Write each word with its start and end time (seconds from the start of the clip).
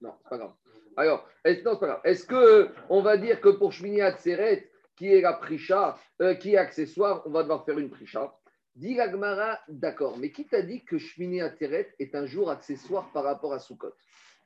Non, 0.00 0.14
c'est 0.22 0.28
pas 0.28 0.38
grave. 0.38 0.52
Alors, 0.96 1.28
est-ce, 1.44 1.62
non, 1.64 1.74
grave. 1.74 2.00
Est-ce 2.04 2.26
qu'on 2.26 3.02
va 3.02 3.16
dire 3.16 3.40
que 3.40 3.50
pour 3.50 3.72
Shmini 3.72 4.00
Atzeret, 4.00 4.70
qui 4.96 5.12
est 5.12 5.20
la 5.20 5.34
prisha, 5.34 5.96
euh, 6.20 6.34
qui 6.34 6.54
est 6.54 6.56
accessoire, 6.56 7.22
on 7.26 7.30
va 7.30 7.42
devoir 7.42 7.64
faire 7.64 7.78
une 7.78 7.90
prisha 7.90 8.34
Dit 8.74 8.94
l'Agmara, 8.94 9.58
d'accord, 9.68 10.18
mais 10.18 10.30
qui 10.30 10.46
t'a 10.46 10.62
dit 10.62 10.84
que 10.84 10.98
Shmini 10.98 11.40
Atzeret 11.40 11.94
est 11.98 12.14
un 12.14 12.26
jour 12.26 12.50
accessoire 12.50 13.10
par 13.12 13.24
rapport 13.24 13.52
à 13.52 13.58
Sukkot? 13.58 13.94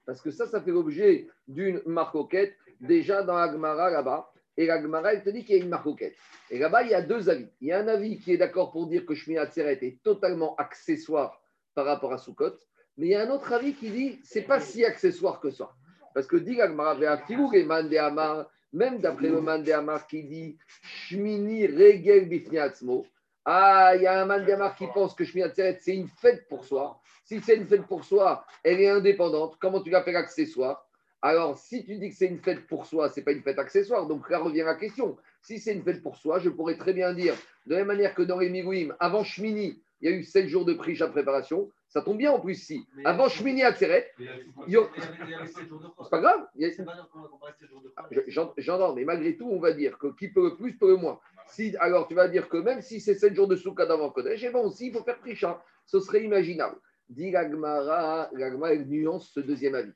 Parce 0.06 0.20
que 0.20 0.30
ça, 0.30 0.46
ça 0.46 0.60
fait 0.60 0.70
l'objet 0.70 1.28
d'une 1.48 1.80
marcoquette 1.86 2.56
déjà 2.80 3.22
dans 3.22 3.36
l'Agmara 3.36 3.90
là-bas. 3.90 4.32
Et 4.56 4.66
l'Agmara, 4.66 5.14
elle 5.14 5.22
te 5.22 5.30
dit 5.30 5.44
qu'il 5.44 5.56
y 5.56 5.60
a 5.60 5.62
une 5.62 5.70
marcoquette. 5.70 6.14
Et 6.50 6.58
là-bas, 6.58 6.82
il 6.82 6.90
y 6.90 6.94
a 6.94 7.02
deux 7.02 7.30
avis. 7.30 7.48
Il 7.60 7.68
y 7.68 7.72
a 7.72 7.78
un 7.78 7.88
avis 7.88 8.18
qui 8.18 8.32
est 8.32 8.36
d'accord 8.36 8.72
pour 8.72 8.86
dire 8.86 9.06
que 9.06 9.14
Shmini 9.14 9.38
Atzeret 9.38 9.78
est 9.82 10.02
totalement 10.02 10.54
accessoire 10.56 11.40
par 11.74 11.86
rapport 11.86 12.12
à 12.12 12.18
Sukkot. 12.18 12.58
Mais 12.96 13.06
il 13.06 13.10
y 13.10 13.14
a 13.14 13.22
un 13.22 13.30
autre 13.30 13.52
avis 13.52 13.74
qui 13.74 13.90
dit 13.90 14.20
c'est 14.24 14.42
pas 14.42 14.60
si 14.60 14.84
accessoire 14.84 15.40
que 15.40 15.50
ça. 15.50 15.70
Parce 16.14 16.26
que 16.26 16.36
dit 16.36 16.58
même 18.72 18.98
d'après 19.00 19.28
le 19.28 19.40
Mandéamar 19.40 20.06
qui 20.06 20.24
dit 20.24 20.56
Shmini 20.82 21.66
Regel 21.66 22.28
Bifniatzmo, 22.28 23.06
ah, 23.44 23.92
il 23.96 24.02
y 24.02 24.06
a 24.06 24.22
un 24.22 24.26
Mandéamar 24.26 24.74
qui 24.76 24.86
pense 24.94 25.14
que 25.14 25.24
Shmini 25.24 25.44
Atzeret, 25.44 25.78
c'est 25.80 25.94
une 25.94 26.08
fête 26.08 26.46
pour 26.48 26.64
soi. 26.64 27.00
Si 27.24 27.40
c'est 27.40 27.56
une 27.56 27.66
fête 27.66 27.86
pour 27.86 28.04
soi, 28.04 28.44
elle 28.62 28.80
est 28.80 28.88
indépendante. 28.88 29.56
Comment 29.60 29.80
tu 29.82 29.90
l'appelles 29.90 30.16
accessoire? 30.16 30.86
Alors, 31.20 31.56
si 31.56 31.84
tu 31.84 31.98
dis 31.98 32.10
que 32.10 32.16
c'est 32.16 32.26
une 32.26 32.40
fête 32.40 32.66
pour 32.66 32.84
soi, 32.86 33.08
ce 33.08 33.20
n'est 33.20 33.24
pas 33.24 33.32
une 33.32 33.42
fête 33.42 33.58
accessoire. 33.58 34.06
Donc 34.06 34.28
là 34.28 34.38
revient 34.38 34.64
la 34.64 34.74
question. 34.74 35.16
Si 35.40 35.58
c'est 35.58 35.72
une 35.72 35.82
fête 35.82 36.02
pour 36.02 36.16
soi, 36.16 36.38
je 36.40 36.48
pourrais 36.50 36.76
très 36.76 36.92
bien 36.92 37.12
dire, 37.14 37.34
de 37.66 37.72
la 37.72 37.78
même 37.78 37.88
manière 37.88 38.14
que 38.14 38.22
dans 38.22 38.38
les 38.38 38.50
Mirouim, 38.50 38.94
avant 38.98 39.22
Shmini, 39.22 39.82
il 40.00 40.10
y 40.10 40.12
a 40.12 40.16
eu 40.16 40.24
7 40.24 40.48
jours 40.48 40.64
de 40.64 40.74
prix 40.74 41.00
à 41.00 41.06
préparation. 41.06 41.70
Ça 41.92 42.00
tombe 42.00 42.16
bien 42.16 42.32
en 42.32 42.40
plus 42.40 42.54
si. 42.54 42.86
Avant 43.04 43.28
Shmini 43.28 43.62
Atzeret, 43.64 44.14
c'est 44.16 46.08
pas 46.10 46.20
grave. 46.20 46.48
J'entends, 48.56 48.94
mais 48.94 49.04
malgré 49.04 49.36
tout, 49.36 49.46
on 49.46 49.60
va 49.60 49.72
dire 49.74 49.98
que 49.98 50.06
qui 50.16 50.30
peut 50.30 50.44
le 50.44 50.56
plus 50.56 50.78
peut 50.78 50.88
le 50.88 50.96
moins. 50.96 51.20
Si, 51.48 51.76
alors 51.80 52.08
tu 52.08 52.14
vas 52.14 52.28
dire 52.28 52.48
que 52.48 52.56
même 52.56 52.80
si 52.80 52.98
c'est 52.98 53.14
7 53.14 53.34
jours 53.34 53.46
de 53.46 53.56
soukha 53.56 53.84
d'avant 53.84 54.08
Kodesh, 54.08 54.42
et 54.42 54.48
bon 54.48 54.68
aussi, 54.68 54.86
il 54.86 54.94
faut 54.94 55.04
faire 55.04 55.18
prisha. 55.18 55.62
Ce 55.84 56.00
serait 56.00 56.24
imaginable. 56.24 56.78
Dit 57.10 57.30
l'Agmara, 57.30 58.30
l'Agmara 58.32 58.74
nuance 58.76 59.30
ce 59.34 59.40
deuxième 59.40 59.74
avis. 59.74 59.92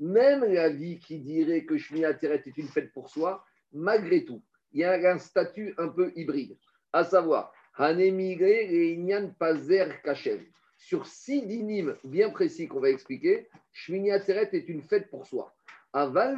Même 0.00 0.42
l'avis 0.52 0.98
qui 0.98 1.20
dirait 1.20 1.64
que 1.64 1.78
Shmini 1.78 2.06
Atzeret 2.06 2.42
est 2.44 2.58
une 2.58 2.66
fête 2.66 2.92
pour 2.92 3.08
soi, 3.08 3.44
malgré 3.72 4.24
tout, 4.24 4.42
il 4.72 4.80
y 4.80 4.84
a 4.84 4.94
un 5.12 5.18
statut 5.18 5.74
un 5.78 5.90
peu 5.90 6.10
hybride. 6.16 6.56
À 6.92 7.04
savoir, 7.04 7.52
Hanemigre 7.76 8.46
et 8.46 8.98
Pazer 9.38 10.02
Kachev 10.02 10.42
sur 10.86 11.04
six 11.04 11.44
dynimes 11.44 11.96
bien 12.04 12.30
précis 12.30 12.68
qu'on 12.68 12.78
va 12.78 12.90
expliquer, 12.90 13.48
Shmini 13.72 14.12
Atzeret 14.12 14.50
est 14.52 14.68
une 14.68 14.82
fête 14.82 15.10
pour 15.10 15.26
soi. 15.26 15.52
Aval 15.92 16.36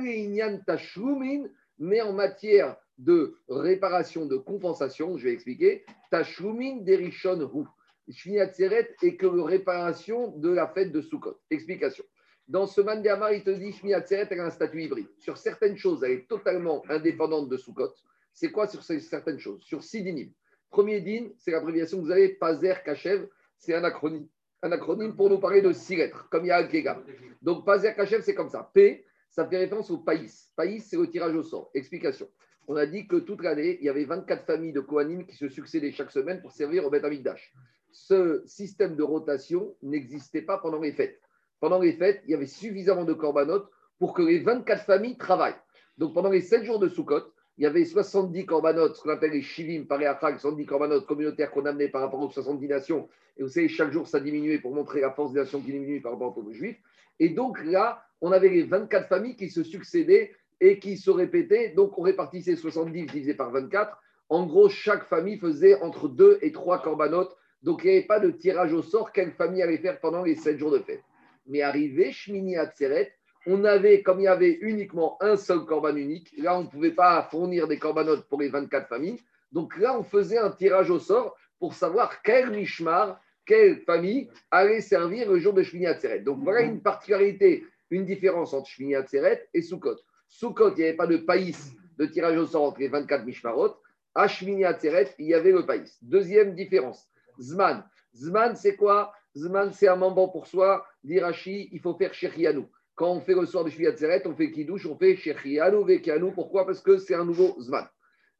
Tashlumin, 0.66 1.50
mais 1.78 2.00
en 2.00 2.14
matière 2.14 2.78
de 2.96 3.36
réparation, 3.50 4.24
de 4.24 4.38
compensation, 4.38 5.19
je 5.19 5.24
vais 5.24 5.34
expliquer, 5.34 5.84
Derishon 6.10 7.42
Hu. 7.42 7.66
Shmini 8.10 8.41
Atzeret 8.41 8.96
est 9.02 9.16
que 9.16 9.26
réparation 9.26 10.28
de 10.38 10.48
la 10.48 10.66
fête 10.66 10.92
de 10.92 11.02
Sukkot. 11.02 11.38
Explication. 11.50 12.04
Dans 12.46 12.66
ce 12.66 12.80
Mandamar, 12.80 13.34
il 13.34 13.44
te 13.44 13.50
dit 13.50 13.72
Shmini 13.72 13.92
Atzeret 13.92 14.32
a 14.32 14.46
un 14.46 14.50
statut 14.50 14.82
hybride. 14.82 15.08
Sur 15.19 15.36
certaines 15.36 15.76
choses, 15.76 16.02
elle 16.02 16.12
est 16.12 16.26
totalement 16.26 16.82
indépendante 16.88 17.50
de 17.50 17.58
Sukkot. 17.58 17.92
C'est 18.32 18.50
quoi 18.50 18.66
sur 18.66 18.82
certaines 18.82 19.41
choses? 19.41 19.62
Sur 19.62 19.84
six 19.84 20.02
dynimes. 20.02 20.32
Premier 20.70 21.02
din, 21.02 21.28
c'est 21.36 21.50
l'abréviation 21.50 21.98
que 21.98 22.04
vous 22.04 22.10
avez, 22.10 22.30
Pazer 22.30 22.82
Kachev, 22.82 23.28
c'est 23.58 23.74
un 23.74 23.84
acronyme 23.84 24.26
un 24.62 24.73
acronyme 24.73 25.14
pour 25.14 25.31
nous 25.31 25.39
parler 25.39 25.62
de 25.62 25.73
six 25.73 25.97
lettres, 25.97 26.28
comme 26.31 26.45
il 26.45 26.48
y 26.48 26.51
a 26.51 26.56
Al-Kega. 26.56 27.03
Donc, 27.42 27.64
Pazer 27.64 27.95
Kachev, 27.95 28.23
c'est 28.23 28.34
comme 28.34 28.48
ça. 28.48 28.70
P, 28.75 29.05
ça 29.31 29.47
fait 29.47 29.59
référence 29.59 29.91
au 29.91 29.98
païs. 29.98 30.53
Païs, 30.56 30.87
c'est 30.89 30.97
le 30.97 31.09
tirage 31.09 31.34
au 31.34 31.42
sort. 31.42 31.70
Explication. 31.75 32.28
On 32.67 32.77
a 32.77 32.87
dit 32.87 33.06
que 33.06 33.17
toute 33.17 33.42
l'année, 33.42 33.78
il 33.81 33.87
y 33.87 33.89
avait 33.89 34.05
24 34.05 34.45
familles 34.45 34.73
de 34.73 34.81
Kohanim 34.81 35.27
qui 35.27 35.37
se 35.37 35.48
succédaient 35.48 35.93
chaque 35.93 36.10
semaine 36.10 36.41
pour 36.43 36.53
servir 36.53 36.84
au 36.84 36.91
Beth 36.91 37.05
Amikdash. 37.05 37.55
Ce 37.91 38.43
système 38.47 38.97
de 38.97 39.03
rotation 39.03 39.75
n'existait 39.82 40.43
pas 40.43 40.59
pendant 40.59 40.81
les 40.81 40.93
fêtes. 40.93 41.21
Pendant 41.61 41.78
les 41.78 41.93
fêtes, 41.93 42.21
il 42.27 42.32
y 42.32 42.34
avait 42.34 42.47
suffisamment 42.47 43.05
de 43.05 43.15
corbanotes 43.15 43.71
pour 43.99 44.12
que 44.12 44.22
les 44.22 44.41
24 44.41 44.84
familles 44.84 45.16
travaillent. 45.16 45.56
Donc, 45.97 46.15
pendant 46.15 46.31
les 46.31 46.43
7 46.43 46.65
jours 46.65 46.78
de 46.78 46.88
Sukkot, 46.88 47.32
il 47.58 47.64
y 47.64 47.66
avait 47.66 47.84
70 47.84 48.46
corbanotes, 48.46 48.94
ce 48.94 49.02
qu'on 49.02 49.10
appelle 49.10 49.32
les 49.32 49.42
shivim, 49.42 49.84
par 49.84 50.00
70 50.00 50.64
corbanotes 50.64 51.06
communautaires 51.06 51.50
qu'on 51.50 51.66
amenait 51.66 51.88
par 51.88 52.02
rapport 52.02 52.20
aux 52.20 52.30
70 52.30 52.69
nations. 52.69 53.08
Et 53.36 53.42
vous 53.42 53.48
savez, 53.48 53.69
chaque 53.69 53.91
jour, 53.91 54.06
ça 54.06 54.20
diminuait 54.20 54.58
pour 54.58 54.72
montrer 54.72 55.00
la 55.00 55.10
force 55.10 55.32
des 55.32 55.41
nations 55.41 55.60
qui 55.60 55.72
diminuait 55.72 55.98
par 55.98 56.12
rapport 56.12 56.38
aux 56.38 56.52
juifs. 56.52 56.78
Et 57.19 57.30
donc 57.30 57.62
là, 57.64 58.04
on 58.20 58.30
avait 58.30 58.48
les 58.48 58.62
24 58.62 59.08
familles 59.08 59.34
qui 59.34 59.50
se 59.50 59.64
succédaient 59.64 60.32
et 60.60 60.78
qui 60.78 60.96
se 60.96 61.10
répétaient. 61.10 61.70
Donc 61.70 61.98
on 61.98 62.02
répartissait 62.02 62.54
70 62.54 63.06
divisé 63.06 63.34
par 63.34 63.50
24. 63.50 64.00
En 64.28 64.46
gros, 64.46 64.69
chaque 64.69 65.04
famille 65.04 65.38
faisait 65.38 65.80
entre 65.82 66.08
2 66.08 66.38
et 66.42 66.52
3 66.52 66.80
corbanotes. 66.82 67.36
Donc 67.64 67.82
il 67.82 67.90
n'y 67.90 67.96
avait 67.96 68.06
pas 68.06 68.20
de 68.20 68.30
tirage 68.30 68.72
au 68.72 68.82
sort 68.82 69.10
quelle 69.10 69.32
famille 69.32 69.62
allait 69.62 69.78
faire 69.78 69.98
pendant 69.98 70.22
les 70.22 70.36
7 70.36 70.58
jours 70.58 70.70
de 70.70 70.78
fête. 70.78 71.02
Mais 71.48 71.62
arrivé 71.62 72.12
Shmini 72.12 72.56
Atzeret, 72.56 73.18
on 73.50 73.64
avait, 73.64 74.03
comme 74.03 74.20
il 74.20 74.25
y 74.25 74.28
avait 74.28 74.59
uniquement 74.60 75.16
un 75.22 75.36
seul 75.36 75.64
corban 75.64 75.97
unique, 75.97 76.34
là, 76.36 76.59
on 76.59 76.64
ne 76.64 76.69
pouvait 76.69 76.92
pas 76.92 77.22
fournir 77.31 77.66
des 77.66 77.78
corbanotes 77.78 78.28
pour 78.28 78.41
les 78.42 78.50
24 78.50 78.88
familles. 78.88 79.20
Donc 79.53 79.78
là, 79.78 79.98
on 79.98 80.03
faisait 80.03 80.36
un 80.36 80.50
tirage 80.50 80.91
au 80.91 80.98
sort 80.98 81.34
pour 81.58 81.72
savoir 81.72 82.20
quel 82.20 82.50
mishmar, 82.50 83.19
quelle 83.47 83.81
famille 83.81 84.28
allait 84.50 84.82
servir 84.82 85.31
le 85.31 85.38
jour 85.38 85.54
de 85.54 85.62
Shmini 85.62 85.87
Atzeret. 85.87 86.20
Donc 86.20 86.41
voilà 86.42 86.60
une 86.60 86.82
particularité, 86.82 87.64
une 87.91 88.04
différence 88.04 88.53
entre 88.53 88.69
Shmini 88.69 88.94
Atzeret 88.94 89.48
et 89.54 89.62
Sukkot. 89.62 89.97
Sukkot, 90.28 90.72
il 90.72 90.76
n'y 90.76 90.84
avait 90.84 90.97
pas 90.97 91.06
de 91.06 91.16
païs 91.16 91.72
de 91.97 92.04
tirage 92.04 92.37
au 92.37 92.44
sort 92.44 92.64
entre 92.64 92.81
les 92.81 92.88
24 92.88 93.25
mishmarot. 93.25 93.76
À 94.14 94.28
Shmini 94.28 94.66
Atzeret, 94.66 95.14
il 95.19 95.25
y 95.25 95.32
avait 95.32 95.53
le 95.53 95.64
païs. 95.64 95.97
Deuxième 96.03 96.54
différence, 96.54 97.08
Zman. 97.41 97.82
Zman, 98.14 98.54
c'est 98.56 98.76
quoi? 98.76 99.14
Zman, 99.34 99.72
c'est 99.72 99.88
un 99.88 99.97
membre 99.97 100.31
pour 100.31 100.47
soi. 100.47 100.84
D'Irachi, 101.03 101.70
il 101.72 101.81
faut 101.81 101.94
faire 101.94 102.12
Shechianou. 102.12 102.69
Quand 102.98 103.12
on 103.12 103.20
fait 103.20 103.34
le 103.34 103.47
soir 103.47 103.64
de 103.64 103.70
Shvi 103.70 103.86
Atzeret, 103.86 104.26
on 104.26 104.34
fait 104.34 104.50
Kiddush, 104.50 104.84
on 104.86 104.97
fait 104.97 105.14
Shechianu 105.14 105.84
Vekianu. 105.86 106.32
Pourquoi? 106.32 106.66
Parce 106.66 106.81
que 106.81 106.98
c'est 106.98 107.14
un 107.14 107.25
nouveau 107.25 107.54
Zman. 107.60 107.86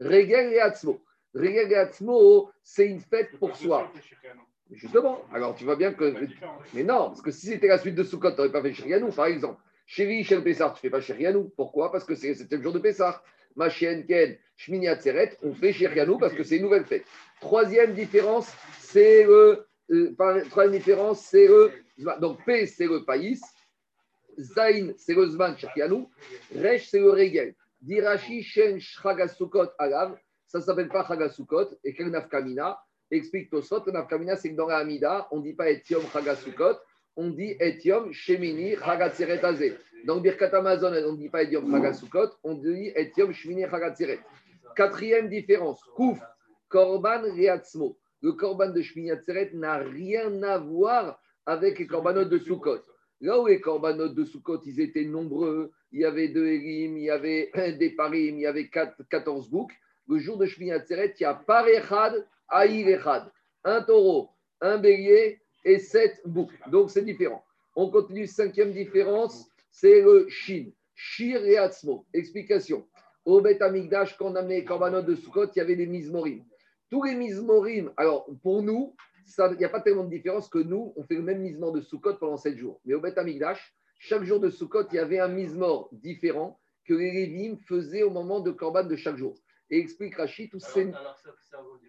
Regel 0.01 0.53
et 0.53 0.59
Atzmo. 0.59 1.01
Regel 1.33 1.71
et 1.71 1.77
Atzmo, 1.77 2.51
c'est 2.65 2.87
une 2.89 2.99
fête 2.99 3.39
pour 3.39 3.55
soi. 3.55 3.89
Justement, 4.73 5.23
alors 5.33 5.55
tu 5.55 5.63
vois 5.63 5.77
bien 5.77 5.93
que. 5.93 6.13
Mais 6.75 6.83
non, 6.83 7.07
parce 7.07 7.23
que 7.23 7.31
si 7.31 7.47
c'était 7.47 7.69
la 7.69 7.79
suite 7.79 7.95
de 7.95 8.03
Sukkot, 8.03 8.33
tu 8.33 8.37
n'aurais 8.39 8.51
pas 8.51 8.61
fait 8.61 8.75
Shechianu, 8.75 9.13
par 9.13 9.27
exemple. 9.27 9.63
Chéri, 9.87 10.25
Shel 10.25 10.43
Pessar, 10.43 10.73
tu 10.73 10.79
ne 10.79 10.81
fais 10.81 10.91
pas 10.91 11.01
Shechianu. 11.01 11.51
Pourquoi? 11.57 11.93
Parce 11.93 12.03
que 12.03 12.17
c'est 12.17 12.31
le 12.31 12.35
septième 12.35 12.61
jour 12.61 12.73
de 12.73 12.81
Pessar. 12.81 13.23
Machien 13.55 14.03
Ken, 14.03 14.37
Shmini 14.57 14.89
Atzeret, 14.89 15.39
on 15.43 15.55
fait 15.55 15.73
Shechianu 15.73 16.19
parce 16.19 16.35
que 16.35 16.43
c'est 16.43 16.57
une 16.57 16.65
nouvelle 16.65 16.85
fête. 16.85 17.05
Troisième 17.41 17.95
différence, 17.95 18.53
c'est 18.81 19.23
le. 19.23 19.69
Euh, 19.91 20.17
troisième 20.51 20.83
différence, 20.83 21.21
c'est 21.21 21.47
le. 21.47 21.71
Donc 22.21 22.45
P, 22.45 22.67
c'est 22.67 22.87
le 22.87 23.05
païs. 23.05 23.41
Zain, 24.39 24.93
c'est 24.97 25.15
le 25.15 25.27
Zman 25.27 25.57
Shakianou. 25.57 26.09
Resh, 26.55 26.89
c'est 26.89 27.01
le 27.01 27.11
Regel. 27.11 27.55
Dirachi, 27.81 28.43
Shen, 28.43 28.81
Chagasukot, 28.81 29.69
Alav. 29.79 30.17
Ça 30.47 30.59
ne 30.59 30.63
s'appelle 30.65 30.89
pas 30.89 31.05
Chagasukot. 31.07 31.69
Et 31.85 31.95
quel 31.95 32.11
Nafkamina? 32.11 32.79
Explique 33.11 33.51
Tosot. 33.51 33.85
Nafkamina, 33.91 34.37
c'est 34.37 34.51
que 34.51 34.57
dans 34.57 34.67
la 34.67 34.79
Amida, 34.79 35.29
on 35.31 35.39
ne 35.39 35.43
dit 35.43 35.55
pas 35.55 35.71
Etiom 35.71 36.03
Chagasukot. 36.13 36.77
On 37.17 37.31
dit 37.31 37.57
Etiom 37.61 38.13
Shemini 38.13 38.77
Chagatzeret 38.77 39.45
Azé. 39.45 39.77
Dans 40.05 40.21
Birkat 40.21 40.57
Amazon, 40.57 40.93
on 40.93 41.13
ne 41.13 41.17
dit 41.17 41.29
pas 41.29 41.43
Etiom 41.43 41.71
Chagasukot. 41.71 42.31
On 42.45 42.55
dit 42.55 42.93
Etiom 42.97 43.33
Shemini 43.33 43.63
Chagatzeret. 43.69 44.21
Quatrième 44.77 45.29
différence. 45.29 45.83
Kouf, 45.97 46.19
Korban 46.69 47.23
Riatzmo. 47.23 47.99
Le 48.23 48.33
Korban 48.33 48.71
de 48.71 48.83
Shemini 48.83 49.11
n'a 49.55 49.79
rien 49.79 50.43
à 50.43 50.59
voir 50.59 51.21
avec 51.47 51.79
les 51.79 51.87
Korbanot 51.87 52.25
de 52.25 52.39
Sukkot. 52.39 52.83
Là 53.21 53.41
où 53.41 53.47
les 53.47 53.61
corbanotes 53.61 54.15
de 54.15 54.25
Sukkot, 54.25 54.63
ils 54.65 54.81
étaient 54.81 55.05
nombreux, 55.05 55.73
il 55.91 56.01
y 56.01 56.05
avait 56.05 56.29
deux 56.29 56.47
Elim, 56.47 56.97
il 56.97 57.05
y 57.05 57.11
avait 57.11 57.51
des 57.79 57.91
parim, 57.91 58.37
il 58.37 58.43
y 58.43 58.47
avait 58.47 58.69
14 58.69 59.51
boucs. 59.51 59.73
Le 60.09 60.19
jour 60.19 60.39
de 60.39 60.47
Shmini 60.47 60.73
Atzeret, 60.73 61.15
il 61.19 61.23
y 61.23 61.27
a 61.27 61.35
Parechad, 61.35 62.27
Aïr 62.49 62.89
Echad. 62.89 63.31
Un 63.65 63.83
taureau, 63.83 64.31
un 64.61 64.79
bélier 64.79 65.41
et 65.65 65.79
sept 65.79 66.21
boucs. 66.25 66.53
Donc 66.71 66.91
c'est 66.91 67.05
différent. 67.05 67.45
On 67.75 67.91
continue, 67.91 68.27
cinquième 68.27 68.73
différence, 68.73 69.49
c'est 69.71 70.01
le 70.01 70.27
Shin. 70.29 70.71
Shir 70.95 71.45
et 71.45 71.59
Atzmo. 71.59 72.07
Explication. 72.15 72.87
Au 73.25 73.41
Bet 73.41 73.63
Amigdash, 73.63 74.17
quand 74.17 74.33
on 74.33 74.37
amenait 74.37 74.61
les 74.61 74.65
corbanotes 74.65 75.07
de 75.07 75.15
Sukkot, 75.15 75.47
il 75.55 75.59
y 75.59 75.61
avait 75.61 75.77
des 75.77 75.87
Mizmorim. 75.87 76.45
Tous 76.91 77.03
les 77.03 77.15
Mizmorim, 77.15 77.93
alors 77.97 78.27
pour 78.43 78.63
nous, 78.63 78.97
il 79.37 79.59
n'y 79.59 79.65
a 79.65 79.69
pas 79.69 79.81
tellement 79.81 80.05
de 80.05 80.11
différence 80.11 80.49
que 80.49 80.59
nous, 80.59 80.93
on 80.97 81.05
fait 81.05 81.15
le 81.15 81.23
même 81.23 81.41
misement 81.41 81.71
de 81.71 81.81
Sukkot 81.81 82.15
pendant 82.15 82.37
7 82.37 82.57
jours. 82.57 82.81
Mais 82.85 82.95
au 82.95 83.01
Beth 83.01 83.19
Amigdash, 83.19 83.75
chaque 83.99 84.25
jour 84.25 84.41
de 84.41 84.49
Sukkot, 84.49 84.89
il 84.93 84.97
y 84.97 84.99
avait 84.99 85.19
un 85.19 85.29
mismor 85.29 85.89
différent 85.93 86.59
que 86.85 86.95
les 86.95 87.13
Lévim 87.13 87.57
faisaient 87.67 88.03
au 88.03 88.11
moment 88.11 88.41
de 88.41 88.51
Korban 88.51 88.85
de 88.85 88.97
chaque 88.97 89.17
jour. 89.17 89.35
Et 89.71 89.79
explique 89.79 90.17
Rachid 90.17 90.51
tout 90.51 90.59
ces. 90.59 90.91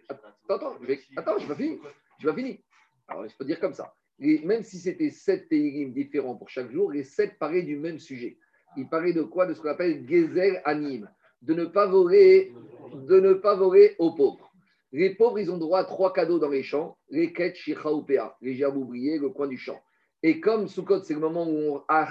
Attends, 0.10 0.28
attends, 0.50 0.78
je 0.82 0.88
vais... 0.88 1.00
attends, 1.16 1.38
je 1.38 1.48
pas 1.48 1.56
fini. 1.56 1.80
Je 2.20 2.28
pas 2.28 2.36
fini. 2.36 2.62
Alors, 3.08 3.28
je 3.28 3.36
peux 3.38 3.46
dire 3.46 3.60
comme 3.60 3.74
ça. 3.74 3.94
même 4.20 4.64
si 4.64 4.78
c'était 4.78 5.10
sept 5.10 5.48
Teilim 5.48 5.94
différents 5.94 6.36
pour 6.36 6.50
chaque 6.50 6.72
jour, 6.72 6.92
les 6.92 7.04
sept 7.04 7.40
parlaient 7.40 7.64
du 7.64 7.78
même 7.78 8.00
sujet. 8.00 8.38
Ils 8.76 8.90
parlaient 8.90 9.14
de 9.14 9.24
quoi? 9.24 9.46
De 9.46 9.54
ce 9.54 9.62
qu'on 9.62 9.70
appelle 9.70 10.06
Gezer 10.08 10.62
Anim, 10.66 11.10
de 11.42 11.54
ne 11.54 11.66
pas 11.66 11.88
voler, 11.88 12.54
de 12.94 13.20
ne 13.20 13.34
pas 13.34 13.56
voler 13.56 13.96
aux 13.98 14.14
pauvres. 14.14 14.49
Les 14.92 15.12
pauvres, 15.12 15.40
ils 15.40 15.52
ont 15.52 15.58
droit 15.58 15.80
à 15.80 15.84
trois 15.84 16.14
cadeaux 16.14 16.40
dans 16.40 16.50
les 16.50 16.64
champs 16.64 16.98
les 17.10 17.34
quêtes, 17.34 17.56
Shichaoupea, 17.56 18.38
les 18.42 18.56
gerbes 18.56 18.92
le 18.92 19.30
coin 19.30 19.48
du 19.48 19.58
champ. 19.58 19.80
Et 20.24 20.40
comme 20.40 20.68
Sukkot, 20.68 21.04
c'est 21.04 21.14
le 21.14 21.20
moment 21.20 21.48
où 21.48 21.76
on, 21.76 21.84
à 21.88 22.08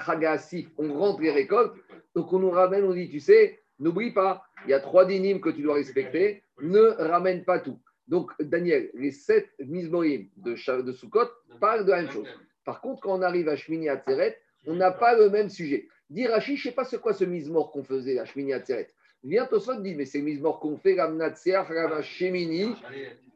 on 0.78 0.94
rentre 0.94 1.20
les 1.20 1.30
récoltes, 1.30 1.74
donc 2.14 2.32
on 2.32 2.38
nous 2.38 2.50
ramène, 2.50 2.84
on 2.84 2.94
dit, 2.94 3.08
tu 3.08 3.20
sais, 3.20 3.60
n'oublie 3.78 4.12
pas, 4.12 4.42
il 4.64 4.70
y 4.70 4.74
a 4.74 4.80
trois 4.80 5.04
dynimes 5.04 5.40
que 5.40 5.50
tu 5.50 5.62
dois 5.62 5.74
respecter, 5.74 6.42
ne 6.60 6.80
ramène 6.80 7.44
pas 7.44 7.58
tout. 7.58 7.78
Donc, 8.06 8.30
Daniel, 8.40 8.90
les 8.94 9.12
sept 9.12 9.48
mismorim 9.58 10.28
de, 10.36 10.82
de 10.82 10.92
Sukkot 10.92 11.28
parlent 11.60 11.84
de 11.84 11.90
la 11.90 12.02
même 12.02 12.10
chose. 12.10 12.28
Par 12.64 12.80
contre, 12.80 13.02
quand 13.02 13.18
on 13.18 13.22
arrive 13.22 13.48
à 13.48 13.56
Shmini 13.56 13.88
Atzeret, 13.88 14.38
on 14.66 14.74
n'a 14.74 14.90
pas 14.90 15.16
le 15.16 15.28
même 15.28 15.50
sujet. 15.50 15.88
Rachid, 16.10 16.56
je 16.56 16.68
ne 16.68 16.70
sais 16.70 16.74
pas 16.74 16.84
ce 16.84 16.96
quoi 16.96 17.12
ce 17.12 17.24
mismor 17.24 17.70
qu'on 17.70 17.84
faisait 17.84 18.18
à 18.18 18.24
Shmini 18.24 18.54
Atzeret. 18.54 18.88
Vient 19.24 19.46
Tosot 19.46 19.80
dit, 19.80 19.94
mais 19.94 20.04
c'est 20.04 20.18
le 20.18 20.24
mismor 20.24 20.60
qu'on 20.60 20.76
fait, 20.76 21.00
Ramnatseach, 21.00 21.66
Shemini, 22.02 22.74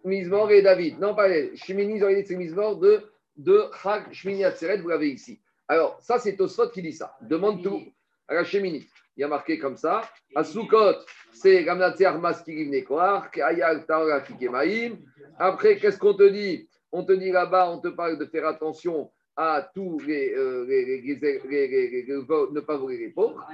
mismor 0.04 0.50
et 0.50 0.62
David. 0.62 1.00
Non, 1.00 1.14
pas. 1.14 1.28
Shemini, 1.54 1.96
ils 1.96 2.04
auraient 2.04 2.22
dit 2.22 2.26
c'est 2.26 2.34
le 2.34 2.40
mismor 2.40 2.76
de, 2.76 3.02
de 3.36 3.64
Chag 3.82 4.12
Shmini 4.12 4.44
Atzeret, 4.44 4.78
vous 4.78 4.88
l'avez 4.88 5.10
ici. 5.10 5.40
Alors, 5.68 5.98
ça, 6.00 6.18
c'est 6.18 6.36
Tosot 6.36 6.70
qui 6.70 6.82
dit 6.82 6.92
ça. 6.92 7.16
Demande 7.22 7.62
tout 7.62 7.80
à 8.28 8.34
la 8.34 8.44
Shemini 8.44 8.86
il 9.16 9.20
y 9.20 9.24
a 9.24 9.28
marqué 9.28 9.58
comme 9.58 9.76
ça. 9.76 10.02
À 10.34 10.44
Soukot, 10.44 10.94
c'est 11.32 11.64
Gamnatzer 11.64 12.10
Maskirim 12.18 12.70
Nekoar, 12.70 13.28
Ayal 13.34 13.84
Taora 13.84 14.20
Kikemaim. 14.20 14.96
Après, 15.38 15.76
qu'est-ce 15.76 15.98
qu'on 15.98 16.14
te 16.14 16.28
dit? 16.28 16.68
On 16.90 17.04
te 17.04 17.12
dit 17.12 17.30
là-bas, 17.30 17.70
on 17.70 17.78
te 17.78 17.88
parle 17.88 18.18
de 18.18 18.26
faire 18.26 18.46
attention 18.46 19.10
à 19.36 19.70
tous 19.74 19.98
les, 20.00 20.34
euh, 20.34 20.66
ne 20.66 22.60
pas 22.60 22.76
voler 22.76 22.98
les 22.98 23.10
pauvres. 23.10 23.46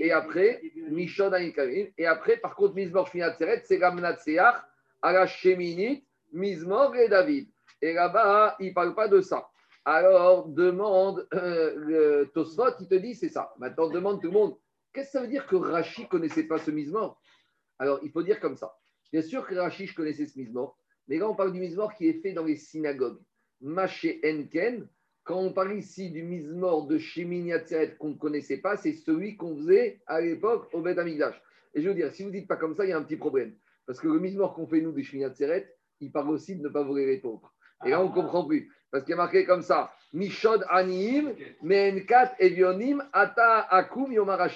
Et 0.00 0.10
après, 0.12 0.62
Mishon 0.90 1.30
Et 1.98 2.06
après, 2.06 2.38
par 2.38 2.54
contre, 2.56 2.74
Mizmor 2.74 3.08
Shminatzeret, 3.08 3.62
c'est 3.64 3.78
Gamnatzer 3.78 4.40
Ala 5.02 5.26
Sheminit, 5.26 6.04
Mizmor 6.32 6.96
et 6.96 7.08
David. 7.08 7.48
Et 7.82 7.92
là-bas, 7.92 8.56
il 8.60 8.68
ne 8.68 8.74
parle 8.74 8.94
pas 8.94 9.08
de 9.08 9.20
ça. 9.20 9.48
Alors, 9.84 10.48
demande, 10.48 11.28
euh, 11.34 12.24
il 12.34 12.88
te 12.88 12.94
dit, 12.94 13.14
c'est 13.14 13.28
ça. 13.28 13.52
Maintenant, 13.58 13.88
demande 13.88 14.20
tout 14.20 14.28
le 14.28 14.32
monde, 14.32 14.56
Qu'est-ce 14.96 15.08
que 15.08 15.18
ça 15.18 15.20
veut 15.20 15.28
dire 15.28 15.46
que 15.46 15.56
Rashi 15.56 16.04
ne 16.04 16.06
connaissait 16.06 16.44
pas 16.44 16.58
ce 16.58 16.70
mort 16.70 17.20
Alors, 17.78 18.00
il 18.02 18.10
faut 18.10 18.22
dire 18.22 18.40
comme 18.40 18.56
ça. 18.56 18.74
Bien 19.12 19.20
sûr 19.20 19.46
que 19.46 19.54
Rashi 19.54 19.92
connaissait 19.92 20.24
ce 20.24 20.40
mort, 20.50 20.78
mais 21.06 21.18
là, 21.18 21.28
on 21.28 21.34
parle 21.34 21.52
du 21.52 21.60
mort 21.76 21.92
qui 21.92 22.08
est 22.08 22.18
fait 22.22 22.32
dans 22.32 22.44
les 22.44 22.56
synagogues. 22.56 23.20
Maché 23.60 24.22
Enken, 24.24 24.88
quand 25.26 25.40
on 25.40 25.52
parle 25.52 25.76
ici 25.76 26.10
du 26.10 26.22
mort 26.22 26.86
de 26.86 26.98
Shemini 26.98 27.52
qu'on 27.98 28.10
ne 28.10 28.14
connaissait 28.14 28.58
pas, 28.58 28.76
c'est 28.76 28.92
celui 28.92 29.36
qu'on 29.36 29.56
faisait 29.56 30.00
à 30.06 30.20
l'époque 30.20 30.68
au 30.72 30.80
Beth 30.80 30.98
Amigdash. 30.98 31.34
Et 31.74 31.82
je 31.82 31.88
veux 31.88 31.94
dire, 31.94 32.12
si 32.12 32.22
vous 32.22 32.28
ne 32.28 32.34
dites 32.34 32.46
pas 32.46 32.56
comme 32.56 32.76
ça, 32.76 32.84
il 32.84 32.90
y 32.90 32.92
a 32.92 32.96
un 32.96 33.02
petit 33.02 33.16
problème. 33.16 33.52
Parce 33.86 33.98
que 33.98 34.06
le 34.06 34.18
mort 34.36 34.54
qu'on 34.54 34.68
fait 34.68 34.80
nous 34.80 34.92
de 34.92 35.02
Shemini 35.02 35.26
il 36.00 36.12
parle 36.12 36.30
aussi 36.30 36.54
de 36.54 36.62
ne 36.62 36.68
pas 36.68 36.84
voler 36.84 37.06
les 37.06 37.18
pauvres. 37.18 37.52
Et 37.84 37.90
là, 37.90 38.00
on 38.00 38.08
ne 38.08 38.14
comprend 38.14 38.44
plus. 38.44 38.70
Parce 38.90 39.04
qu'il 39.04 39.14
est 39.14 39.16
marqué 39.16 39.44
comme 39.44 39.62
ça 39.62 39.92
Mishod 40.12 40.64
Anim, 40.70 41.34
Menkat 41.60 42.36
Evionim, 42.38 43.02
Ata 43.12 43.62
Akum 43.62 44.12
Yomar 44.12 44.48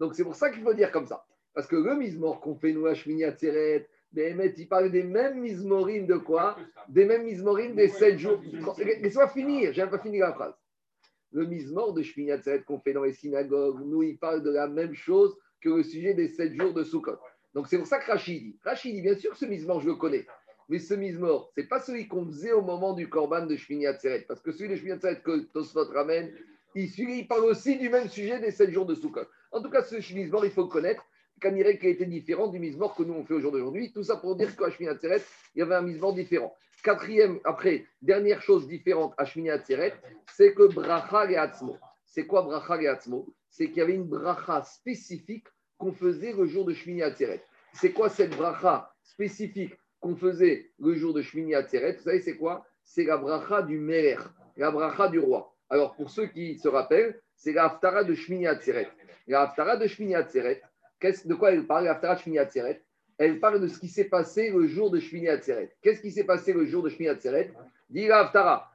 donc 0.00 0.14
c'est 0.14 0.24
pour 0.24 0.34
ça 0.34 0.50
qu'il 0.50 0.62
faut 0.62 0.74
dire 0.74 0.90
comme 0.90 1.06
ça. 1.06 1.24
Parce 1.54 1.66
que 1.66 1.76
le 1.76 1.94
mismor 1.94 2.40
qu'on 2.40 2.56
fait 2.56 2.72
nous 2.72 2.86
à 2.86 2.94
Shmini 2.94 3.24
Atzeret, 3.24 3.88
il 4.14 4.68
parle 4.68 4.90
des 4.90 5.02
mêmes 5.02 5.40
mismorim 5.40 6.06
de 6.06 6.16
quoi 6.16 6.56
Des 6.88 7.04
mêmes 7.04 7.24
mismorim 7.24 7.74
des 7.74 7.88
sept 7.88 8.18
jours. 8.18 8.40
Laisse-moi 8.78 9.28
finir, 9.28 9.72
j'ai 9.72 9.86
pas 9.86 9.98
fini 9.98 10.18
la 10.18 10.32
phrase. 10.32 10.54
Le 11.32 11.44
mismor 11.44 11.92
de 11.92 12.02
Shmini 12.02 12.32
Atzeret 12.32 12.62
qu'on 12.62 12.80
fait 12.80 12.94
dans 12.94 13.04
les 13.04 13.12
synagogues, 13.12 13.80
nous, 13.84 14.02
il 14.02 14.18
parle 14.18 14.42
de 14.42 14.50
la 14.50 14.66
même 14.66 14.94
chose 14.94 15.36
que 15.60 15.68
le 15.68 15.82
sujet 15.82 16.14
des 16.14 16.28
sept 16.28 16.54
jours 16.54 16.72
de 16.72 16.84
Sukkot. 16.84 17.18
Donc 17.52 17.66
c'est 17.66 17.76
pour 17.76 17.86
ça 17.86 17.98
que 17.98 18.10
Rachid 18.10 18.42
dit. 18.42 18.58
Rachid 18.64 18.94
dit, 18.94 19.02
bien 19.02 19.14
sûr, 19.14 19.36
ce 19.36 19.44
mismor, 19.44 19.80
je 19.80 19.88
le 19.88 19.96
connais. 19.96 20.26
Mais 20.70 20.78
ce 20.78 20.94
mismor, 20.94 21.50
ce 21.54 21.60
n'est 21.60 21.66
pas 21.66 21.80
celui 21.80 22.08
qu'on 22.08 22.24
faisait 22.26 22.52
au 22.52 22.62
moment 22.62 22.94
du 22.94 23.08
korban 23.08 23.44
de 23.44 23.56
Shmini 23.56 23.86
Atzeret. 23.86 24.24
Parce 24.26 24.40
que 24.40 24.52
celui 24.52 24.70
de 24.70 24.76
Shmini 24.76 24.92
Atzeret 24.92 25.20
que 25.20 25.40
Tosfot 25.52 25.84
ramène, 25.92 26.32
il, 26.74 26.88
il, 26.98 27.26
parle 27.26 27.44
aussi 27.44 27.76
du 27.78 27.90
même 27.90 28.08
sujet 28.08 28.40
des 28.40 28.50
sept 28.50 28.70
jours 28.70 28.86
de 28.86 28.94
Sukkot. 28.94 29.26
En 29.52 29.62
tout 29.62 29.70
cas, 29.70 29.82
ce 29.82 29.96
mismor, 30.14 30.46
il 30.46 30.50
faut 30.50 30.62
le 30.62 30.68
connaître. 30.68 31.04
Qu'un 31.40 31.54
qui 31.54 31.86
a 31.86 31.90
été 31.90 32.06
différent 32.06 32.48
du 32.48 32.58
mismor 32.58 32.94
que 32.94 33.02
nous 33.02 33.14
on 33.14 33.24
fait 33.24 33.34
aujourd'hui. 33.34 33.92
Tout 33.92 34.02
ça 34.02 34.16
pour 34.16 34.36
dire 34.36 34.56
qu'à 34.56 34.66
Atzeret, 34.66 35.22
il 35.54 35.60
y 35.60 35.62
avait 35.62 35.76
un 35.76 35.82
mismor 35.82 36.14
différent. 36.14 36.54
Quatrième, 36.82 37.40
après, 37.44 37.86
dernière 38.02 38.40
chose 38.40 38.66
différente 38.66 39.14
à 39.18 39.22
Atzeret, 39.22 39.94
c'est 40.34 40.54
que 40.54 40.72
bracha 40.72 41.30
et 41.30 41.36
atzmo. 41.36 41.76
C'est 42.06 42.26
quoi 42.26 42.42
bracha 42.42 42.80
et 42.80 42.88
atzmo? 42.88 43.26
C'est 43.50 43.68
qu'il 43.68 43.78
y 43.78 43.80
avait 43.80 43.94
une 43.94 44.04
bracha 44.04 44.62
spécifique 44.62 45.46
qu'on 45.76 45.92
faisait 45.92 46.32
le 46.32 46.46
jour 46.46 46.64
de 46.64 46.72
Shmini 46.72 47.02
Atzeret. 47.02 47.42
C'est 47.72 47.92
quoi 47.92 48.08
cette 48.08 48.36
bracha 48.36 48.92
spécifique 49.02 49.74
qu'on 50.00 50.16
faisait 50.16 50.70
le 50.78 50.94
jour 50.94 51.12
de 51.14 51.22
Shmini 51.22 51.54
Atzeret? 51.54 51.94
Vous 51.94 52.04
savez, 52.04 52.20
c'est 52.20 52.36
quoi? 52.36 52.64
C'est 52.84 53.04
la 53.04 53.16
bracha 53.16 53.62
du 53.62 53.78
Meler, 53.78 54.18
la 54.56 54.70
bracha 54.70 55.08
du 55.08 55.18
roi. 55.18 55.54
Alors, 55.68 55.94
pour 55.96 56.10
ceux 56.10 56.26
qui 56.26 56.58
se 56.58 56.68
rappellent, 56.68 57.20
c'est 57.36 57.52
la 57.52 57.66
haftara 57.66 58.04
de 58.04 58.14
Shmini 58.14 58.46
Atzeret. 58.46 58.88
La 59.26 59.42
Haftara 59.42 59.76
de 59.76 59.86
Shmini 59.86 60.14
Atzeret, 60.14 60.62
de 61.00 61.34
quoi 61.34 61.52
elle 61.52 61.66
parle, 61.66 61.84
la 61.84 61.92
Haftara 61.92 62.14
de 62.16 62.20
Shmini 62.20 62.38
Atzeret? 62.38 62.82
Elle 63.18 63.40
parle 63.40 63.60
de 63.60 63.68
ce 63.68 63.78
qui 63.78 63.88
s'est 63.88 64.04
passé 64.04 64.50
le 64.50 64.66
jour 64.66 64.90
de 64.90 65.00
Shmini 65.00 65.28
Atzeret. 65.28 65.74
Qu'est-ce 65.82 66.00
qui 66.00 66.12
s'est 66.12 66.24
passé 66.24 66.52
le 66.52 66.66
jour 66.66 66.82
de 66.82 66.88
Shmini 66.88 67.08
Atzeret? 67.08 67.52
Dit 67.90 68.06
la 68.06 68.20
Haftara. 68.20 68.70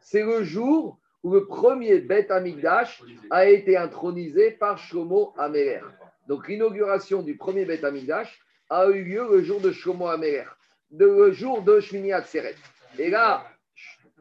C'est 0.00 0.22
le 0.22 0.42
jour 0.42 0.98
où 1.22 1.34
le 1.34 1.46
premier 1.46 1.98
Beth 1.98 2.30
Amigdash 2.30 3.02
a 3.30 3.46
été 3.46 3.76
intronisé 3.76 4.52
par 4.52 4.78
Shlomo 4.78 5.34
Améler. 5.36 5.80
Donc 6.28 6.48
l'inauguration 6.48 7.22
du 7.22 7.36
premier 7.36 7.66
Beth 7.66 7.84
Amigdash 7.84 8.40
a 8.70 8.86
eu 8.86 9.04
lieu 9.04 9.28
le 9.30 9.42
jour 9.42 9.60
de 9.60 9.70
Shlomo 9.70 10.06
Améler, 10.06 10.44
le 10.90 11.30
jour 11.30 11.60
de 11.60 11.78
Shmini 11.78 12.14
Atzeret. 12.14 12.54
Et 12.98 13.10
là, 13.10 13.44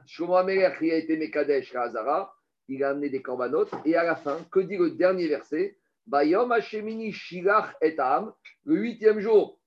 Shlomo 0.05 0.35
Améler, 0.35 0.69
qui 0.77 0.91
a 0.91 0.95
été 0.95 1.15
Mekadesh 1.15 1.73
à 1.73 1.87
il 2.67 2.83
a 2.83 2.89
amené 2.89 3.09
des 3.09 3.21
corbanotes. 3.21 3.71
Et 3.85 3.95
à 3.95 4.03
la 4.03 4.15
fin, 4.15 4.37
que 4.51 4.59
dit 4.59 4.77
le 4.77 4.91
dernier 4.91 5.27
verset? 5.27 5.77
Bayom 6.07 6.51
Hashemini 6.51 7.11
Shilach 7.11 7.75
et 7.81 7.95
Am, 7.99 8.31
le 8.65 8.75
huitième 8.75 9.19
jour. 9.19 9.59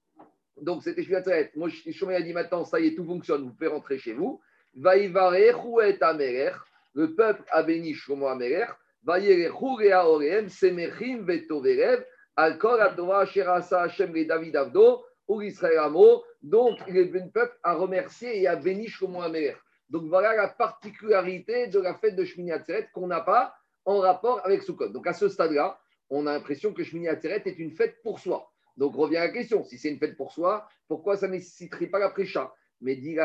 Donc 0.61 0.83
c'était 0.83 1.03
Shviatret. 1.03 1.53
Moi, 1.57 1.69
Shlomo 1.69 2.13
a 2.13 2.21
dit 2.21 2.33
maintenant, 2.33 2.65
ça 2.65 2.81
y 2.81 2.89
est, 2.89 2.95
tout 2.95 3.05
fonctionne, 3.05 3.45
vous 3.45 3.53
pouvez 3.53 3.69
rentrer 3.69 3.99
chez 3.99 4.13
vous. 4.13 4.41
Vaivarechu 4.77 5.83
et 5.85 6.03
Améler, 6.03 6.53
le 6.95 7.15
peuple 7.15 7.43
a 7.51 7.63
béni 7.63 7.95
Shlomo 7.95 8.27
Améler. 8.27 8.67
Vayerechu 9.05 9.83
et 9.83 9.93
Aorem, 9.93 10.49
Semechim 10.49 11.25
vetoverev, 11.25 12.05
al 12.37 12.59
kol 12.59 12.81
atova 12.81 13.25
sherasa 13.27 13.83
Hashem 13.83 14.13
le 14.13 14.25
David 14.25 14.57
Avdo, 14.57 15.05
ou 15.27 15.43
Israël 15.43 15.79
Amo. 15.79 16.25
Donc, 16.43 16.79
le 16.89 17.31
peuple 17.31 17.57
a 17.63 17.75
remercié 17.75 18.43
et 18.43 18.47
a 18.47 18.57
béni 18.57 18.89
Shlomo 18.89 19.23
Améler. 19.23 19.55
Donc 19.91 20.05
voilà 20.05 20.35
la 20.35 20.49
particularité 20.49 21.69
de 21.69 21.81
la 21.81 21.95
fête 21.95 22.17
de 22.17 22.25
Shmini 22.25 22.53
Atzeret 22.53 22.89
qu'on 22.93 23.07
n'a 23.07 23.21
pas 23.21 23.55
en 23.85 23.99
rapport 23.99 24.45
avec 24.45 24.63
Sukkot. 24.63 24.91
Donc 24.91 25.07
à 25.07 25.15
ce 25.15 25.29
stade-là, 25.29 25.81
on 26.11 26.27
a 26.27 26.33
l'impression 26.33 26.73
que 26.73 26.85
Shmini 26.85 27.09
Atzeret 27.09 27.43
est 27.47 27.59
une 27.59 27.73
fête 27.73 28.03
pour 28.03 28.19
soi. 28.19 28.53
Donc 28.77 28.95
revient 28.95 29.15
la 29.15 29.31
question, 29.31 29.65
si 29.65 29.79
c'est 29.79 29.89
une 29.89 29.99
fête 29.99 30.17
pour 30.17 30.33
soi, 30.33 30.69
pourquoi 30.89 31.17
ça 31.17 31.27
ne 31.27 31.33
nécessiterait 31.33 31.87
pas 31.87 31.99
la 31.99 32.11
précha 32.11 32.55
Mais 32.81 32.97
dit 32.97 33.17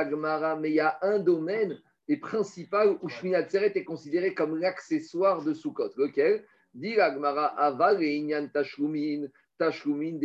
mais 0.60 0.70
il 0.70 0.76
y 0.76 0.80
a 0.80 0.98
un 1.02 1.20
domaine 1.20 1.80
et 2.08 2.18
principal 2.18 2.98
où 3.02 3.10
Shmini 3.10 3.36
Atzeret 3.36 3.74
est 3.76 3.84
considéré 3.84 4.34
comme 4.34 4.58
l'accessoire 4.58 5.44
de 5.44 5.54
Sukkot. 5.54 5.92
Lequel? 5.98 6.46
Dit 6.74 6.96
la 6.96 7.14
Aval 7.58 8.02
et 8.02 8.16
Inyan 8.16 8.48
Tashlumin, 8.48 9.28
Tashlumin 9.60 10.18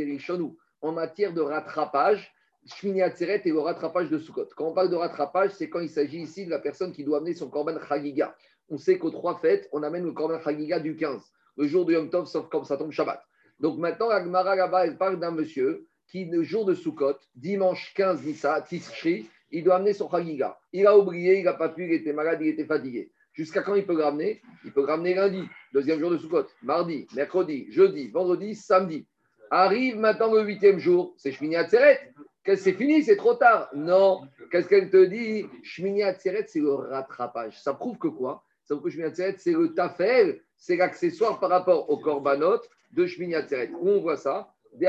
En 0.81 0.93
matière 0.93 1.35
de 1.35 1.43
rattrapage, 1.43 2.33
Shmini 2.75 3.03
Atzeret 3.03 3.43
et 3.45 3.51
le 3.51 3.61
rattrapage 3.61 4.11
de 4.11 4.19
Sukkot. 4.19 4.49
Quand 4.57 4.67
on 4.69 4.73
parle 4.73 4.91
de 4.91 4.97
rattrapage, 4.97 5.53
c'est 5.53 5.69
quand 5.69 5.81
il 5.81 5.89
s'agit 5.89 6.21
ici 6.21 6.45
de 6.45 6.51
la 6.51 6.59
personne 6.59 6.93
qui 6.93 7.05
doit 7.05 7.19
amener 7.19 7.35
son 7.35 7.49
korban 7.49 7.79
Chagiga. 7.89 8.35
On 8.69 8.77
sait 8.77 8.99
qu'aux 8.99 9.11
trois 9.11 9.39
fêtes, 9.39 9.69
on 9.73 9.83
amène 9.83 10.05
le 10.05 10.13
korban 10.13 10.41
Chagiga 10.41 10.79
du 10.79 10.95
15, 10.97 11.23
le 11.57 11.67
jour 11.67 11.87
de 11.87 11.95
Yom 11.95 12.11
Tov, 12.11 12.27
sauf 12.27 12.49
comme 12.49 12.65
ça 12.65 12.77
tombe 12.77 12.93
Shabbat. 12.93 13.23
Donc 13.59 13.79
maintenant, 13.79 14.09
la 14.09 14.23
Gemara 14.23 14.55
là 14.55 14.85
elle 14.85 14.99
parle 14.99 15.19
d'un 15.19 15.31
monsieur 15.31 15.87
qui, 16.07 16.27
le 16.27 16.43
jour 16.43 16.65
de 16.65 16.75
Sukkot, 16.75 17.17
dimanche 17.35 17.93
15 17.95 18.23
Nissa, 18.25 18.61
Tishri, 18.63 19.29
il 19.51 19.65
doit 19.65 19.77
amener 19.77 19.95
son 19.95 20.09
Chagiga. 20.09 20.59
Il 20.73 20.87
a 20.87 20.97
oublié, 20.97 21.39
il 21.39 21.45
n'a 21.45 21.55
pas 21.55 21.71
pu, 21.71 21.87
il 21.87 21.93
était 21.93 22.13
malade, 22.13 22.39
il 22.43 22.49
était 22.49 22.67
fatigué. 22.67 23.11
Jusqu'à 23.33 23.63
quand 23.63 23.77
il 23.77 23.87
peut 23.87 24.03
ramener? 24.03 24.43
Il 24.65 24.73
peut 24.73 24.85
ramener 24.85 25.15
lundi, 25.15 25.43
deuxième 25.73 26.01
jour 26.01 26.11
de 26.11 26.19
Sukkot, 26.19 26.47
mardi, 26.63 27.07
mercredi, 27.15 27.67
jeudi, 27.71 28.09
vendredi, 28.11 28.55
samedi. 28.55 29.07
Arrive 29.51 29.97
maintenant 29.97 30.35
le 30.35 30.43
huitième 30.43 30.79
jour, 30.79 31.15
c'est 31.17 31.33
Shmini 31.33 31.57
Atzeret 31.57 32.13
c'est 32.57 32.73
fini, 32.73 33.03
c'est 33.03 33.17
trop 33.17 33.35
tard. 33.35 33.69
Non. 33.75 34.23
Qu'est-ce 34.51 34.69
qu'elle 34.69 34.91
te 34.91 35.05
dit? 35.05 35.47
Shmini 35.63 36.03
Atzeret, 36.03 36.47
c'est 36.47 36.61
le 36.61 36.75
rattrapage. 36.75 37.61
Ça 37.61 37.75
prouve 37.75 37.99
que 37.99 38.09
quoi? 38.09 38.45
Ça 38.65 38.75
prouve 38.75 38.87
que 38.87 38.91
Shmini 38.91 39.09
Atzeret, 39.09 39.37
c'est 39.39 39.53
le 39.53 39.75
tafel, 39.75 40.41
c'est 40.57 40.77
l'accessoire 40.77 41.41
par 41.41 41.51
rapport 41.51 41.91
au 41.91 41.99
korbanot 41.99 42.61
de 42.93 43.07
Shmini 43.07 43.35
Atzeret. 43.35 43.71
Où 43.81 43.89
on 43.89 44.01
voit 44.01 44.17
ça? 44.17 44.53
Des 44.75 44.87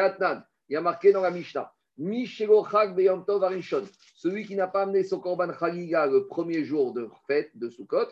Il 0.69 0.73
y 0.73 0.75
a 0.75 0.81
marqué 0.81 1.11
dans 1.11 1.21
la 1.21 1.31
Mishnah. 1.31 1.73
Celui 4.15 4.45
qui 4.45 4.55
n'a 4.55 4.67
pas 4.67 4.83
amené 4.83 5.03
son 5.03 5.19
korban 5.19 5.51
chagiga 5.53 6.07
le 6.07 6.27
premier 6.27 6.63
jour 6.63 6.93
de 6.93 7.09
fête 7.27 7.51
de 7.55 7.69
Sukkot, 7.69 8.07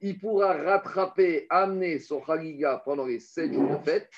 il 0.00 0.18
pourra 0.18 0.54
rattraper, 0.54 1.46
amener 1.50 1.98
son 1.98 2.22
chagiga 2.24 2.82
pendant 2.84 3.06
les 3.06 3.20
sept 3.20 3.52
jours 3.52 3.78
de 3.78 3.84
fête, 3.84 4.10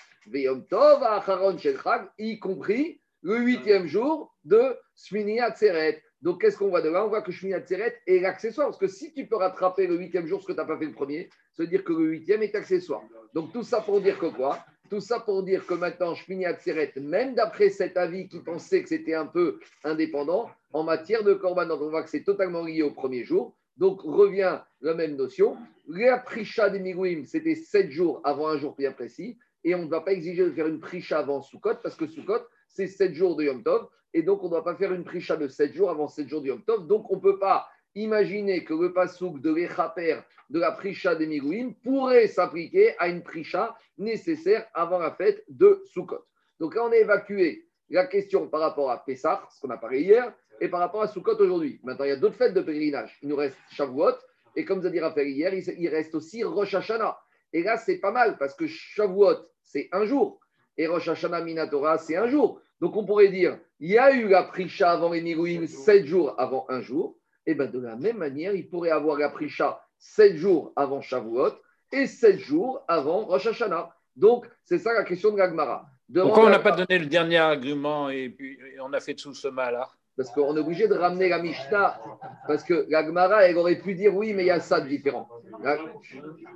y 2.18 2.38
compris 2.38 3.00
le 3.22 3.38
huitième 3.38 3.86
jour 3.86 4.34
de 4.44 4.76
Shmini 4.96 5.40
Atzeret. 5.40 6.02
Donc, 6.22 6.40
qu'est-ce 6.40 6.58
qu'on 6.58 6.68
voit 6.68 6.82
de 6.82 6.90
là? 6.90 7.04
On 7.04 7.08
voit 7.08 7.22
que 7.22 7.32
Shmini 7.32 7.54
Atzeret 7.54 7.96
est 8.06 8.20
l'accessoire. 8.20 8.68
Parce 8.68 8.78
que 8.78 8.88
si 8.88 9.12
tu 9.14 9.26
peux 9.26 9.36
rattraper 9.36 9.86
le 9.86 9.96
huitième 9.96 10.26
jour 10.26 10.42
ce 10.42 10.46
que 10.46 10.52
tu 10.52 10.58
n'as 10.58 10.66
pas 10.66 10.78
fait 10.78 10.86
le 10.86 10.92
premier, 10.92 11.30
ça 11.54 11.62
veut 11.62 11.68
dire 11.68 11.82
que 11.82 11.92
le 11.92 12.10
huitième 12.10 12.42
est 12.42 12.54
accessoire. 12.54 13.02
Donc, 13.34 13.52
tout 13.52 13.62
ça 13.62 13.80
pour 13.80 14.00
dire 14.00 14.18
que 14.18 14.26
quoi? 14.26 14.58
Tout 14.90 15.00
ça 15.00 15.20
pour 15.20 15.42
dire 15.42 15.66
que 15.66 15.74
maintenant, 15.74 16.14
Shmini 16.14 16.44
Atzeret, 16.46 16.92
même 16.96 17.34
d'après 17.34 17.70
cet 17.70 17.96
avis 17.96 18.28
qui 18.28 18.40
pensait 18.40 18.82
que 18.82 18.88
c'était 18.88 19.14
un 19.14 19.26
peu 19.26 19.60
indépendant, 19.84 20.50
en 20.72 20.82
matière 20.82 21.24
de 21.24 21.32
Korban, 21.32 21.70
on 21.70 21.88
voit 21.88 22.02
que 22.02 22.10
c'est 22.10 22.24
totalement 22.24 22.62
lié 22.62 22.82
au 22.82 22.90
premier 22.90 23.24
jour. 23.24 23.56
Donc, 23.80 24.02
revient 24.02 24.60
la 24.82 24.94
même 24.94 25.16
notion. 25.16 25.56
La 25.88 26.18
Prisha 26.18 26.68
des 26.68 27.24
c'était 27.24 27.54
sept 27.54 27.90
jours 27.90 28.20
avant 28.24 28.48
un 28.48 28.58
jour 28.58 28.76
bien 28.76 28.92
précis. 28.92 29.38
Et 29.64 29.74
on 29.74 29.84
ne 29.84 29.88
va 29.88 30.02
pas 30.02 30.12
exiger 30.12 30.44
de 30.44 30.50
faire 30.50 30.66
une 30.66 30.80
Prisha 30.80 31.18
avant 31.18 31.40
Sukkot, 31.40 31.76
parce 31.82 31.96
que 31.96 32.06
Sukkot, 32.06 32.42
c'est 32.68 32.86
sept 32.86 33.14
jours 33.14 33.36
de 33.36 33.44
Yom 33.44 33.62
Tov. 33.62 33.88
Et 34.12 34.22
donc, 34.22 34.42
on 34.42 34.46
ne 34.46 34.50
doit 34.50 34.64
pas 34.64 34.76
faire 34.76 34.92
une 34.92 35.02
Prisha 35.02 35.36
de 35.36 35.48
sept 35.48 35.72
jours 35.72 35.88
avant 35.88 36.08
sept 36.08 36.28
jours 36.28 36.42
de 36.42 36.48
Yom 36.48 36.62
Tov. 36.62 36.86
Donc, 36.86 37.10
on 37.10 37.16
ne 37.16 37.20
peut 37.20 37.38
pas 37.38 37.66
imaginer 37.94 38.64
que 38.64 38.74
le 38.74 38.92
pasouk 38.92 39.40
de 39.40 39.52
l'Echaper 39.52 40.22
de 40.50 40.60
la 40.60 40.72
Prisha 40.72 41.14
des 41.14 41.74
pourrait 41.82 42.26
s'appliquer 42.26 42.94
à 42.98 43.08
une 43.08 43.22
Prisha 43.22 43.76
nécessaire 43.96 44.66
avant 44.74 44.98
la 44.98 45.12
fête 45.12 45.42
de 45.48 45.82
Sukkot. 45.86 46.26
Donc 46.58 46.74
là, 46.74 46.84
on 46.84 46.92
a 46.92 46.96
évacué 46.96 47.66
la 47.88 48.06
question 48.06 48.46
par 48.46 48.60
rapport 48.60 48.90
à 48.90 49.02
Pessah, 49.04 49.48
ce 49.50 49.60
qu'on 49.60 49.70
a 49.70 49.78
parlé 49.78 50.02
hier, 50.02 50.32
et 50.60 50.68
par 50.68 50.80
rapport 50.80 51.02
à 51.02 51.08
Sukkot 51.08 51.36
aujourd'hui. 51.38 51.80
Maintenant, 51.82 52.04
il 52.04 52.08
y 52.08 52.12
a 52.12 52.16
d'autres 52.16 52.36
fêtes 52.36 52.54
de 52.54 52.60
pèlerinage. 52.60 53.18
Il 53.22 53.28
nous 53.28 53.36
reste 53.36 53.56
Shavuot, 53.70 54.14
et 54.54 54.64
comme 54.64 54.82
Zadir 54.82 55.04
a 55.04 55.12
fait 55.12 55.28
hier, 55.28 55.52
il 55.54 55.88
reste 55.88 56.14
aussi 56.14 56.44
Rosh 56.44 56.74
Hashanah. 56.74 57.18
Et 57.52 57.62
là, 57.62 57.76
c'est 57.76 57.98
pas 57.98 58.12
mal, 58.12 58.36
parce 58.38 58.54
que 58.54 58.66
Shavuot, 58.66 59.48
c'est 59.62 59.88
un 59.92 60.04
jour, 60.04 60.40
et 60.76 60.86
Rosh 60.86 61.08
Hashanah 61.08 61.42
Minatora, 61.42 61.98
c'est 61.98 62.16
un 62.16 62.28
jour. 62.28 62.60
Donc, 62.80 62.96
on 62.96 63.04
pourrait 63.04 63.28
dire, 63.28 63.58
il 63.78 63.90
y 63.90 63.98
a 63.98 64.12
eu 64.12 64.28
la 64.28 64.44
Prisha 64.44 64.92
avant 64.92 65.12
les 65.12 65.22
Nilouim, 65.22 65.66
sept 65.66 66.06
jours 66.06 66.34
avant 66.38 66.66
un 66.68 66.80
jour. 66.80 67.16
Et 67.46 67.54
bien, 67.54 67.66
de 67.66 67.80
la 67.80 67.96
même 67.96 68.18
manière, 68.18 68.54
il 68.54 68.68
pourrait 68.68 68.90
avoir 68.90 69.18
la 69.18 69.30
Prisha 69.30 69.82
sept 69.98 70.36
jours 70.36 70.72
avant 70.76 71.00
Shavuot 71.00 71.52
et 71.92 72.06
sept 72.06 72.38
jours 72.38 72.84
avant 72.88 73.24
Rosh 73.24 73.46
Hashanah. 73.46 73.94
Donc, 74.16 74.46
c'est 74.64 74.78
ça 74.78 74.92
la 74.92 75.04
question 75.04 75.32
de 75.32 75.38
l'Agmara. 75.38 75.86
Pourquoi 76.12 76.46
on 76.46 76.50
n'a 76.50 76.58
pas 76.58 76.72
donné 76.72 76.98
le 76.98 77.06
dernier 77.06 77.38
argument 77.38 78.10
et 78.10 78.28
puis 78.30 78.58
on 78.82 78.92
a 78.92 79.00
fait 79.00 79.14
tout 79.14 79.32
ce 79.32 79.48
mal 79.48 79.74
là 79.74 79.88
parce 80.20 80.32
qu'on 80.32 80.54
est 80.54 80.60
obligé 80.60 80.86
de 80.86 80.92
ramener 80.92 81.30
la 81.30 81.38
Mishnah, 81.40 81.98
parce 82.46 82.62
que 82.62 82.84
la 82.90 83.02
Gemara, 83.06 83.48
elle 83.48 83.56
aurait 83.56 83.78
pu 83.78 83.94
dire 83.94 84.14
oui, 84.14 84.34
mais 84.34 84.42
il 84.42 84.48
y 84.48 84.50
a 84.50 84.60
ça 84.60 84.78
de 84.82 84.86
différent. 84.86 85.26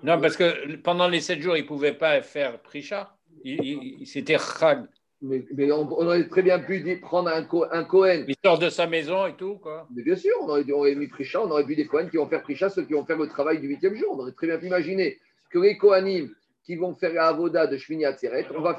Non, 0.03 0.21
parce 0.21 0.37
que 0.37 0.77
pendant 0.77 1.09
les 1.09 1.23
sept 1.23 1.41
jours, 1.41 1.57
il 1.57 1.63
ne 1.63 1.67
pouvait 1.67 1.95
pas 1.95 2.21
faire 2.21 2.61
Prisha. 2.61 3.17
C'était 4.05 4.37
Chag. 4.37 4.85
Mais, 5.23 5.73
on, 5.73 5.91
aurait 5.91 6.29
très 6.29 6.43
bien 6.43 6.59
pu 6.59 6.99
prendre 7.01 7.31
un, 7.31 7.49
un 7.71 7.85
Cohen. 7.85 8.25
Il 8.29 8.35
sort 8.45 8.59
de 8.59 8.69
sa 8.69 8.87
maison 8.87 9.27
et 9.27 9.35
tout, 9.35 9.55
quoi. 9.55 9.89
Mais 9.97 10.03
bien 10.03 10.17
sûr, 10.17 10.35
on 10.43 10.49
aurait, 10.51 10.95
mis 10.95 11.09
Prisha, 11.09 11.41
on 11.41 11.51
aurait 11.51 11.65
vu 11.65 11.75
des 11.75 11.87
Cohen 11.87 12.09
qui 12.11 12.19
vont 12.19 12.27
faire 12.27 12.43
Prisha, 12.43 12.69
ceux 12.69 12.83
qui 12.83 12.93
vont 12.93 13.07
faire 13.07 13.17
le 13.17 13.29
travail 13.29 13.61
du 13.61 13.69
huitième 13.69 13.95
jour. 13.95 14.15
On 14.15 14.21
aurait 14.21 14.33
très 14.33 14.47
bien 14.47 14.59
pu 14.59 14.67
imaginer 14.67 15.19
que 15.51 15.59
les 15.59 15.79
Kohanim 15.79 16.29
qui 16.67 16.77
vont 16.77 16.95
faire 16.95 17.15
la 17.15 17.29
Avoda 17.29 17.67
de 17.67 17.79
Shmini 17.79 18.05
Atzeret, 18.05 18.47
on 18.55 18.61
va. 18.61 18.79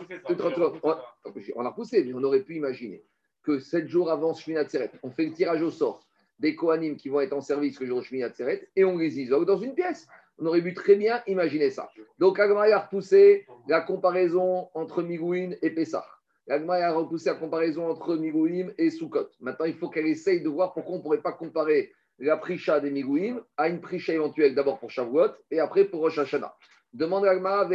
On 1.56 1.66
a 1.66 1.70
repoussé, 1.70 2.04
mais 2.04 2.14
on 2.14 2.22
aurait 2.22 2.42
pu 2.42 2.58
imaginer 2.58 3.04
que 3.46 3.60
sept 3.60 3.88
jours 3.88 4.12
avant 4.12 4.34
Shmini 4.34 4.60
Atzeret, 4.60 4.92
on 5.04 5.12
fait 5.12 5.26
le 5.26 5.34
tirage 5.34 5.62
au 5.62 5.72
sort 5.72 6.06
des 6.40 6.56
Kohanim 6.56 6.98
qui 6.98 7.10
vont 7.10 7.22
être 7.22 7.34
en 7.34 7.42
service 7.42 7.80
le 7.80 7.88
jour 7.88 8.04
Shmini 8.04 8.24
Atzeret 8.24 8.68
et 8.76 8.84
on 8.84 8.98
les 8.98 9.20
isole 9.20 9.46
dans 9.46 9.58
une 9.58 9.74
pièce. 9.74 10.08
On 10.38 10.46
aurait 10.48 10.62
pu 10.62 10.74
très 10.74 10.96
bien 10.96 11.22
imaginer 11.28 11.70
ça. 11.70 11.90
Donc, 12.20 12.40
Agmara 12.40 12.66
a 12.66 12.80
repoussé 12.80 13.46
la 13.70 13.80
comparaison 13.82 14.68
entre 14.74 15.02
Migouin 15.02 15.52
et 15.62 15.70
Pessah. 15.70 16.06
Agmara 16.50 16.80
a 16.80 16.92
repoussé 16.92 17.30
la 17.30 17.36
comparaison 17.36 17.88
entre 17.90 18.18
Migouim 18.18 18.68
et 18.78 18.90
Sukkot. 18.90 19.30
Maintenant, 19.40 19.66
il 19.66 19.76
faut 19.76 19.90
qu'elle 19.90 20.08
essaye 20.08 20.42
de 20.42 20.50
voir 20.50 20.74
pourquoi 20.74 20.96
on 20.96 20.98
ne 20.98 21.04
pourrait 21.04 21.22
pas 21.22 21.32
comparer 21.32 21.94
la 22.20 22.36
prisha 22.36 22.82
des 22.82 22.92
Migouim 22.92 23.42
à 23.56 23.70
une 23.70 23.80
prisha 23.80 24.14
éventuelle 24.14 24.56
d'abord 24.56 24.80
pour 24.80 24.92
Shavuot 24.92 25.32
et 25.52 25.60
après 25.60 25.86
pour 25.86 26.02
Rosh 26.02 26.20
Hashanah. 26.20 26.54
Demande 26.94 27.26
Agmara, 27.26 27.66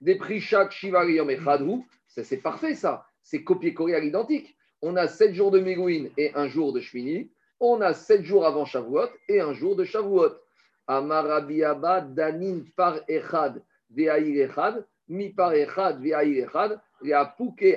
des 0.00 0.14
prisha 0.14 0.70
Shivariyom 0.70 1.30
et 1.30 1.38
Ça, 2.06 2.22
c'est 2.22 2.36
parfait, 2.36 2.74
ça 2.74 3.06
c'est 3.30 3.44
copier-coller 3.44 3.94
à 3.94 4.00
l'identique. 4.00 4.56
On 4.82 4.96
a 4.96 5.06
sept 5.06 5.34
jours 5.34 5.52
de 5.52 5.60
Megouin 5.60 6.06
et 6.16 6.32
un 6.34 6.48
jour 6.48 6.72
de 6.72 6.80
Shmini. 6.80 7.30
On 7.60 7.80
a 7.80 7.94
sept 7.94 8.24
jours 8.24 8.44
avant 8.44 8.64
Shavuot 8.64 9.08
et 9.28 9.40
un 9.40 9.52
jour 9.52 9.76
de 9.76 9.84
Shavuot. 9.84 10.32
Amarabiaba 10.88 12.00
danin 12.00 12.64
par 12.74 12.98
echad 13.06 13.62
echad, 13.96 14.84
mi 15.08 15.28
par 15.28 15.54
echad 15.54 16.04
echad, 16.04 16.80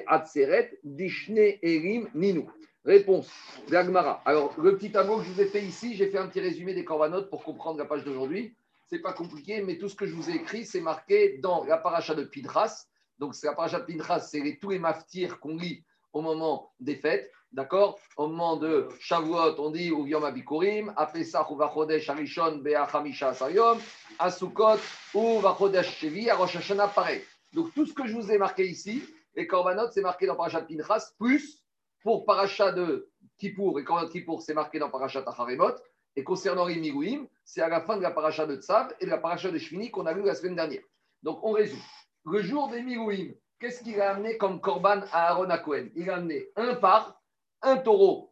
atseret 0.07 0.79
dishne 0.83 1.59
erim 1.61 2.09
ninu. 2.15 2.45
Réponse 2.83 3.31
d'Agmara. 3.69 4.23
Alors, 4.25 4.59
le 4.59 4.75
petit 4.75 4.91
tableau 4.91 5.19
que 5.19 5.23
je 5.25 5.29
vous 5.29 5.41
ai 5.41 5.45
fait 5.45 5.61
ici, 5.61 5.93
j'ai 5.95 6.07
fait 6.07 6.17
un 6.17 6.27
petit 6.27 6.41
résumé 6.41 6.73
des 6.73 6.83
corbanotes 6.83 7.29
pour 7.29 7.43
comprendre 7.43 7.77
la 7.77 7.85
page 7.85 8.03
d'aujourd'hui. 8.03 8.55
C'est 8.87 8.99
pas 8.99 9.13
compliqué, 9.13 9.61
mais 9.61 9.77
tout 9.77 9.87
ce 9.87 9.95
que 9.95 10.07
je 10.07 10.15
vous 10.15 10.31
ai 10.31 10.33
écrit, 10.33 10.65
c'est 10.65 10.81
marqué 10.81 11.37
dans 11.37 11.63
la 11.65 11.77
paracha 11.77 12.15
de 12.15 12.23
Pidras. 12.23 12.87
Donc, 13.19 13.35
c'est 13.35 13.47
la 13.47 13.53
paracha 13.53 13.79
Pinchas, 13.79 14.19
c'est 14.21 14.57
tous 14.61 14.71
les 14.71 14.79
maftirs 14.79 15.39
qu'on 15.39 15.55
lit 15.55 15.83
au 16.11 16.21
moment 16.21 16.73
des 16.79 16.95
fêtes. 16.95 17.31
D'accord? 17.51 17.99
Au 18.17 18.27
moment 18.27 18.57
de 18.57 18.89
Shavuot, 18.99 19.59
on 19.59 19.69
dit 19.69 19.91
ou 19.91 20.07
Yom 20.07 20.23
Abikurim, 20.23 20.91
à 20.97 21.05
Pesach 21.05 21.51
ou 21.51 21.55
Vachodesh 21.55 22.09
Arishon 22.09 22.57
Be'achamisha 22.57 23.35
Sayom, 23.35 23.77
à 24.17 24.31
Sukkot 24.31 24.79
ou 25.13 25.39
Vachodesh 25.39 25.99
Shevi, 25.99 26.31
à 26.31 26.35
Rosh 26.35 26.55
Hashanah, 26.55 26.87
pareil. 26.87 27.21
Donc 27.53 27.71
tout 27.75 27.85
ce 27.85 27.93
que 27.93 28.07
je 28.07 28.15
vous 28.15 28.31
ai 28.31 28.39
marqué 28.39 28.65
ici, 28.65 29.03
les 29.35 29.45
Korbanot, 29.45 29.91
c'est 29.91 30.01
marqué 30.01 30.25
dans 30.25 30.35
Parashat 30.35 30.61
Pinchas, 30.61 31.11
plus 31.19 31.63
pour 32.01 32.25
Parashat 32.25 32.71
de 32.71 33.11
Kippour, 33.37 33.79
et 33.79 33.83
Korbanot 33.83 34.09
Kippour, 34.09 34.41
c'est 34.41 34.55
marqué 34.55 34.79
dans 34.79 34.89
Parashat 34.89 35.23
Acharemot. 35.27 35.75
Et 36.15 36.23
concernant 36.23 36.65
les 36.65 36.75
Migouim, 36.75 37.27
c'est 37.43 37.61
à 37.61 37.67
la 37.69 37.81
fin 37.81 37.97
de 37.97 38.01
la 38.01 38.11
Parashat 38.11 38.45
de 38.45 38.55
Tzav 38.55 38.93
et 38.99 39.05
de 39.05 39.09
la 39.09 39.17
Parashat 39.17 39.51
de 39.51 39.57
Shvini 39.57 39.91
qu'on 39.91 40.05
a 40.05 40.13
vu 40.13 40.23
la 40.23 40.35
semaine 40.35 40.55
dernière. 40.55 40.83
Donc 41.23 41.39
on 41.43 41.51
résume 41.51 41.79
le 42.25 42.41
jour 42.41 42.69
des 42.69 42.81
Mirouim, 42.81 43.33
qu'est-ce 43.59 43.83
qu'il 43.83 43.99
a 43.99 44.11
amené 44.11 44.37
comme 44.37 44.61
korban 44.61 45.01
à 45.11 45.29
Aaron 45.29 45.49
à 45.49 45.61
Il 45.95 46.09
a 46.09 46.15
amené 46.15 46.47
un 46.55 46.75
par, 46.75 47.21
un 47.61 47.77
taureau 47.77 48.31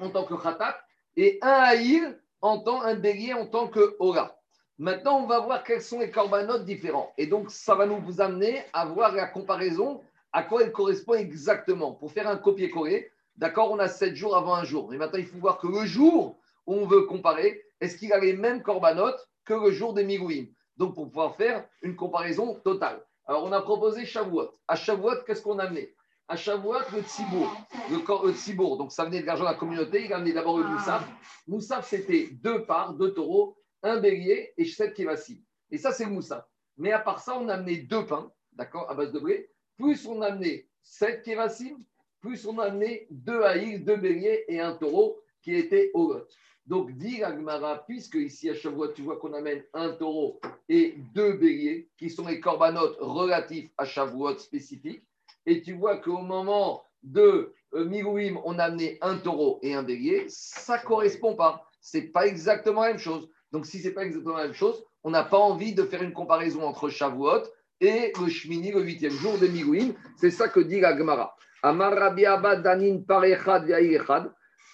en 0.00 0.10
tant 0.10 0.24
que 0.24 0.34
khatat 0.34 0.80
et 1.16 1.38
un 1.42 1.48
haïr 1.48 2.14
en 2.40 2.58
tant 2.58 2.82
un 2.82 2.94
bélier 2.94 3.34
en 3.34 3.46
tant 3.46 3.68
que 3.68 3.96
ora. 3.98 4.36
Maintenant, 4.78 5.18
on 5.18 5.26
va 5.26 5.40
voir 5.40 5.62
quels 5.62 5.82
sont 5.82 6.00
les 6.00 6.10
corbanotes 6.10 6.64
différents. 6.64 7.12
Et 7.18 7.26
donc, 7.26 7.50
ça 7.50 7.74
va 7.74 7.84
nous 7.84 8.20
amener 8.20 8.62
à 8.72 8.86
voir 8.86 9.12
la 9.12 9.26
comparaison, 9.26 10.00
à 10.32 10.42
quoi 10.42 10.62
elle 10.62 10.72
correspond 10.72 11.14
exactement. 11.14 11.92
Pour 11.92 12.10
faire 12.12 12.26
un 12.26 12.38
copier-coller, 12.38 13.10
d'accord, 13.36 13.70
on 13.70 13.78
a 13.78 13.88
sept 13.88 14.16
jours 14.16 14.34
avant 14.36 14.54
un 14.54 14.64
jour. 14.64 14.88
Mais 14.90 14.96
maintenant, 14.96 15.18
il 15.18 15.26
faut 15.26 15.38
voir 15.38 15.58
que 15.58 15.66
le 15.66 15.84
jour 15.84 16.38
où 16.66 16.74
on 16.74 16.86
veut 16.86 17.02
comparer, 17.02 17.62
est-ce 17.80 17.98
qu'il 17.98 18.12
a 18.14 18.18
les 18.18 18.32
mêmes 18.32 18.62
corbanotes 18.62 19.28
que 19.44 19.52
le 19.52 19.70
jour 19.70 19.92
des 19.92 20.04
Mirouim? 20.04 20.46
Donc, 20.78 20.94
pour 20.94 21.08
pouvoir 21.08 21.36
faire 21.36 21.66
une 21.82 21.94
comparaison 21.94 22.54
totale. 22.64 23.04
Alors, 23.30 23.44
on 23.44 23.52
a 23.52 23.62
proposé 23.62 24.04
Shavuot. 24.06 24.50
À 24.66 24.74
Shavuot, 24.74 25.22
qu'est-ce 25.24 25.40
qu'on 25.40 25.60
a 25.60 25.66
amené? 25.66 25.94
À 26.26 26.34
Shavuot, 26.34 26.80
le 26.92 27.00
Tzibour. 27.02 27.56
Le, 27.88 28.32
Tzibour, 28.32 28.76
donc 28.76 28.90
ça 28.90 29.04
venait 29.04 29.20
de 29.20 29.26
l'argent 29.26 29.44
de 29.44 29.50
la 29.50 29.54
communauté. 29.54 30.04
Il 30.04 30.12
a 30.12 30.16
amené 30.16 30.32
d'abord 30.32 30.58
le. 30.58 30.64
Moussaf. 30.64 31.08
Moussaf, 31.46 31.88
c'était 31.88 32.30
deux 32.32 32.64
parts, 32.64 32.94
deux 32.94 33.14
taureaux, 33.14 33.56
un 33.84 34.00
bélier 34.00 34.52
et 34.56 34.64
sept 34.64 34.94
kévassim. 34.94 35.36
Et 35.70 35.78
ça, 35.78 35.92
c'est 35.92 36.06
le 36.06 36.10
Moussaf. 36.10 36.44
Mais 36.76 36.90
à 36.90 36.98
part 36.98 37.20
ça, 37.20 37.38
on 37.38 37.48
a 37.48 37.54
amené 37.54 37.76
deux 37.76 38.04
pains, 38.04 38.32
d'accord, 38.54 38.90
à 38.90 38.94
base 38.94 39.12
de 39.12 39.20
blé. 39.20 39.48
Plus 39.76 40.08
on 40.08 40.22
a 40.22 40.26
amené 40.32 40.68
sept 40.82 41.22
kévassim, 41.22 41.76
plus 42.20 42.44
on 42.48 42.58
a 42.58 42.64
amené 42.64 43.06
deux 43.10 43.42
haïs, 43.42 43.78
deux 43.84 43.96
béliers 43.96 44.44
et 44.48 44.58
un 44.58 44.74
taureau 44.74 45.20
qui 45.40 45.54
était 45.54 45.92
au 45.94 46.14
lot. 46.14 46.26
Donc, 46.66 46.92
dit 46.92 47.22
Agmara, 47.22 47.84
puisque 47.86 48.14
ici 48.14 48.48
à 48.48 48.54
Shavuot, 48.54 48.92
tu 48.92 49.02
vois 49.02 49.18
qu'on 49.18 49.32
amène 49.32 49.62
un 49.74 49.90
taureau 49.90 50.40
et 50.68 50.94
deux 51.14 51.32
béliers, 51.32 51.88
qui 51.96 52.10
sont 52.10 52.26
les 52.26 52.40
corbanotes 52.40 52.96
relatifs 53.00 53.70
à 53.76 53.84
Shavuot 53.84 54.38
spécifique, 54.38 55.02
et 55.46 55.62
tu 55.62 55.72
vois 55.72 55.96
qu'au 55.96 56.18
moment 56.18 56.84
de 57.02 57.54
euh, 57.74 58.34
on 58.44 58.58
a 58.58 58.64
amené 58.64 58.98
un 59.00 59.16
taureau 59.16 59.58
et 59.62 59.74
un 59.74 59.82
bélier, 59.82 60.26
ça 60.28 60.78
ne 60.78 60.82
correspond 60.82 61.34
pas. 61.34 61.64
Ce 61.80 61.98
n'est 61.98 62.04
pas 62.04 62.26
exactement 62.26 62.82
la 62.82 62.88
même 62.88 62.98
chose. 62.98 63.28
Donc, 63.52 63.66
si 63.66 63.78
ce 63.78 63.88
n'est 63.88 63.94
pas 63.94 64.04
exactement 64.04 64.36
la 64.36 64.44
même 64.44 64.54
chose, 64.54 64.84
on 65.02 65.10
n'a 65.10 65.24
pas 65.24 65.38
envie 65.38 65.74
de 65.74 65.84
faire 65.84 66.02
une 66.02 66.12
comparaison 66.12 66.62
entre 66.62 66.88
Shavuot 66.88 67.42
et 67.80 68.12
le 68.20 68.28
Shmini, 68.28 68.72
le 68.72 68.82
huitième 68.82 69.12
jour 69.12 69.38
de 69.38 69.46
Mirouim. 69.46 69.94
C'est 70.16 70.30
ça 70.30 70.48
que 70.48 70.60
dit 70.60 70.80
la 70.80 70.96
Gemara. 70.96 71.36
Amar 71.62 72.14
danin 72.62 73.00
parechad 73.06 73.66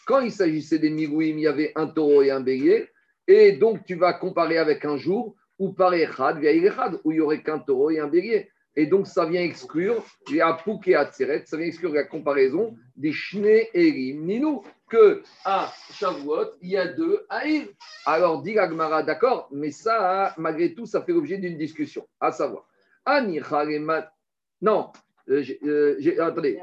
quand 0.07 0.21
il 0.21 0.33
s'agissait 0.33 0.79
des 0.79 0.89
migouim, 0.89 1.37
il 1.37 1.41
y 1.41 1.47
avait 1.47 1.73
un 1.75 1.89
taureau 1.89 2.23
et 2.23 2.31
un 2.31 2.41
bélier. 2.41 2.89
Et 3.27 3.53
donc, 3.53 3.85
tu 3.85 3.97
vas 3.97 4.15
comparer 4.15 4.57
avec 4.57 4.85
un 4.85 4.97
jour 4.97 5.35
où 5.59 5.75
Echad, 5.93 7.01
où 7.05 7.11
il 7.11 7.15
n'y 7.17 7.21
aurait 7.21 7.43
qu'un 7.43 7.59
taureau 7.59 7.91
et 7.91 7.99
un 7.99 8.07
bélier. 8.07 8.49
Et 8.77 8.87
donc, 8.87 9.07
ça 9.07 9.25
vient 9.25 9.43
exclure 9.43 10.05
les 10.31 10.41
Apouk 10.41 10.87
et 10.87 10.95
Atzeret, 10.95 11.45
ça 11.47 11.57
vient 11.57 11.67
exclure 11.67 11.93
la 11.93 12.05
comparaison 12.05 12.77
des 12.95 13.11
Shne 13.11 13.63
Erim 13.75 14.27
Ninou, 14.27 14.63
que 14.89 15.23
à 15.45 15.73
Shavuot, 15.93 16.53
il 16.61 16.71
y 16.71 16.77
a 16.77 16.87
deux 16.87 17.27
Aïr. 17.29 17.67
Alors, 18.05 18.43
dit 18.43 18.59
Agmara, 18.59 19.03
d'accord, 19.03 19.49
mais 19.51 19.73
ça, 19.73 20.35
malgré 20.37 20.75
tout, 20.75 20.87
ça 20.87 21.03
fait 21.03 21.13
l'objet 21.13 21.39
d'une 21.39 21.59
discussion, 21.59 22.07
à 22.21 22.31
savoir. 22.33 22.69
Non, 24.63 24.91
euh, 25.29 25.45
euh, 25.65 26.25
attendez, 26.25 26.61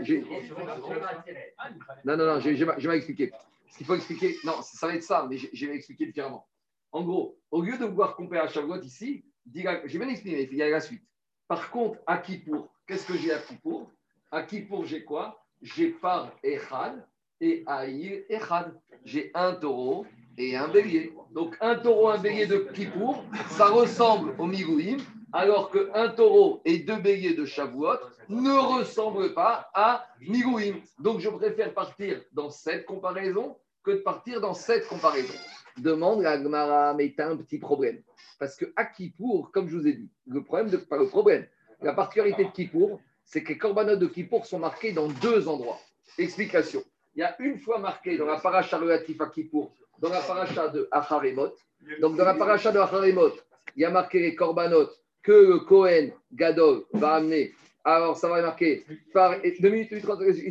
non, 2.06 2.18
non, 2.18 2.26
non, 2.26 2.40
j'ai 2.40 2.66
mal 2.66 2.96
expliqué. 2.96 3.32
Ce 3.70 3.78
qu'il 3.78 3.88
faut 3.88 3.96
expliquer, 3.96 4.38
non, 4.44 4.62
ça 4.62 4.88
va 4.88 4.96
être 4.96 5.04
ça, 5.04 5.28
mais 5.30 5.38
je 5.38 5.66
vais 5.66 5.76
expliquer 5.76 6.06
différemment. 6.06 6.48
En 6.92 7.04
gros, 7.04 7.40
au 7.50 7.62
lieu 7.62 7.78
de 7.78 7.86
voir 7.86 8.16
comparer 8.16 8.42
à 8.42 8.48
Shavuot 8.48 8.82
ici, 8.82 9.26
j'ai 9.52 9.64
bien 9.64 10.10
expliqué, 10.10 10.48
il 10.52 10.58
y 10.58 10.62
a 10.62 10.70
la 10.70 10.80
suite. 10.80 11.04
Par 11.48 11.72
contre, 11.72 12.00
à 12.08 12.18
pour? 12.18 12.70
Qu'est-ce 12.88 13.06
que 13.06 13.18
j'ai 13.18 13.32
à 13.34 13.40
pour? 13.62 13.92
À 14.32 14.44
pour 14.68 14.86
j'ai 14.86 15.04
quoi? 15.04 15.44
J'ai 15.62 15.90
par 15.90 16.32
Echad 16.44 17.06
et 17.42 17.64
Aïr 17.66 18.24
Echad. 18.30 18.80
J'ai 19.04 19.32
un 19.34 19.54
taureau 19.56 20.06
et 20.38 20.56
un 20.56 20.68
bélier. 20.68 21.14
Donc, 21.32 21.58
un 21.62 21.76
taureau, 21.76 22.10
un 22.10 22.18
bélier 22.18 22.46
de 22.46 22.58
Kippour, 22.74 23.24
ça 23.50 23.68
ressemble 23.68 24.36
au 24.40 24.46
Migouim, 24.46 24.98
alors 25.34 25.72
qu'un 25.72 26.10
taureau 26.10 26.62
et 26.64 26.78
deux 26.80 26.98
béliers 26.98 27.34
de 27.34 27.44
Shavuot 27.44 27.98
ne 28.30 28.78
ressemblent 28.78 29.34
pas 29.34 29.70
à 29.74 30.06
Migouim. 30.22 30.76
Donc, 31.00 31.20
je 31.20 31.30
préfère 31.30 31.74
partir 31.74 32.22
dans 32.32 32.52
cette 32.52 32.86
comparaison 32.86 33.58
que 33.84 33.92
de 33.92 33.98
partir 33.98 34.40
dans 34.40 34.54
cette 34.54 34.88
comparaison. 34.88 35.34
Demande 35.78 36.22
la 36.22 36.42
Gemara, 36.42 36.94
mais 36.94 37.14
tu 37.16 37.22
as 37.22 37.30
un 37.30 37.36
petit 37.36 37.58
problème. 37.58 38.02
Parce 38.40 38.56
que 38.56 38.72
à 38.76 38.86
Kippour, 38.86 39.52
comme 39.52 39.68
je 39.68 39.76
vous 39.76 39.88
ai 39.88 39.94
dit, 39.94 40.10
le 40.28 40.44
problème, 40.44 40.70
pas 40.86 40.98
le 40.98 41.08
problème, 41.08 41.48
la 41.82 41.94
particularité 41.94 42.46
de 42.46 42.52
Kippour, 42.52 43.02
c'est 43.26 43.44
que 43.44 43.50
les 43.50 43.58
corbanotes 43.58 44.00
de 44.00 44.08
Kippour 44.08 44.46
sont 44.46 44.60
marqués 44.60 44.92
dans 44.94 45.08
deux 45.08 45.48
endroits. 45.48 45.80
Explication. 46.20 46.84
Il 47.16 47.22
y 47.22 47.24
a 47.24 47.36
une 47.40 47.58
fois 47.58 47.80
marqué 47.80 48.18
dans 48.18 48.26
la 48.26 48.40
paracha 48.40 48.78
relative 48.78 49.22
à 49.22 49.28
Kippour, 49.28 49.74
dans 50.00 50.10
la 50.10 50.22
paracha 50.22 50.68
de 50.68 50.88
Acharemot. 50.92 51.54
Donc, 52.00 52.18
dans 52.18 52.26
la 52.26 52.36
paracha 52.36 52.72
de 52.72 52.80
Acharemot, 52.80 53.32
il 53.76 53.82
y 53.82 53.86
a 53.86 53.90
marqué 53.90 54.20
les 54.20 54.36
corbanotes 54.36 55.03
que 55.24 55.32
le 55.32 55.60
Kohen 55.60 56.12
Gadol 56.32 56.84
va 56.94 57.16
amener. 57.16 57.54
Alors, 57.84 58.18
ça 58.18 58.30
va 58.30 58.42
marquer 58.42 58.86
par. 59.14 59.36
Deux 59.60 59.70
minutes, 59.70 59.90
il 59.92 60.02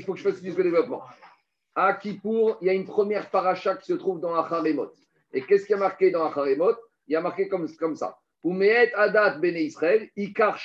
faut 0.02 0.12
que 0.12 0.18
je 0.18 0.22
fasse 0.22 0.40
du 0.40 0.50
développement. 0.50 1.02
À 1.74 1.94
Kippour, 1.94 2.58
il 2.60 2.66
y 2.66 2.70
a 2.70 2.74
une 2.74 2.84
première 2.84 3.30
paracha 3.30 3.76
qui 3.76 3.86
se 3.86 3.94
trouve 3.94 4.20
dans 4.20 4.34
Acharemot. 4.34 4.92
Et 5.32 5.40
qu'est-ce 5.42 5.66
qui 5.66 5.72
a 5.72 5.78
marqué 5.78 6.10
dans 6.10 6.26
Acharemot? 6.26 6.74
Il 7.06 7.12
y 7.12 7.16
a 7.16 7.20
marqué 7.20 7.48
comme, 7.48 7.66
comme 7.76 7.96
ça. 7.96 8.18
Adat 8.44 9.38
Bene 9.38 9.56
Israël, 9.56 10.10
Ikar 10.16 10.58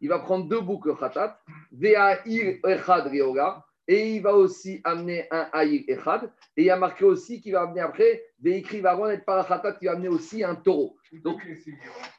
Il 0.00 0.08
va 0.08 0.18
prendre 0.20 0.48
deux 0.48 0.60
boucles 0.60 0.96
Khatat, 0.96 1.38
Ve'a'ir 1.72 2.58
Echad 2.64 3.08
Rioga, 3.08 3.65
et 3.88 4.14
il 4.14 4.22
va 4.22 4.34
aussi 4.34 4.80
amener 4.84 5.26
un 5.30 5.48
Aïr 5.52 5.84
Echad. 5.88 6.30
Et 6.56 6.62
il 6.62 6.66
y 6.66 6.70
a 6.70 6.76
marqué 6.76 7.04
aussi 7.04 7.40
qu'il 7.40 7.52
va 7.52 7.62
amener 7.62 7.80
après, 7.80 8.24
Ve'ikri 8.42 8.80
Varon 8.80 9.08
et 9.10 9.18
Parachatat, 9.18 9.72
qui 9.72 9.86
va 9.86 9.92
amener 9.92 10.08
aussi 10.08 10.42
un 10.42 10.54
taureau. 10.56 10.96
Donc, 11.24 11.40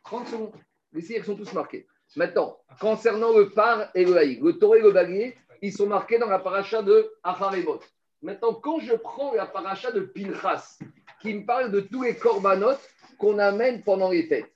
30 0.04 0.28
secondes. 0.28 0.52
Les 0.94 1.02
signes 1.02 1.24
sont 1.24 1.36
tous 1.36 1.54
marqués. 1.54 1.88
Maintenant, 2.16 2.58
concernant 2.80 3.38
le 3.38 3.50
par 3.50 3.90
et 3.94 4.06
le 4.06 4.16
Aïr, 4.18 4.44
le 4.44 4.54
taureau 4.58 4.76
et 4.76 4.82
le 4.82 4.92
bagrier, 4.92 5.36
ils 5.62 5.74
sont 5.74 5.88
marqués 5.88 6.18
dans 6.18 6.30
la 6.30 6.40
paracha 6.40 6.82
de 6.82 7.12
Acharemot. 7.24 7.80
Maintenant, 8.22 8.54
quand 8.54 8.80
je 8.80 8.94
prends 8.94 9.34
la 9.34 9.46
paracha 9.46 9.92
de 9.92 10.02
Pinchas, 10.02 10.80
qui 11.22 11.34
me 11.34 11.46
parle 11.46 11.72
de 11.72 11.82
tous 11.82 12.04
les 12.04 12.16
corbanotes 12.16 12.80
qu'on 13.18 13.40
amène 13.40 13.84
pendant 13.84 14.10
les 14.10 14.24
fêtes, 14.24 14.52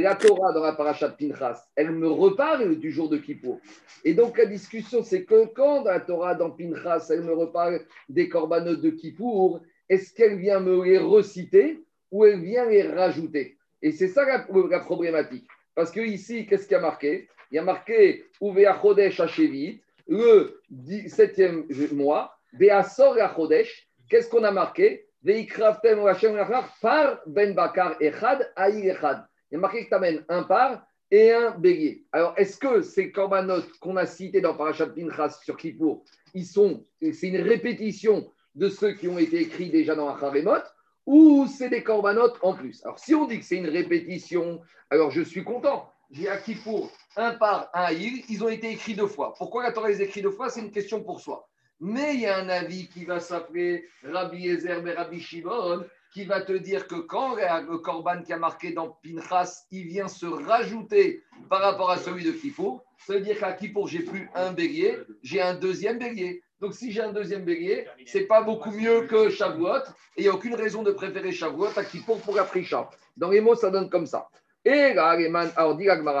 la 0.00 0.14
Torah 0.16 0.52
dans 0.52 0.62
la 0.62 0.72
paracha 0.72 1.08
de 1.08 1.14
Pinchas, 1.14 1.68
elle 1.76 1.92
me 1.92 2.08
reparle 2.08 2.76
du 2.78 2.90
jour 2.90 3.08
de 3.08 3.18
Kippour. 3.18 3.60
Et 4.04 4.14
donc 4.14 4.38
la 4.38 4.46
discussion, 4.46 5.02
c'est 5.02 5.24
que 5.24 5.46
quand 5.54 5.84
la 5.84 6.00
Torah 6.00 6.34
dans 6.34 6.50
Pinchas, 6.50 7.06
elle 7.10 7.22
me 7.22 7.32
reparle 7.32 7.80
des 8.08 8.28
corbanotes 8.28 8.80
de 8.80 8.90
Kippour, 8.90 9.60
est-ce 9.88 10.12
qu'elle 10.12 10.38
vient 10.38 10.60
me 10.60 10.84
les 10.84 10.98
reciter 10.98 11.84
ou 12.10 12.24
elle 12.24 12.40
vient 12.40 12.66
les 12.66 12.82
rajouter? 12.82 13.56
Et 13.82 13.92
c'est 13.92 14.08
ça 14.08 14.24
la, 14.24 14.80
problématique. 14.80 15.46
Parce 15.74 15.90
que 15.90 16.00
ici, 16.00 16.46
qu'est-ce 16.46 16.66
qu'il 16.66 16.72
y 16.72 16.78
a 16.78 16.80
marqué? 16.80 17.28
Il 17.50 17.56
y 17.56 17.58
a 17.58 17.62
marqué 17.62 18.24
Uvea 18.40 18.80
Chodesh 18.80 19.20
Hashevit, 19.20 19.80
le 20.08 20.60
17e 20.72 21.94
mois, 21.94 22.34
Beasor 22.54 23.16
Chodesh, 23.36 23.88
qu'est-ce 24.08 24.28
qu'on 24.28 24.44
a 24.44 24.50
marqué? 24.50 25.06
Par 26.82 27.20
Ben 27.26 27.54
Bakar 27.54 27.96
Echad, 28.00 28.52
Aïr 28.56 28.96
Echad. 28.96 29.24
Il 29.54 29.58
y 29.58 29.58
a 29.58 29.60
marqué 29.60 29.84
que 29.84 29.88
tu 29.88 29.94
amènes 29.94 30.24
un 30.28 30.42
par 30.42 30.84
et 31.12 31.30
un 31.30 31.52
bélier. 31.52 32.04
Alors, 32.10 32.34
est-ce 32.36 32.56
que 32.56 32.82
ces 32.82 33.12
corbanotes 33.12 33.70
qu'on 33.78 33.96
a 33.96 34.04
cités 34.04 34.40
dans 34.40 34.56
Parashat 34.56 34.88
Pinchas 34.88 35.38
sur 35.44 35.56
Kippour, 35.56 36.02
ils 36.34 36.44
sont, 36.44 36.84
c'est 37.00 37.28
une 37.28 37.40
répétition 37.40 38.28
de 38.56 38.68
ceux 38.68 38.94
qui 38.94 39.06
ont 39.06 39.16
été 39.16 39.42
écrits 39.42 39.70
déjà 39.70 39.94
dans 39.94 40.12
Acharemot 40.12 40.64
ou 41.06 41.46
c'est 41.46 41.68
des 41.68 41.84
corbanotes 41.84 42.36
en 42.42 42.54
plus? 42.54 42.84
Alors, 42.84 42.98
si 42.98 43.14
on 43.14 43.28
dit 43.28 43.38
que 43.38 43.44
c'est 43.44 43.58
une 43.58 43.68
répétition, 43.68 44.60
alors 44.90 45.12
je 45.12 45.22
suis 45.22 45.44
content. 45.44 45.88
J'ai 46.10 46.28
à 46.28 46.38
Kippour 46.38 46.90
un 47.14 47.34
par, 47.34 47.70
un 47.74 47.82
Aïr, 47.82 48.24
ils 48.28 48.42
ont 48.42 48.48
été 48.48 48.72
écrits 48.72 48.94
deux 48.94 49.06
fois. 49.06 49.34
Pourquoi 49.38 49.62
la 49.62 49.70
Torah 49.70 49.88
les 49.88 50.02
écrit 50.02 50.20
deux 50.20 50.32
fois? 50.32 50.48
C'est 50.48 50.62
une 50.62 50.72
question 50.72 51.04
pour 51.04 51.20
soi. 51.20 51.48
Mais 51.78 52.14
il 52.14 52.22
y 52.22 52.26
a 52.26 52.38
un 52.38 52.48
avis 52.48 52.88
qui 52.88 53.04
va 53.04 53.20
s'appeler 53.20 53.86
Rabbi 54.02 54.48
Ezer 54.48 54.84
et 54.84 54.94
Rabbi 54.94 55.20
Shimon, 55.20 55.84
qui 56.14 56.24
va 56.24 56.40
te 56.40 56.52
dire 56.52 56.86
que 56.86 56.94
quand 56.94 57.34
le 57.34 57.78
Korban 57.78 58.22
qui 58.22 58.32
a 58.32 58.38
marqué 58.38 58.70
dans 58.72 58.96
Pinchas, 59.02 59.64
il 59.72 59.88
vient 59.88 60.06
se 60.06 60.26
rajouter 60.26 61.24
par 61.50 61.60
rapport 61.60 61.90
à 61.90 61.98
celui 61.98 62.22
de 62.22 62.30
Kippour, 62.30 62.84
ça 63.04 63.14
veut 63.14 63.20
dire 63.20 63.36
qu'à 63.38 63.52
Kippour, 63.52 63.88
j'ai 63.88 64.04
plus 64.04 64.30
un 64.36 64.52
bélier, 64.52 64.96
j'ai 65.24 65.42
un 65.42 65.54
deuxième 65.54 65.98
bélier. 65.98 66.40
Donc 66.60 66.72
si 66.74 66.92
j'ai 66.92 67.02
un 67.02 67.12
deuxième 67.12 67.44
bélier, 67.44 67.88
c'est 68.06 68.26
pas 68.26 68.42
beaucoup 68.42 68.70
mieux 68.70 69.08
que 69.08 69.28
Shavuot, 69.28 69.78
et 70.16 70.20
il 70.20 70.22
n'y 70.22 70.28
a 70.28 70.34
aucune 70.34 70.54
raison 70.54 70.84
de 70.84 70.92
préférer 70.92 71.32
Shavuot 71.32 71.76
à 71.76 71.82
Kippour 71.82 72.20
pour 72.20 72.36
la 72.36 72.44
Prisha. 72.44 72.88
Dans 73.16 73.30
les 73.30 73.40
mots, 73.40 73.56
ça 73.56 73.70
donne 73.70 73.90
comme 73.90 74.06
ça. 74.06 74.28
Et 74.64 74.96
alors 74.96 75.76
dit 75.76 75.84
de 75.84 76.14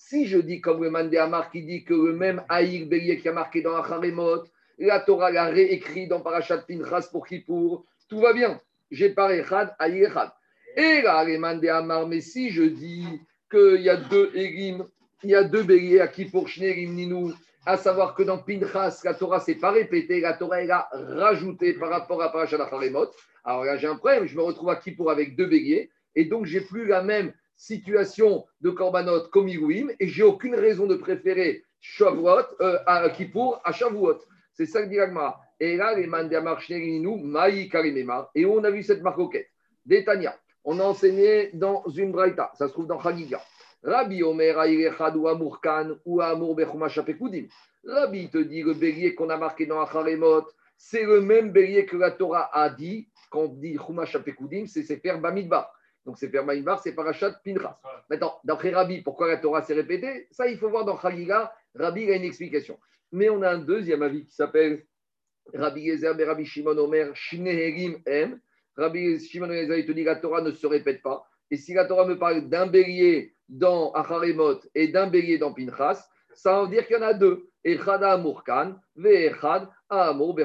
si 0.00 0.26
je 0.26 0.38
dis 0.38 0.60
comme 0.60 0.84
le 0.84 0.90
Mandéamar 0.90 1.50
qui 1.50 1.62
dit 1.64 1.84
que 1.84 1.94
le 1.94 2.12
même 2.12 2.44
Aïr 2.48 2.86
Bélier 2.86 3.18
qui 3.18 3.28
a 3.28 3.32
marqué 3.32 3.62
dans 3.62 3.74
Acharemot, 3.74 4.44
la 4.86 5.00
Torah 5.00 5.30
l'a 5.30 5.46
réécrit 5.46 6.06
dans 6.06 6.20
Parashat 6.20 6.58
Pinchas 6.58 7.08
pour 7.10 7.26
Kippour, 7.26 7.84
tout 8.08 8.20
va 8.20 8.32
bien. 8.32 8.60
J'ai 8.90 9.10
pas 9.10 9.34
Echad, 9.34 9.74
Aïr 9.78 10.10
Echad. 10.10 10.30
Et 10.76 11.02
là, 11.02 11.24
les 11.24 11.38
Mandéamar, 11.38 12.06
mais 12.06 12.20
si 12.20 12.50
je 12.50 12.62
dis 12.62 13.06
qu'il 13.50 13.82
y 13.82 13.90
a 13.90 13.96
deux 13.96 14.30
Erim, 14.34 14.86
il 15.24 15.30
y 15.30 15.34
a 15.34 15.42
deux 15.42 15.64
béliers 15.64 16.00
à 16.00 16.08
Kippour, 16.08 16.48
Shnerim, 16.48 16.94
Ninou, 16.94 17.32
à 17.66 17.76
savoir 17.76 18.14
que 18.14 18.22
dans 18.22 18.38
Pinchas, 18.38 19.00
la 19.04 19.14
Torah 19.14 19.40
s'est 19.40 19.56
pas 19.56 19.72
répétée, 19.72 20.20
la 20.20 20.34
Torah 20.34 20.62
elle 20.62 20.70
a 20.70 20.88
rajouté 20.92 21.74
par 21.74 21.90
rapport 21.90 22.22
à 22.22 22.30
Parashat 22.30 22.62
Acharemot. 22.62 23.10
Alors 23.44 23.64
là, 23.64 23.76
j'ai 23.76 23.88
un 23.88 23.96
problème, 23.96 24.26
je 24.26 24.36
me 24.36 24.42
retrouve 24.42 24.70
à 24.70 24.76
Kippour 24.76 25.10
avec 25.10 25.36
deux 25.36 25.46
béliers, 25.46 25.90
et 26.14 26.24
donc 26.24 26.46
j'ai 26.46 26.60
plus 26.60 26.86
la 26.86 27.02
même 27.02 27.32
situation 27.58 28.46
de 28.60 28.70
Korbanot 28.70 29.28
comme 29.30 29.48
Igouim 29.48 29.88
et 29.98 30.08
j'ai 30.08 30.22
aucune 30.22 30.54
raison 30.54 30.86
de 30.86 30.94
préférer 30.94 31.64
Shavuot 31.80 32.44
euh, 32.60 32.78
à 32.86 33.10
Kippour 33.10 33.60
à 33.64 33.72
Shavuot. 33.72 34.18
C'est 34.58 34.66
ça 34.66 34.82
que 34.82 34.88
dit 34.88 34.98
Agma. 34.98 35.40
Et 35.60 35.76
là, 35.76 35.94
les 35.94 36.08
Maï 36.08 37.68
Karimema. 37.68 38.28
Et 38.34 38.44
on 38.44 38.64
a 38.64 38.70
vu 38.72 38.82
cette 38.82 39.02
marcoquette. 39.02 39.46
Détania. 39.86 40.36
On 40.64 40.80
a 40.80 40.82
enseigné 40.82 41.50
dans 41.52 41.84
une 41.86 42.10
braïta. 42.10 42.50
Ça 42.54 42.66
se 42.66 42.72
trouve 42.72 42.88
dans 42.88 43.00
Chagiga. 43.00 43.40
Rabbi 43.84 44.24
Omer 44.24 44.56
ou 45.14 45.28
Amour 45.28 45.60
Khan 45.60 45.90
ou 46.04 46.20
Amour 46.20 46.56
Rabbi 47.86 48.30
te 48.30 48.38
dit 48.38 48.62
le 48.62 48.74
bélier 48.74 49.14
qu'on 49.14 49.30
a 49.30 49.36
marqué 49.36 49.64
dans 49.64 49.80
Acharemot, 49.80 50.48
c'est 50.76 51.04
le 51.04 51.20
même 51.20 51.52
bélier 51.52 51.86
que 51.86 51.96
la 51.96 52.10
Torah 52.10 52.50
a 52.52 52.68
dit, 52.68 53.08
quand 53.30 53.42
on 53.42 53.48
dit 53.48 53.78
Chumash 53.78 54.16
c'est 54.66 54.82
Sefer 54.82 55.18
Bamidbar. 55.18 55.72
Donc 56.04 56.18
c'est 56.18 56.30
Permaïmbar, 56.30 56.80
c'est 56.80 56.94
Parashat 56.94 57.32
Pinchas. 57.44 57.78
Maintenant, 58.10 58.40
d'après 58.42 58.70
Rabbi, 58.70 59.02
pourquoi 59.02 59.28
la 59.28 59.36
Torah 59.36 59.62
s'est 59.62 59.74
répétée? 59.74 60.26
Ça, 60.32 60.48
il 60.48 60.58
faut 60.58 60.68
voir 60.68 60.84
dans 60.84 60.96
Khaliga, 60.96 61.52
Rabbi 61.76 62.10
a 62.10 62.16
une 62.16 62.24
explication. 62.24 62.76
Mais 63.12 63.28
on 63.30 63.42
a 63.42 63.50
un 63.50 63.58
deuxième 63.58 64.02
avis 64.02 64.24
qui 64.26 64.34
s'appelle 64.34 64.84
Rabbi 65.54 65.82
Yezer 65.82 66.18
et 66.18 66.24
Rabbi 66.24 66.44
Shimon 66.44 66.76
Omer, 66.76 67.14
Shneherim 67.14 68.02
M. 68.06 68.40
Rabbi 68.76 69.18
Shimon 69.18 69.50
Yezer, 69.50 69.78
il 69.78 69.86
te 69.86 69.92
dit 69.92 70.04
la 70.04 70.16
Torah 70.16 70.42
ne 70.42 70.52
se 70.52 70.66
répète 70.66 71.02
pas. 71.02 71.26
Et 71.50 71.56
si 71.56 71.72
la 71.72 71.86
Torah 71.86 72.06
me 72.06 72.18
parle 72.18 72.48
d'un 72.48 72.66
bélier 72.66 73.34
dans 73.48 73.92
Acharemot 73.92 74.60
et 74.74 74.88
d'un 74.88 75.06
bélier 75.06 75.38
dans 75.38 75.54
Pinchas, 75.54 76.06
ça 76.34 76.62
veut 76.62 76.68
dire 76.68 76.86
qu'il 76.86 76.96
y 76.96 76.98
en 76.98 77.02
a 77.02 77.14
deux. 77.14 77.48
Echad 77.64 78.02
Amurkan, 78.02 78.76
Ve'echad 78.94 79.68
Amur 79.88 80.36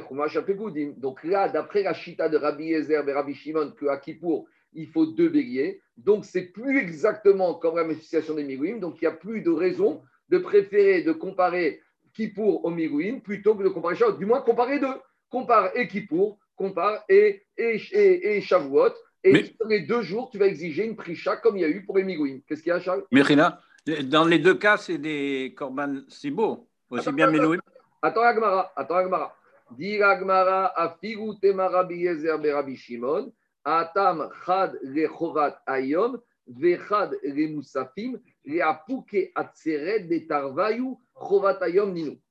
Donc 0.98 1.24
là, 1.24 1.50
d'après 1.50 1.84
la 1.84 1.94
chita 1.94 2.30
de 2.30 2.38
Rabbi 2.38 2.66
Yezer 2.66 3.08
et 3.08 3.14
Rabbi 3.14 3.36
Shimon, 3.36 3.72
que 3.72 3.86
à 3.88 3.98
Kippour, 3.98 4.48
il 4.74 4.88
faut 4.88 5.06
deux 5.06 5.30
béliers. 5.30 5.82
Donc, 5.98 6.26
c'est 6.26 6.48
plus 6.48 6.80
exactement 6.80 7.56
comme 7.56 7.76
la 7.76 7.84
manifestation 7.84 8.34
des 8.34 8.44
Miguim. 8.44 8.80
Donc, 8.80 9.02
il 9.02 9.06
n'y 9.06 9.14
a 9.14 9.16
plus 9.16 9.42
de 9.42 9.52
raison 9.52 10.02
de 10.30 10.40
préférer 10.40 11.04
de 11.04 11.12
comparer 11.12 11.83
Kippour 12.14 12.64
au 12.64 12.70
Miguim 12.70 13.20
plutôt 13.20 13.56
que 13.56 13.64
de 13.64 13.70
comparer 13.70 13.96
Shavuot. 13.96 14.18
Du 14.18 14.26
moins, 14.26 14.42
comparer 14.42 14.80
deux. 14.80 14.96
Compare 15.30 15.72
et 15.76 15.88
Kippour, 15.88 16.38
compare 16.56 17.04
et, 17.10 17.44
et, 17.58 17.82
et, 17.92 18.42
Shavuot. 18.42 18.94
Et 19.24 19.56
les 19.68 19.82
deux 19.82 20.02
jours, 20.02 20.30
tu 20.30 20.38
vas 20.38 20.48
exiger 20.48 20.86
une 20.86 20.96
prisha 20.96 21.38
comme 21.38 21.58
il 21.58 21.62
y 21.62 21.66
a 21.66 21.70
eu 21.70 21.86
pour 21.86 21.98
les 21.98 22.04
migouines. 22.04 22.42
Qu'est-ce 22.44 22.62
qu'il 22.62 22.70
y 22.70 22.74
a, 22.74 22.80
Charles? 22.80 23.04
Mérina, 23.12 23.60
dans 24.04 24.26
les 24.26 24.38
deux 24.38 24.56
cas, 24.56 24.78
c'est 24.78 24.98
des 24.98 25.54
korban 25.58 26.02
beau. 26.32 26.68
Aussi 26.90 27.12
bien 27.12 27.32
Melouim. 27.32 27.60
Attends, 28.02 28.22
Agmara. 28.22 28.72
Attends, 28.76 28.96
Agmara. 28.96 29.36
Dit 29.72 30.04
Agmara, 30.04 30.68
afigu 30.76 31.40
temara 31.42 31.84
biyezer 31.84 32.38
berabi 32.38 32.76
Shimon, 32.76 33.32
atam 33.64 34.30
chad 34.46 34.78
lechovat 34.84 35.58
ayom, 35.66 36.20
vechad 36.46 37.18
le 37.24 37.48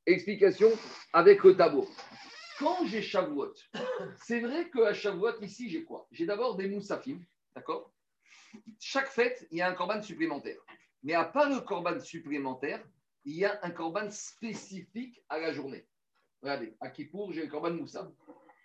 Explication 0.07 0.70
avec 1.12 1.44
le 1.44 1.57
tableau. 1.57 1.88
Quand 2.59 2.87
j'ai 2.87 3.03
Shavuot, 3.03 3.55
c'est 4.25 4.40
vrai 4.40 4.70
qu'à 4.70 4.92
Shavuot, 4.92 5.40
ici, 5.40 5.70
j'ai 5.70 5.85
quoi? 5.85 6.07
J'ai 6.12 6.27
d'abord 6.27 6.57
des 6.57 6.68
moussafim, 6.68 7.18
d'accord? 7.57 7.92
Chaque 8.79 9.09
fête, 9.09 9.46
il 9.51 9.59
y 9.59 9.62
a 9.62 9.68
un 9.68 9.72
korban 9.72 10.03
supplémentaire. 10.03 10.59
Mais 11.03 11.14
à 11.14 11.25
part 11.25 11.48
le 11.48 11.61
korban 11.61 11.98
supplémentaire, 11.98 12.85
il 13.25 13.37
y 13.37 13.44
a 13.44 13.59
un 13.62 13.70
korban 13.70 14.11
spécifique 14.11 15.22
à 15.29 15.38
la 15.38 15.53
journée. 15.53 15.87
Regardez, 16.42 16.77
à 16.81 16.90
Kippour, 16.90 17.33
j'ai 17.33 17.42
le 17.42 17.48
korban 17.48 17.70
moussa. 17.70 18.12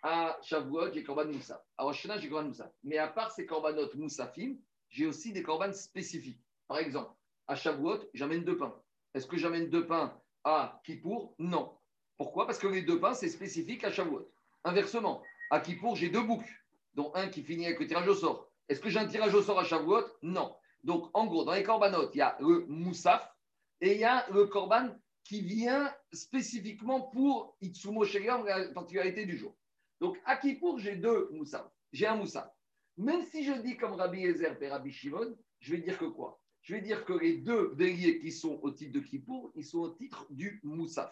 À 0.04 0.38
Shavuot, 0.44 0.92
j'ai 0.94 1.00
le 1.00 1.06
korban 1.06 1.26
moussa. 1.26 1.66
À 1.78 1.84
Rosh 1.84 2.02
j'ai 2.02 2.28
le 2.28 2.30
korban 2.30 2.50
moussa. 2.50 2.74
Mais 2.84 2.98
à 2.98 3.08
part 3.08 3.32
ces 3.32 3.46
korbanot 3.46 3.90
moussafim, 3.96 4.58
j'ai 4.90 5.06
aussi 5.06 5.32
des 5.32 5.44
korban 5.44 5.72
spécifiques. 5.74 6.42
Par 6.68 6.80
exemple, 6.80 7.12
à 7.48 7.56
Shavuot, 7.56 8.10
j'amène 8.14 8.44
deux 8.44 8.58
pains. 8.58 8.76
Est-ce 9.14 9.28
que 9.28 9.38
j'amène 9.38 9.70
deux 9.70 9.86
pains 9.86 10.20
à 10.44 10.82
Kippour? 10.86 11.34
Non. 11.40 11.78
Pourquoi? 12.18 12.46
Parce 12.46 12.60
que 12.60 12.68
les 12.68 12.82
deux 12.82 13.00
pains, 13.00 13.14
c'est 13.14 13.30
spécifique 13.30 13.84
à 13.84 13.92
Shavuot. 13.92 14.30
Inversement, 14.64 15.24
à 15.50 15.60
Kippour, 15.60 15.96
j'ai 15.96 16.10
deux 16.10 16.24
boucs, 16.24 16.48
dont 16.94 17.12
un 17.16 17.30
qui 17.30 17.44
finit 17.44 17.66
avec 17.66 17.80
le 17.80 17.88
tirage 17.88 18.08
au 18.08 18.16
sort. 18.16 18.50
Est-ce 18.68 18.82
que 18.82 18.90
j'ai 18.90 19.00
un 19.00 19.08
tirage 19.08 19.34
au 19.34 19.42
sort 19.42 19.60
à 19.60 19.64
Shavuot? 19.64 20.04
Non. 20.22 20.56
Donc, 20.84 21.10
en 21.14 21.26
gros, 21.26 21.46
dans 21.46 21.54
les 21.54 21.64
corbanotes, 21.64 22.14
il 22.14 22.20
y 22.20 22.22
a 22.22 22.38
le 22.40 22.66
moussaf 22.68 23.34
et 23.82 23.94
il 23.94 24.00
y 24.00 24.04
a 24.04 24.26
le 24.32 24.46
korban 24.46 24.90
qui 25.24 25.42
vient 25.42 25.94
spécifiquement 26.12 27.02
pour 27.02 27.58
Itsumo 27.62 28.06
Sheriam, 28.06 28.46
la 28.46 28.70
particularité 28.70 29.26
du 29.26 29.38
jour. 29.38 29.56
Donc, 30.00 30.18
à 30.26 30.38
Kippour, 30.38 30.80
j'ai 30.80 30.96
deux 30.96 31.30
moussaf. 31.32 31.66
J'ai 31.92 32.08
un 32.08 32.16
moussaf. 32.16 32.50
Même 32.98 33.24
si 33.24 33.44
je 33.44 33.54
dis 33.54 33.78
comme 33.78 33.94
Rabbi 33.94 34.26
Ezer 34.26 34.62
et 34.62 34.70
Rabbi 34.70 34.92
Shimon, 34.92 35.36
je 35.60 35.72
vais 35.72 35.82
dire 35.82 35.98
que 35.98 36.06
quoi? 36.06 36.40
Je 36.68 36.74
vais 36.74 36.82
dire 36.82 37.06
que 37.06 37.14
les 37.14 37.38
deux 37.38 37.70
béliers 37.76 38.20
qui 38.20 38.30
sont 38.30 38.60
au 38.62 38.72
titre 38.72 38.92
de 38.92 39.00
Kippour, 39.00 39.54
ils 39.56 39.64
sont 39.64 39.78
au 39.78 39.90
titre 39.92 40.28
du 40.30 40.60
moussaf. 40.66 41.10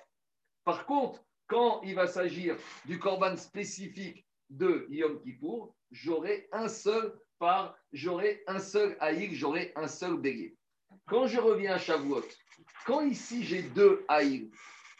Par 0.65 0.85
contre, 0.85 1.23
quand 1.47 1.81
il 1.83 1.95
va 1.95 2.07
s'agir 2.07 2.57
du 2.83 2.99
korban 2.99 3.37
spécifique 3.37 4.25
de 4.49 4.85
Yom 4.89 5.17
Kippour, 5.21 5.73
j'aurai 5.91 6.49
un 6.51 6.67
seul 6.67 7.17
par, 7.39 7.77
j'aurai 7.93 8.43
un 8.47 8.59
seul 8.59 8.97
haïl, 8.99 9.33
j'aurai 9.33 9.71
un 9.77 9.87
seul 9.87 10.17
bélier. 10.17 10.57
Quand 11.07 11.25
je 11.25 11.39
reviens 11.39 11.75
à 11.75 11.79
Shavuot, 11.79 12.25
quand 12.85 13.05
ici 13.05 13.41
j'ai 13.41 13.61
deux 13.61 14.03
haïl, 14.09 14.51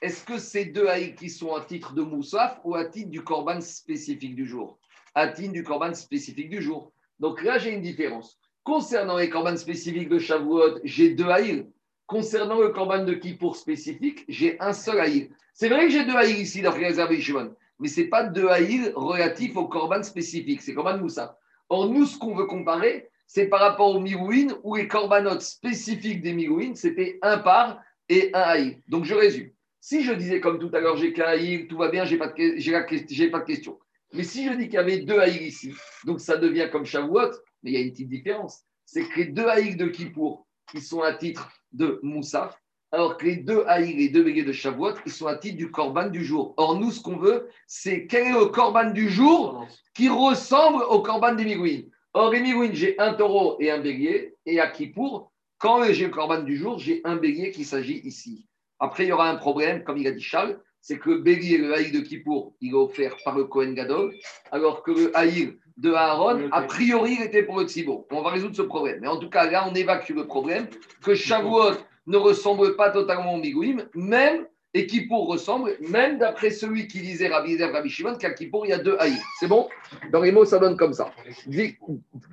est-ce 0.01 0.23
que 0.23 0.39
ces 0.39 0.63
deux 0.63 0.87
haïl 0.87 1.15
qui 1.15 1.29
sont 1.29 1.53
à 1.53 1.65
titre 1.65 1.93
de 1.93 2.01
Moussaf 2.01 2.61
ou 2.63 2.75
à 2.75 2.85
titre 2.85 3.09
du 3.09 3.21
korban 3.25 3.59
spécifique 3.59 4.37
du 4.37 4.45
jour? 4.45 4.79
À 5.15 5.27
titre 5.27 5.51
du 5.51 5.63
korban 5.63 5.93
spécifique 5.93 6.49
du 6.49 6.61
jour. 6.61 6.93
Donc 7.19 7.43
là, 7.43 7.57
j'ai 7.57 7.73
une 7.73 7.81
différence. 7.81 8.39
Concernant 8.65 9.19
les 9.19 9.30
korban 9.30 9.56
spécifiques 9.58 10.10
de 10.10 10.17
Shavuot, 10.17 10.80
j'ai 10.84 11.12
deux 11.12 11.28
haïl. 11.28 11.67
Concernant 12.08 12.60
le 12.60 12.69
korban 12.69 13.04
de 13.06 13.13
Kippour 13.13 13.56
spécifique, 13.56 14.25
j'ai 14.28 14.60
un 14.60 14.73
seul 14.73 14.99
haïl. 14.99 15.30
C'est 15.54 15.69
vrai 15.69 15.86
que 15.86 15.91
j'ai 15.91 16.04
deux 16.04 16.15
haïls 16.15 16.39
ici 16.39 16.63
dans 16.63 16.71
réservé 16.71 17.21
Shimon, 17.21 17.54
mais 17.80 17.88
ce 17.88 18.01
n'est 18.01 18.08
pas 18.08 18.23
deux 18.23 18.47
haïls 18.47 18.91
relatifs 18.95 19.56
au 19.56 19.67
korban 19.67 20.01
spécifique, 20.01 20.63
c'est 20.63 20.73
korban 20.73 20.97
Moussa. 20.97 21.38
Or, 21.69 21.89
nous, 21.89 22.08
ce 22.08 22.17
qu'on 22.17 22.34
veut 22.34 22.47
comparer, 22.47 23.08
c'est 23.28 23.45
par 23.45 23.60
rapport 23.60 23.95
aux 23.95 23.99
mirouines, 23.99 24.56
où 24.63 24.75
les 24.75 24.88
corbanotes 24.88 25.43
spécifiques 25.43 26.23
des 26.23 26.34
mirouines, 26.34 26.75
c'était 26.75 27.19
un 27.21 27.38
par 27.38 27.80
et 28.10 28.32
un 28.34 28.41
haïl. 28.41 28.82
Donc, 28.88 29.06
je 29.06 29.13
résume. 29.13 29.51
Si 29.80 30.04
je 30.04 30.12
disais 30.12 30.39
comme 30.39 30.58
tout 30.58 30.71
à 30.73 30.80
l'heure, 30.80 30.97
j'ai 30.97 31.13
qu'un 31.13 31.25
haïl, 31.25 31.67
tout 31.67 31.78
va 31.78 31.89
bien, 31.89 32.04
j'ai 32.04 32.17
pas, 32.17 32.30
de, 32.30 33.30
pas 33.30 33.39
de 33.39 33.45
question. 33.45 33.78
Mais 34.12 34.23
si 34.23 34.47
je 34.47 34.54
dis 34.54 34.65
qu'il 34.65 34.75
y 34.75 34.78
avait 34.78 34.99
deux 34.99 35.19
haïls 35.19 35.43
ici, 35.43 35.71
donc 36.06 36.19
ça 36.19 36.38
devient 36.38 36.69
comme 36.71 36.86
Shavuot, 36.86 37.32
mais 37.65 37.71
il 37.71 37.73
y 37.73 37.78
a 37.78 37.82
une 37.82 37.91
petite 37.91 38.10
différence. 38.10 38.62
C'est 38.86 39.04
que 39.04 39.17
les 39.17 39.25
deux 39.25 39.47
haïls 39.47 39.75
de 39.75 39.88
Kippour, 39.88 40.45
qui 40.71 40.80
sont 40.80 41.01
à 41.01 41.13
titre 41.13 41.51
de 41.71 41.99
Moussa, 42.04 42.56
alors 42.91 43.17
que 43.17 43.25
les 43.25 43.38
deux 43.38 43.63
haïs, 43.67 43.95
les 43.95 44.10
deux 44.10 44.23
béliers 44.23 44.43
de 44.43 44.51
Shavuot, 44.51 44.93
ils 45.06 45.12
sont 45.12 45.25
à 45.25 45.36
titre 45.36 45.58
du 45.58 45.71
korban 45.71 46.08
du 46.08 46.23
jour. 46.23 46.54
Or, 46.58 46.80
nous, 46.80 46.91
ce 46.91 47.01
qu'on 47.01 47.17
veut, 47.17 47.49
c'est 47.65 48.06
quel 48.06 48.28
est 48.28 48.32
le 48.32 48.45
korban 48.45 48.91
du 48.91 49.10
jour 49.10 49.67
qui 49.95 50.08
ressemble 50.08 50.84
au 50.84 51.01
korban 51.01 51.34
des. 51.34 51.89
Or, 52.13 52.32
les 52.32 52.39
migouines, 52.39 52.75
j'ai 52.75 52.97
un 52.99 53.15
taureau 53.15 53.58
et 53.60 53.71
un 53.71 53.80
bélier, 53.80 54.36
et 54.45 54.60
à 54.60 54.67
Kippour, 54.67 55.32
quand 55.58 55.84
j'ai 55.91 56.06
le 56.06 56.12
korban 56.12 56.43
du 56.43 56.56
jour, 56.56 56.78
j'ai 56.78 57.01
un 57.04 57.15
bélier 57.15 57.51
qui 57.51 57.65
s'agit 57.65 57.99
ici. 58.06 58.47
Après, 58.80 59.06
il 59.06 59.10
y 59.10 59.12
aura 59.12 59.30
un 59.30 59.36
problème, 59.38 59.84
comme 59.84 59.97
il 59.97 60.08
a 60.08 60.12
dit 60.12 60.21
Charles, 60.21 60.62
c'est 60.88 61.00
que 61.00 61.10
le 61.10 61.17
bélier, 61.17 61.58
le 61.58 61.74
haï 61.74 61.89
de 61.89 62.00
Kippour, 62.00 62.54
il 62.62 62.74
est 62.74 62.76
offert 62.76 63.17
par 63.26 63.36
le 63.36 63.45
Kohen 63.45 63.74
Gadol, 63.74 64.13
alors 64.52 64.84
que 64.84 64.91
le 64.91 65.17
haïr 65.17 65.54
de 65.78 65.91
Aaron, 65.91 66.48
a 66.52 66.62
priori, 66.62 67.17
il 67.19 67.24
était 67.24 67.41
pour 67.41 67.60
le 67.60 67.65
Tzibo. 67.65 68.06
On 68.12 68.21
va 68.21 68.30
résoudre 68.30 68.56
ce 68.56 68.62
problème. 68.62 69.00
Mais 69.02 69.08
en 69.08 69.17
tout 69.17 69.32
cas, 69.32 69.50
là, 69.50 69.67
on 69.67 69.74
évacue 69.74 70.12
le 70.12 70.28
problème 70.28 70.67
que 71.04 71.15
Shavuot 71.15 71.71
ne 72.06 72.17
ressemble 72.17 72.76
pas 72.76 72.91
totalement 72.91 73.34
au 73.34 73.38
Migouim, 73.38 73.78
même, 73.95 74.45
et 74.75 74.88
Kippour 74.88 75.27
ressemble, 75.27 75.71
même 75.79 76.17
d'après 76.17 76.49
celui 76.49 76.89
qui 76.89 76.99
disait 76.99 77.29
Rabbi 77.29 77.51
Yezer, 77.51 77.71
Rabbi 77.71 77.89
Shimon, 77.89 78.17
qu'à 78.17 78.31
Kippour, 78.31 78.65
il 78.65 78.71
y 78.71 78.73
a 78.73 78.77
deux 78.77 78.97
haïs. 78.99 79.21
C'est 79.39 79.47
bon? 79.47 79.69
Dans 80.11 80.19
les 80.19 80.33
mots, 80.33 80.43
ça 80.43 80.59
donne 80.59 80.75
comme 80.75 80.91
ça. 80.91 81.11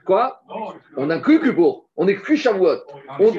Quoi? 0.05 0.42
On 0.96 1.20
cru 1.20 1.40
Kippour, 1.40 1.87
on 1.96 2.07
cru 2.07 2.37
Shavuot. 2.37 2.81
On, 3.20 3.31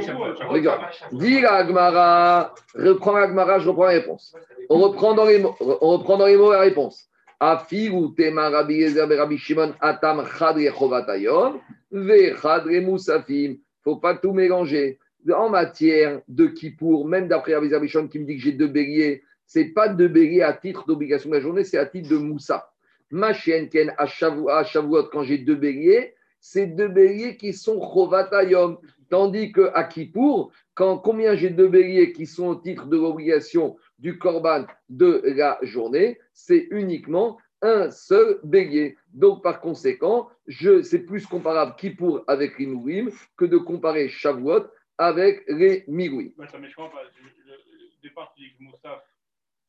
regarde. 0.47 0.83
Dis 1.11 1.41
la 1.41 1.55
Agmara, 1.55 2.55
reprends 2.75 3.17
la 3.17 3.59
je 3.59 3.67
reprends 3.67 3.83
la 3.83 3.91
réponse. 3.91 4.33
On 4.69 4.79
reprend 4.79 5.13
dans 5.13 5.25
les 5.25 5.39
mots, 5.39 5.55
on 5.59 5.89
reprend 5.97 6.15
dans 6.15 6.27
les 6.27 6.37
mots 6.37 6.53
la 6.53 6.61
réponse. 6.61 7.09
Afigu 7.41 8.15
tema 8.15 8.49
Rabbi 8.49 8.75
Yezer, 8.75 9.05
Rabbi 9.05 9.37
Shimon, 9.37 9.73
atam 9.81 10.25
chadre 10.39 10.73
chovatayom, 10.73 11.59
ve 11.91 12.33
chadre 12.41 12.79
musafim. 12.79 13.57
faut 13.83 13.97
pas 13.97 14.15
tout 14.15 14.31
mélanger 14.31 14.97
en 15.31 15.49
matière 15.49 16.21
de 16.27 16.47
Kippour, 16.47 17.07
même 17.07 17.27
d'après 17.27 17.59
Bichon 17.79 18.07
qui 18.07 18.19
me 18.19 18.25
dit 18.25 18.37
que 18.37 18.41
j'ai 18.41 18.51
deux 18.51 18.67
béliers, 18.67 19.23
c'est 19.45 19.65
pas 19.65 19.87
deux 19.87 20.07
béliers 20.07 20.41
à 20.41 20.53
titre 20.53 20.85
d'obligation 20.85 21.29
de 21.29 21.35
la 21.35 21.41
journée, 21.41 21.63
c'est 21.63 21.77
à 21.77 21.85
titre 21.85 22.09
de 22.09 22.17
Moussa. 22.17 22.71
Ma 23.11 23.33
chienne, 23.33 23.69
Ken, 23.69 23.93
à 23.97 24.05
Shavuot, 24.07 25.09
quand 25.11 25.23
j'ai 25.23 25.37
deux 25.37 25.55
béliers, 25.55 26.15
c'est 26.39 26.67
deux 26.67 26.87
béliers 26.87 27.37
qui 27.37 27.53
sont 27.53 27.79
Chovatayom. 27.79 28.79
Tandis 29.09 29.51
qu'à 29.51 29.83
Kippour, 29.83 30.51
quand 30.73 30.97
combien 30.97 31.35
j'ai 31.35 31.51
deux 31.51 31.67
béliers 31.67 32.13
qui 32.13 32.25
sont 32.25 32.47
au 32.47 32.55
titre 32.55 32.87
de 32.87 32.97
l'obligation 32.97 33.77
du 33.99 34.17
Korban 34.17 34.65
de 34.89 35.21
la 35.35 35.59
journée, 35.61 36.19
c'est 36.33 36.67
uniquement 36.71 37.37
un 37.61 37.91
seul 37.91 38.39
bélier. 38.43 38.97
Donc, 39.13 39.43
par 39.43 39.61
conséquent, 39.61 40.27
c'est 40.49 41.05
plus 41.05 41.25
comparable 41.27 41.75
Kippour 41.77 42.23
avec 42.27 42.55
Rimourim 42.55 43.11
que 43.37 43.45
de 43.45 43.57
comparer 43.57 44.09
Shavuot 44.09 44.65
avec 45.03 45.43
les 45.47 45.83
migouis. 45.87 46.33
mais 46.37 46.45
je 46.47 46.75
comprends 46.75 46.89
pas. 46.89 47.03
Le 47.03 48.09
départ, 48.09 48.33
tu 48.35 48.43
dis 48.43 48.55
que 48.57 48.63
Moussaf, 48.63 49.01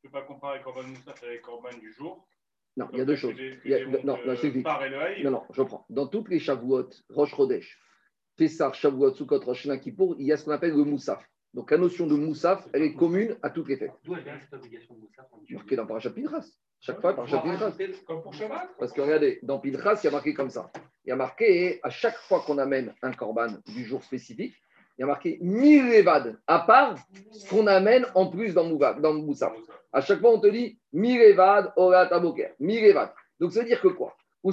je 0.03 0.09
ne 0.09 0.13
peux 0.13 0.19
pas 0.19 0.23
comparer 0.23 0.61
Corban 0.63 0.83
Moussaf 0.83 1.23
avec 1.23 1.43
Corban 1.43 1.77
du 1.81 1.93
jour. 1.93 2.27
Non, 2.77 2.89
il 2.93 2.99
y 2.99 3.03
a 3.03 3.05
deux 3.05 3.17
choses. 3.17 3.35
non, 4.05 4.19
non, 4.27 4.35
je 4.35 5.23
non, 5.23 5.31
non, 5.31 5.43
je 5.53 5.63
prends. 5.63 5.87
Dans 5.89 6.09
toutes 6.09 6.29
les 6.29 6.41
Shavuot, 6.41 6.91
Rosh 7.11 7.35
Chodesh, 7.35 7.79
Pessar, 8.37 8.75
Shavuot, 8.75 9.15
Sukkot, 9.15 9.45
Rosh 9.45 9.69
Kippour, 9.81 10.17
il 10.19 10.27
y 10.27 10.33
a 10.33 10.37
ce 10.37 10.45
qu'on 10.45 10.51
appelle 10.51 10.75
le 10.75 10.85
Moussaf. 10.85 11.25
Donc 11.53 11.71
la 11.71 11.79
notion 11.79 12.09
de 12.09 12.17
Moussaf, 12.17 12.67
elle 12.73 12.83
est 12.83 12.95
commune 12.95 13.37
à 13.43 13.51
toutes 13.51 13.69
les 13.69 13.77
fêtes. 13.77 13.93
D'où 14.03 14.17
elle 14.17 14.25
vient 14.25 14.39
cette 14.41 14.55
obligation 14.55 14.95
de 14.95 15.01
Moussaf 15.01 15.27
Marqué 15.51 15.77
dans 15.77 15.87
Parashat 15.87 16.11
Pinchas. 16.11 16.47
Chaque 16.81 17.01
fois, 17.01 17.15
Parashat 17.15 17.39
Pinchas. 17.39 17.77
Comme 18.05 18.23
pour 18.23 18.35
Shabbat 18.35 18.71
Parce 18.77 18.93
que 18.93 19.01
regardez, 19.01 19.39
dans 19.43 19.61
Pinchas, 19.61 20.01
il 20.03 20.07
y 20.07 20.09
a 20.09 20.11
marqué 20.11 20.35
comme 20.35 20.51
ça. 20.51 20.73
Il 21.05 21.11
y 21.11 21.13
a 21.13 21.17
marqué, 21.17 21.79
à 21.85 21.91
chaque 21.91 22.17
fois 22.17 22.41
qu'on 22.41 22.59
amène 22.59 22.93
un 23.03 23.13
korban 23.13 23.59
du 23.67 23.85
jour 23.85 24.03
spécifique, 24.03 24.57
il 24.97 25.01
y 25.01 25.05
a 25.05 25.07
marqué 25.07 25.39
Mirevad, 25.41 26.39
à 26.47 26.61
part 26.61 26.97
ce 27.33 27.49
qu'on 27.49 27.67
amène 27.67 28.07
en 28.15 28.29
plus 28.29 28.55
dans, 28.55 28.69
dans 28.69 29.15
Moussa. 29.15 29.53
À 29.93 30.01
chaque 30.01 30.21
fois, 30.21 30.31
on 30.31 30.41
te 30.41 30.47
dit 30.47 30.79
Mirevad, 30.93 31.73
Orat 31.77 32.13
Aboker. 32.13 32.51
Mirevad. 32.61 33.13
Donc, 33.41 33.53
ça 33.53 33.61
veut 33.61 33.67
dire 33.67 33.81
que 33.81 33.89
quoi? 33.89 34.17
Ou 34.43 34.53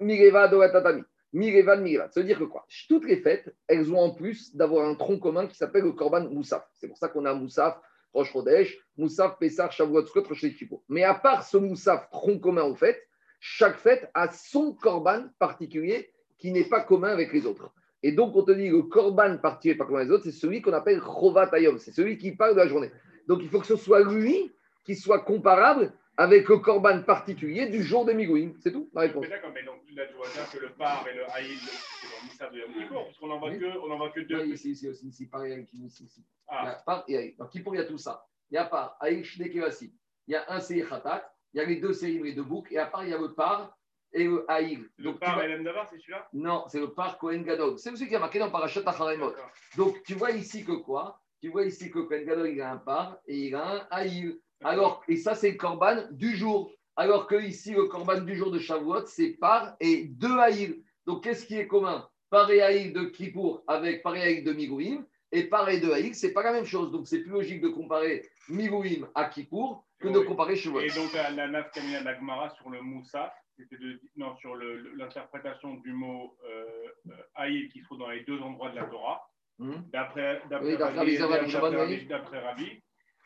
Mirevad, 0.00 0.54
Orat 0.54 0.70
Tatami. 0.70 1.02
Mirevad, 1.32 1.80
Mirevad. 1.80 2.12
Ça 2.12 2.20
veut 2.20 2.26
dire 2.26 2.38
que 2.38 2.44
quoi? 2.44 2.64
Toutes 2.88 3.04
les 3.06 3.16
fêtes, 3.16 3.52
elles 3.66 3.92
ont 3.92 3.98
en 3.98 4.10
plus 4.10 4.54
d'avoir 4.54 4.86
un 4.86 4.94
tronc 4.94 5.18
commun 5.18 5.48
qui 5.48 5.56
s'appelle 5.56 5.82
le 5.82 5.92
Korban 5.92 6.28
Moussaf. 6.30 6.68
C'est 6.74 6.86
pour 6.86 6.96
ça 6.96 7.08
qu'on 7.08 7.24
a 7.24 7.34
Moussaf, 7.34 7.76
Rosh 8.12 8.32
Chodesh, 8.32 8.78
Moussaf, 8.96 9.38
Pessar, 9.38 9.72
Shavuot, 9.72 10.06
Skot, 10.06 10.22
Rosh 10.28 10.44
Mais 10.88 11.02
à 11.02 11.14
part 11.14 11.42
ce 11.42 11.56
Moussaf, 11.56 12.08
tronc 12.10 12.38
commun 12.38 12.62
en 12.62 12.76
fait, 12.76 13.00
chaque 13.40 13.76
fête 13.78 14.08
a 14.14 14.30
son 14.30 14.72
Korban 14.72 15.24
particulier 15.40 16.12
qui 16.38 16.52
n'est 16.52 16.68
pas 16.68 16.80
commun 16.80 17.08
avec 17.08 17.32
les 17.32 17.46
autres. 17.46 17.72
Et 18.06 18.12
donc, 18.12 18.36
on 18.36 18.42
te 18.42 18.52
dit 18.52 18.68
le 18.68 18.82
korban 18.82 19.38
particulier 19.38 19.76
par 19.76 19.90
les 19.96 20.10
autres, 20.10 20.24
c'est 20.24 20.30
celui 20.30 20.60
qu'on 20.60 20.74
appelle 20.74 21.00
chovat 21.00 21.48
ayom, 21.54 21.78
c'est 21.78 21.90
celui 21.90 22.18
qui 22.18 22.32
parle 22.32 22.52
de 22.52 22.58
la 22.58 22.68
journée. 22.68 22.90
Donc, 23.26 23.40
il 23.42 23.48
faut 23.48 23.60
que 23.60 23.66
ce 23.66 23.76
soit 23.76 24.02
lui 24.04 24.52
qui 24.84 24.94
soit 24.94 25.20
comparable 25.20 25.90
avec 26.18 26.46
le 26.50 26.58
corban 26.58 27.00
particulier 27.02 27.66
du 27.70 27.82
jour 27.82 28.04
de 28.04 28.12
Migouim. 28.12 28.52
C'est 28.60 28.72
tout 28.72 28.90
la 28.92 29.00
réponse. 29.00 29.22
Mais 29.22 29.30
d'accord, 29.30 29.52
mais 29.54 29.62
donc 29.62 29.80
là, 29.96 30.04
tu 30.06 30.14
vois 30.16 30.26
bien 30.34 30.44
que 30.52 30.58
le 30.58 30.72
par 30.74 31.08
et 31.08 31.14
le 31.16 31.24
haïl, 31.30 31.56
c'est 31.58 32.06
dans 32.06 32.22
le 32.22 32.28
missal 32.30 32.52
de 32.52 32.58
Yom 32.58 32.72
Kippour, 32.74 33.04
puisqu'on 33.06 33.26
n'en 33.28 33.38
voit 33.38 33.48
Oui. 33.50 33.58
que, 33.58 33.96
voit 33.96 34.10
que 34.10 34.20
deux. 34.20 34.42
Oui, 34.42 34.50
ici, 34.52 34.72
ici 34.72 34.86
aussi, 34.86 35.08
ici, 35.08 35.26
pareil 35.26 35.54
avec 35.54 35.72
ici, 35.72 36.04
ici. 36.04 36.20
Il 36.20 36.52
y 36.52 36.56
Ah, 36.58 36.68
a 36.72 36.74
par 36.84 37.04
et 37.08 37.16
Aïl. 37.16 37.34
Dans 37.38 37.46
Kippour, 37.46 37.74
il 37.74 37.78
y 37.78 37.80
a 37.80 37.86
tout 37.86 37.96
ça. 37.96 38.26
Il 38.50 38.56
y 38.56 38.58
a 38.58 38.66
par, 38.66 38.98
Aïl, 39.00 39.24
Shne, 39.24 39.48
Kevassi. 39.48 39.94
Il 40.28 40.32
y 40.32 40.36
a 40.36 40.44
un 40.52 40.60
Seir 40.60 40.86
Khatat, 40.90 41.24
il 41.54 41.56
y 41.56 41.60
a 41.60 41.64
les 41.64 41.76
deux 41.76 41.94
Seirim, 41.94 42.22
les 42.24 42.34
deux 42.34 42.42
boucs, 42.42 42.70
et 42.70 42.76
à 42.78 42.84
part, 42.84 43.02
il 43.02 43.10
y 43.10 43.14
a 43.14 43.18
le 43.18 43.32
par 43.32 43.74
et 44.14 44.24
le 44.24 44.44
Aïl. 44.48 44.88
le 44.96 45.04
Donc, 45.04 45.18
par 45.18 45.46
l'Emdavar, 45.46 45.88
c'est 45.90 45.98
celui-là? 45.98 46.28
Non, 46.32 46.64
c'est 46.68 46.80
le 46.80 46.94
par 46.94 47.18
Kohen 47.18 47.42
Gadol. 47.42 47.78
C'est 47.78 47.90
aussi 47.90 48.08
qui 48.08 48.14
a 48.14 48.20
marqué 48.20 48.38
dans 48.38 48.50
Parashat 48.50 48.82
Acharemot. 48.86 49.32
Donc, 49.76 50.02
tu 50.04 50.14
vois 50.14 50.30
ici 50.30 50.64
que 50.64 50.72
quoi? 50.72 51.20
Tu 51.42 51.50
vois 51.50 51.64
ici 51.64 51.90
que 51.90 51.98
Kohen 51.98 52.24
Gadol, 52.24 52.48
il 52.48 52.60
a 52.62 52.72
un 52.72 52.78
par 52.78 53.18
et 53.26 53.48
il 53.48 53.54
a 53.54 53.66
un 53.66 53.86
Aïl. 53.90 54.38
Alors, 54.62 55.02
et 55.08 55.16
ça, 55.16 55.34
c'est 55.34 55.50
le 55.50 55.56
korban 55.56 56.04
du 56.12 56.36
jour. 56.36 56.70
Alors 56.96 57.26
que 57.26 57.34
ici, 57.34 57.72
le 57.72 57.84
korban 57.84 58.20
du 58.20 58.36
jour 58.36 58.50
de 58.52 58.58
Shavuot, 58.58 59.06
c'est 59.06 59.32
par 59.40 59.74
et 59.80 60.04
deux 60.04 60.38
Aïl. 60.38 60.80
Donc, 61.06 61.24
qu'est-ce 61.24 61.44
qui 61.44 61.56
est 61.56 61.66
commun? 61.66 62.08
Par 62.30 62.50
et 62.50 62.62
Aïl 62.62 62.92
de 62.92 63.04
Kippour 63.04 63.64
avec 63.66 64.02
par 64.02 64.16
et 64.16 64.22
Aïl 64.22 64.44
de 64.44 64.52
Migouim. 64.52 65.04
Et 65.32 65.48
par 65.48 65.68
et 65.68 65.80
de 65.80 65.90
Aïl, 65.90 66.14
c'est 66.14 66.32
pas 66.32 66.44
la 66.44 66.52
même 66.52 66.64
chose. 66.64 66.92
Donc, 66.92 67.08
c'est 67.08 67.18
plus 67.18 67.32
logique 67.32 67.60
de 67.60 67.68
comparer 67.68 68.22
Migouim 68.48 69.08
à 69.16 69.24
Kippour 69.24 69.84
que 69.98 70.08
de 70.08 70.20
comparer 70.20 70.54
Shavuot. 70.54 70.80
Et 70.80 70.88
donc, 70.90 71.12
la, 71.12 71.48
naf 71.48 71.72
kamina 71.72 72.14
Gemara 72.14 72.50
sur 72.50 72.70
le 72.70 72.80
Moussa, 72.80 73.34
de, 73.58 74.00
non, 74.16 74.34
sur 74.36 74.54
l'interprétation 74.96 75.74
du 75.76 75.92
mot 75.92 76.36
euh, 76.44 76.64
euh, 77.08 77.12
haïl 77.36 77.68
qui 77.70 77.80
se 77.80 77.84
trouve 77.86 77.98
dans 77.98 78.10
les 78.10 78.24
deux 78.24 78.38
endroits 78.40 78.70
de 78.70 78.76
la 78.76 78.84
Torah. 78.84 79.20
Hmm 79.58 79.74
D'après 79.92 80.42
Oui, 80.60 80.74
Rabbi, 80.76 81.16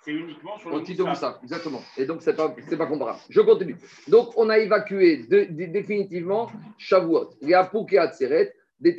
c'est 0.04 0.12
uniquement 0.12 0.56
sur 0.58 0.70
le 0.70 0.82
titre 0.82 1.04
de 1.04 1.08
Moussa. 1.08 1.40
Exactement. 1.42 1.80
Et 1.96 2.06
donc, 2.06 2.22
ce 2.22 2.30
n'est 2.30 2.36
pas, 2.36 2.54
c'est 2.68 2.76
pas 2.76 2.86
comparable. 2.86 3.18
Je 3.30 3.40
continue. 3.40 3.76
Donc, 4.08 4.32
on 4.36 4.48
a 4.48 4.58
évacué 4.58 5.18
de- 5.26 5.44
de- 5.50 5.72
définitivement 5.72 6.50
Shavuot. 6.76 7.30
Il 7.42 7.48
y 7.48 7.54
a 7.54 7.64
Pouk 7.64 7.92
et 7.92 7.98
Atzeret, 7.98 8.54
des. 8.78 8.96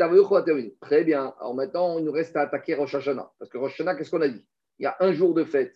Très 0.82 1.04
bien. 1.04 1.34
Alors 1.40 1.56
maintenant, 1.56 1.98
il 2.00 2.06
nous 2.06 2.12
reste 2.12 2.36
à 2.36 2.42
attaquer 2.42 2.76
Rosh 2.76 2.96
Hashanah. 2.96 3.32
Parce 3.40 3.50
que 3.50 3.58
Rosh 3.58 3.74
Hashanah, 3.74 3.96
qu'est-ce 3.96 4.12
qu'on 4.12 4.22
a 4.22 4.28
dit? 4.28 4.46
Il 4.80 4.84
y 4.84 4.88
a 4.88 4.98
un 5.00 5.14
jour 5.14 5.34
de 5.34 5.44
fête, 5.46 5.76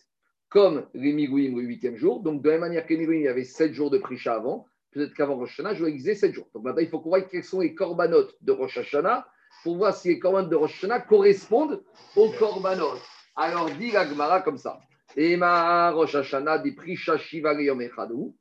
comme 0.49 0.87
les 0.93 1.13
Migouim 1.13 1.55
le 1.55 1.61
huitième 1.61 1.95
jour. 1.95 2.21
Donc, 2.21 2.41
de 2.41 2.49
la 2.49 2.55
même 2.55 2.61
manière 2.61 2.85
que 2.85 2.93
les 2.93 2.99
Migouim, 2.99 3.15
il 3.15 3.21
y 3.23 3.27
avait 3.27 3.43
sept 3.45 3.73
jours 3.73 3.91
de 3.91 3.99
Prisha 3.99 4.35
avant. 4.35 4.65
Peut-être 4.93 5.13
qu'avant 5.13 5.35
Rosh 5.35 5.59
Hashanah, 5.59 5.73
je 5.73 5.79
dois 5.79 5.89
exiger 5.89 6.15
sept 6.15 6.33
jours. 6.33 6.47
Donc 6.53 6.63
maintenant, 6.63 6.81
il 6.81 6.87
faut 6.87 6.99
qu'on 6.99 7.09
voit 7.09 7.21
quels 7.21 7.43
sont 7.43 7.61
les 7.61 7.73
corbanotes 7.73 8.35
de 8.41 8.51
Rosh 8.51 8.77
Hashanah 8.77 9.27
pour 9.63 9.77
voir 9.77 9.95
si 9.95 10.09
les 10.09 10.19
corbanotes 10.19 10.51
de 10.51 10.55
Rosh 10.55 10.75
Hashanah 10.75 11.01
correspondent 11.01 11.83
aux 12.15 12.31
corbanotes. 12.31 13.01
Alors, 13.35 13.69
dit 13.71 13.91
la 13.91 14.07
Gemara 14.07 14.41
comme 14.41 14.57
ça. 14.57 14.79
Ema 15.17 15.91
Rosh 15.91 16.15
Hashanah 16.15 16.59
di 16.59 16.71
Prisha 16.71 17.17
Shiva 17.17 17.53
Yom 17.53 17.81
Echadu. 17.81 18.33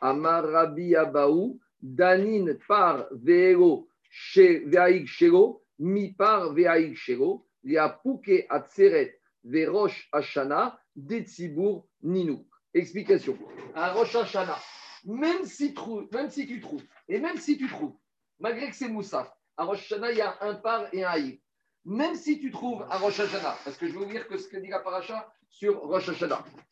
Amar 0.00 0.44
Rabbi 0.44 0.94
Abaou. 0.96 1.58
Danin 1.80 2.54
par 2.66 3.06
Ve'ero 3.12 3.88
Ve'aig 4.36 5.06
Shelo. 5.06 5.62
Mi 5.78 6.12
par 6.12 6.52
Ve'aig 6.52 6.94
Shelo. 6.94 7.46
Liapuke 7.64 8.46
Atzeret 8.50 9.20
Ve'rosh 9.44 10.08
Hashanah. 10.12 10.76
Detzibur 10.96 11.86
Ninu. 12.02 12.44
Explication. 12.74 13.36
Un 13.74 13.92
Rosh 13.92 14.14
Hashanah, 14.14 14.58
même 15.04 15.44
si, 15.44 15.68
tu 15.68 15.74
trouves, 15.74 16.08
et 17.08 17.18
même 17.18 17.36
si 17.38 17.56
tu 17.56 17.68
trouves, 17.68 17.96
malgré 18.38 18.68
que 18.68 18.74
c'est 18.74 18.88
Moussaf, 18.88 19.32
à 19.56 19.64
Rosh 19.64 19.90
il 19.90 20.16
y 20.16 20.20
a 20.20 20.36
un 20.40 20.54
par 20.54 20.92
et 20.94 21.04
un 21.04 21.08
haïr. 21.08 21.38
Même 21.84 22.14
si 22.14 22.38
tu 22.38 22.50
trouves 22.50 22.82
à 22.90 22.98
Rosh 22.98 23.20
Hashanah, 23.20 23.56
parce 23.64 23.76
que 23.76 23.86
je 23.86 23.92
vais 23.92 23.98
vous 23.98 24.10
dire 24.10 24.26
que 24.28 24.36
ce 24.36 24.48
que 24.48 24.58
dit 24.58 24.68
la 24.68 24.80
paracha 24.80 25.32
sur 25.48 25.80
Rosh. 25.80 26.10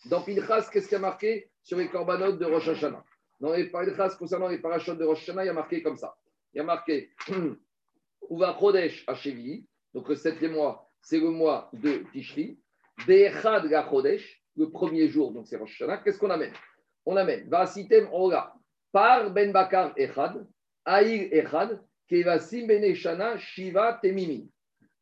Dans 0.07 0.23
Pinchas, 0.23 0.69
qu'est-ce 0.71 0.87
qu'il 0.87 0.93
y 0.93 0.97
a 0.97 1.01
marqué 1.01 1.51
sur 1.62 1.79
les 1.79 1.88
korbanot 1.88 2.33
de 2.33 2.45
Rosh 2.45 2.69
Hashanah? 2.69 3.03
Dans 3.41 3.53
les 3.53 3.71
Pinchas, 3.71 4.17
concernant 4.19 4.49
les 4.49 4.59
parachutes 4.59 4.99
de 4.99 5.05
Rosh 5.05 5.27
il 5.27 5.35
y 5.35 5.49
a 5.49 5.53
marqué 5.53 5.83
comme 5.83 5.97
ça. 5.97 6.17
Il 6.53 6.59
y 6.59 6.61
a 6.61 6.64
marqué 6.64 7.12
Uva 8.31 8.57
Chodesh 8.59 9.05
Hashevi, 9.07 9.67
donc 9.95 10.09
le 10.09 10.14
septième 10.14 10.53
mois, 10.53 10.91
c'est 11.01 11.21
le 11.21 11.31
mois 11.31 11.71
de 11.73 12.05
Tishri. 12.12 12.61
Be'echad 13.07 13.71
Chodesh, 13.91 14.43
le 14.57 14.71
premier 14.71 15.09
jour, 15.09 15.33
donc 15.33 15.47
c'est 15.47 15.57
Rosh. 15.57 15.83
Qu'est-ce 16.05 16.19
qu'on 16.19 16.31
amène? 16.31 16.53
On 17.11 17.16
amène 17.16 17.49
Vasitem 17.49 18.07
Ola, 18.12 18.53
par 18.92 19.31
Ben 19.31 19.51
Bakar 19.51 19.94
Echad, 19.97 20.47
Aïr 20.85 21.31
Echad, 21.33 21.81
Kevasim 22.07 22.66
Ben 22.66 22.85
Eshana, 22.85 23.38
Shiva 23.38 23.99
Temimin. 24.03 24.44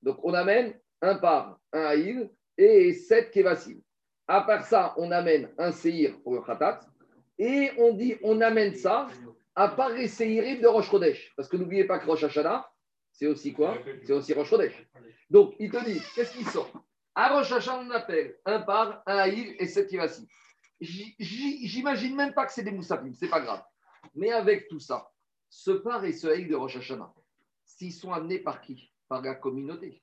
Donc, 0.02 0.20
on 0.22 0.32
amène 0.32 0.74
un 1.02 1.16
par, 1.16 1.58
un 1.72 1.82
haïl 1.82 2.30
et 2.56 2.92
sept 2.92 3.32
kevasim. 3.32 3.80
À 4.28 4.42
part 4.42 4.64
ça, 4.64 4.94
on 4.98 5.10
amène 5.10 5.50
un 5.58 5.72
séhir 5.72 6.14
pour 6.22 6.34
le 6.34 6.42
khatat. 6.42 6.78
Et 7.40 7.72
on 7.76 7.92
dit, 7.92 8.14
on 8.22 8.40
amène 8.40 8.76
ça 8.76 9.08
à 9.56 9.66
part 9.66 9.88
les 9.88 10.06
de 10.06 10.66
Rosh 10.68 10.88
Chodesh. 10.88 11.32
Parce 11.34 11.48
que 11.48 11.56
n'oubliez 11.56 11.88
pas 11.88 11.98
que 11.98 12.06
Rosh 12.06 12.22
Hashanah, 12.22 12.70
c'est 13.10 13.26
aussi 13.26 13.52
quoi? 13.52 13.78
C'est 14.04 14.12
aussi 14.12 14.32
Rosh 14.32 14.50
Chodesh. 14.50 14.88
Donc, 15.28 15.56
il 15.58 15.72
te 15.72 15.84
dit, 15.84 16.00
qu'est-ce 16.14 16.36
qui 16.36 16.44
sort 16.44 16.70
À 17.16 17.36
Rosh 17.36 17.52
on 17.68 17.90
appelle 17.90 18.36
un 18.44 18.60
par, 18.60 19.02
un 19.06 19.16
haïl 19.16 19.56
et 19.58 19.66
sept 19.66 19.90
kevasim. 19.90 20.24
J'imagine 20.80 22.14
même 22.14 22.34
pas 22.34 22.46
que 22.46 22.52
c'est 22.52 22.62
des 22.62 22.70
moussafim, 22.70 23.12
c'est 23.14 23.28
pas 23.28 23.40
grave. 23.40 23.62
Mais 24.14 24.30
avec 24.30 24.68
tout 24.68 24.80
ça, 24.80 25.10
ce 25.48 25.70
par 25.70 26.04
et 26.04 26.12
ce 26.12 26.26
haïl 26.26 26.48
de 26.48 26.54
Rosh 26.54 26.76
Hashanah, 26.76 27.12
s'ils 27.64 27.92
sont 27.92 28.12
amenés 28.12 28.38
par 28.38 28.60
qui? 28.60 28.92
Par 29.08 29.22
la 29.22 29.34
communauté. 29.34 30.02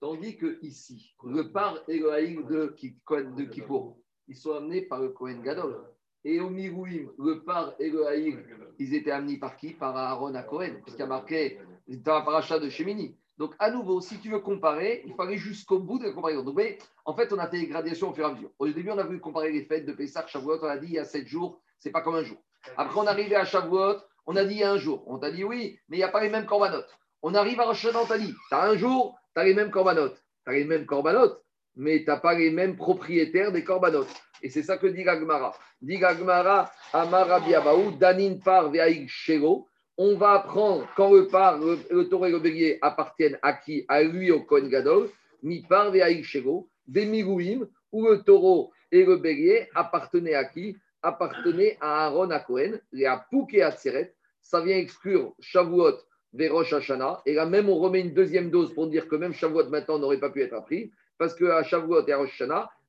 Tandis 0.00 0.36
que 0.36 0.58
ici, 0.62 1.14
le 1.24 1.50
par 1.52 1.78
et 1.88 1.98
le 1.98 2.12
haïl 2.12 2.44
de, 2.46 2.74
de 2.76 3.44
Kippour, 3.44 3.98
ils 4.28 4.36
sont 4.36 4.52
amenés 4.52 4.82
par 4.82 5.00
le 5.00 5.08
Kohen 5.10 5.42
Gadol. 5.42 5.82
Et 6.24 6.40
au 6.40 6.50
Mirouim, 6.50 7.08
le 7.18 7.44
par 7.44 7.74
et 7.78 7.90
le 7.90 8.06
haïl, 8.06 8.44
ils 8.78 8.94
étaient 8.94 9.10
amenés 9.10 9.38
par 9.38 9.56
qui? 9.56 9.72
Par 9.72 9.96
Aaron 9.96 10.34
à 10.34 10.42
Kohen, 10.42 10.82
puisqu'il 10.82 11.00
y 11.00 11.04
a 11.04 11.06
marqué 11.06 11.58
dans 11.88 12.14
la 12.14 12.22
paracha 12.22 12.58
de 12.58 12.68
Shemini. 12.68 13.16
Donc, 13.38 13.54
à 13.58 13.70
nouveau, 13.70 14.00
si 14.00 14.18
tu 14.18 14.30
veux 14.30 14.40
comparer, 14.40 15.02
il 15.06 15.14
faut 15.14 15.22
aller 15.22 15.36
jusqu'au 15.36 15.78
bout 15.78 15.98
de 15.98 16.04
la 16.04 16.12
comparaison. 16.12 16.42
Donc, 16.42 16.58
vous 16.58 16.64
en 17.04 17.14
fait, 17.14 17.32
on 17.32 17.38
a 17.38 17.48
fait 17.48 17.60
des 17.60 17.66
gradations 17.66 18.10
au 18.10 18.14
fur 18.14 18.24
et 18.26 18.30
à 18.30 18.32
mesure. 18.32 18.50
Au 18.58 18.66
début, 18.66 18.90
on 18.90 18.98
a 18.98 19.04
voulu 19.04 19.20
comparer 19.20 19.52
les 19.52 19.64
fêtes 19.64 19.84
de 19.84 19.92
Pessah, 19.92 20.26
Shavuot, 20.26 20.58
on 20.62 20.68
a 20.68 20.78
dit 20.78 20.86
il 20.86 20.94
y 20.94 20.98
a 20.98 21.04
sept 21.04 21.26
jours, 21.26 21.60
c'est 21.78 21.90
pas 21.90 22.00
comme 22.00 22.14
un 22.14 22.22
jour. 22.22 22.38
Après, 22.76 22.98
on 22.98 23.06
arrivé 23.06 23.36
à 23.36 23.44
Shavuot, 23.44 23.96
on 24.26 24.36
a 24.36 24.44
dit 24.44 24.54
il 24.54 24.60
y 24.60 24.64
a 24.64 24.72
un 24.72 24.78
jour. 24.78 25.04
On 25.06 25.18
t'a 25.18 25.30
dit 25.30 25.44
oui, 25.44 25.78
mais 25.88 25.96
il 25.96 26.00
n'y 26.00 26.04
a 26.04 26.08
pas 26.08 26.22
les 26.22 26.30
mêmes 26.30 26.46
corbanotes. 26.46 26.90
On 27.22 27.34
arrive 27.34 27.60
à 27.60 27.64
Rosh 27.64 27.86
on 27.94 28.06
t'a 28.06 28.18
dit, 28.18 28.32
tu 28.48 28.54
as 28.54 28.64
un 28.64 28.76
jour, 28.76 29.18
tu 29.34 29.40
as 29.40 29.44
les 29.44 29.54
mêmes 29.54 29.70
corbanotes. 29.70 30.22
Tu 30.44 30.50
as 30.50 30.54
les 30.54 30.64
mêmes 30.64 30.86
corbanotes, 30.86 31.42
mais 31.76 32.00
tu 32.00 32.06
n'as 32.06 32.18
pas 32.18 32.34
les 32.34 32.50
mêmes 32.50 32.76
propriétaires 32.76 33.52
des 33.52 33.64
corbanotes. 33.64 34.14
Et 34.42 34.50
c'est 34.50 34.62
ça 34.62 34.78
que 34.78 34.86
dit 34.86 35.02
Gagmara. 35.02 35.54
Dit 35.80 35.98
Gagmara, 35.98 36.70
Amar 36.92 37.26
Rabbi 37.26 37.54
Abaou, 37.54 37.92
Danin 37.92 38.38
par 38.44 38.70
Veaïg 38.70 39.08
Shego. 39.08 39.68
On 39.98 40.16
va 40.16 40.32
apprendre 40.32 40.86
quand 40.94 41.10
le 41.10 41.22
le, 41.22 42.02
taureau 42.04 42.26
et 42.26 42.30
le 42.30 42.38
bélier 42.38 42.78
appartiennent 42.82 43.38
à 43.40 43.54
qui? 43.54 43.86
À 43.88 44.02
lui, 44.02 44.30
au 44.30 44.42
Kohen 44.42 44.68
Gadol. 44.68 45.08
Mi 45.42 45.62
par 45.62 45.90
Veaïg 45.90 46.22
Shego. 46.22 46.68
Des 46.86 47.06
Migouim, 47.06 47.66
où 47.92 48.06
le 48.06 48.22
taureau 48.22 48.72
et 48.92 49.04
le 49.04 49.16
bélier 49.16 49.68
appartenaient 49.74 50.34
à 50.34 50.44
qui? 50.44 50.76
Appartenaient 51.02 51.78
à 51.80 52.06
Aaron 52.06 52.30
à 52.30 52.40
Kohen, 52.40 52.78
et 52.92 53.06
à 53.06 53.24
Pouk 53.30 53.54
et 53.54 53.62
à 53.62 53.70
Tseret. 53.70 54.14
Ça 54.42 54.60
vient 54.60 54.76
exclure 54.76 55.34
Shavuot 55.40 55.96
vers 56.34 56.52
Rosh 56.52 56.74
Hashanah. 56.74 57.22
Et 57.24 57.32
là 57.32 57.46
même, 57.46 57.70
on 57.70 57.76
remet 57.76 58.00
une 58.00 58.12
deuxième 58.12 58.50
dose 58.50 58.74
pour 58.74 58.88
dire 58.88 59.08
que 59.08 59.16
même 59.16 59.32
Shavuot 59.32 59.70
maintenant 59.70 59.98
n'aurait 59.98 60.20
pas 60.20 60.30
pu 60.30 60.42
être 60.42 60.54
appris. 60.54 60.92
Parce 61.16 61.34
qu'à 61.34 61.62
Shavuot 61.62 62.06
et 62.06 62.12
à 62.12 62.18
Rosh 62.18 62.42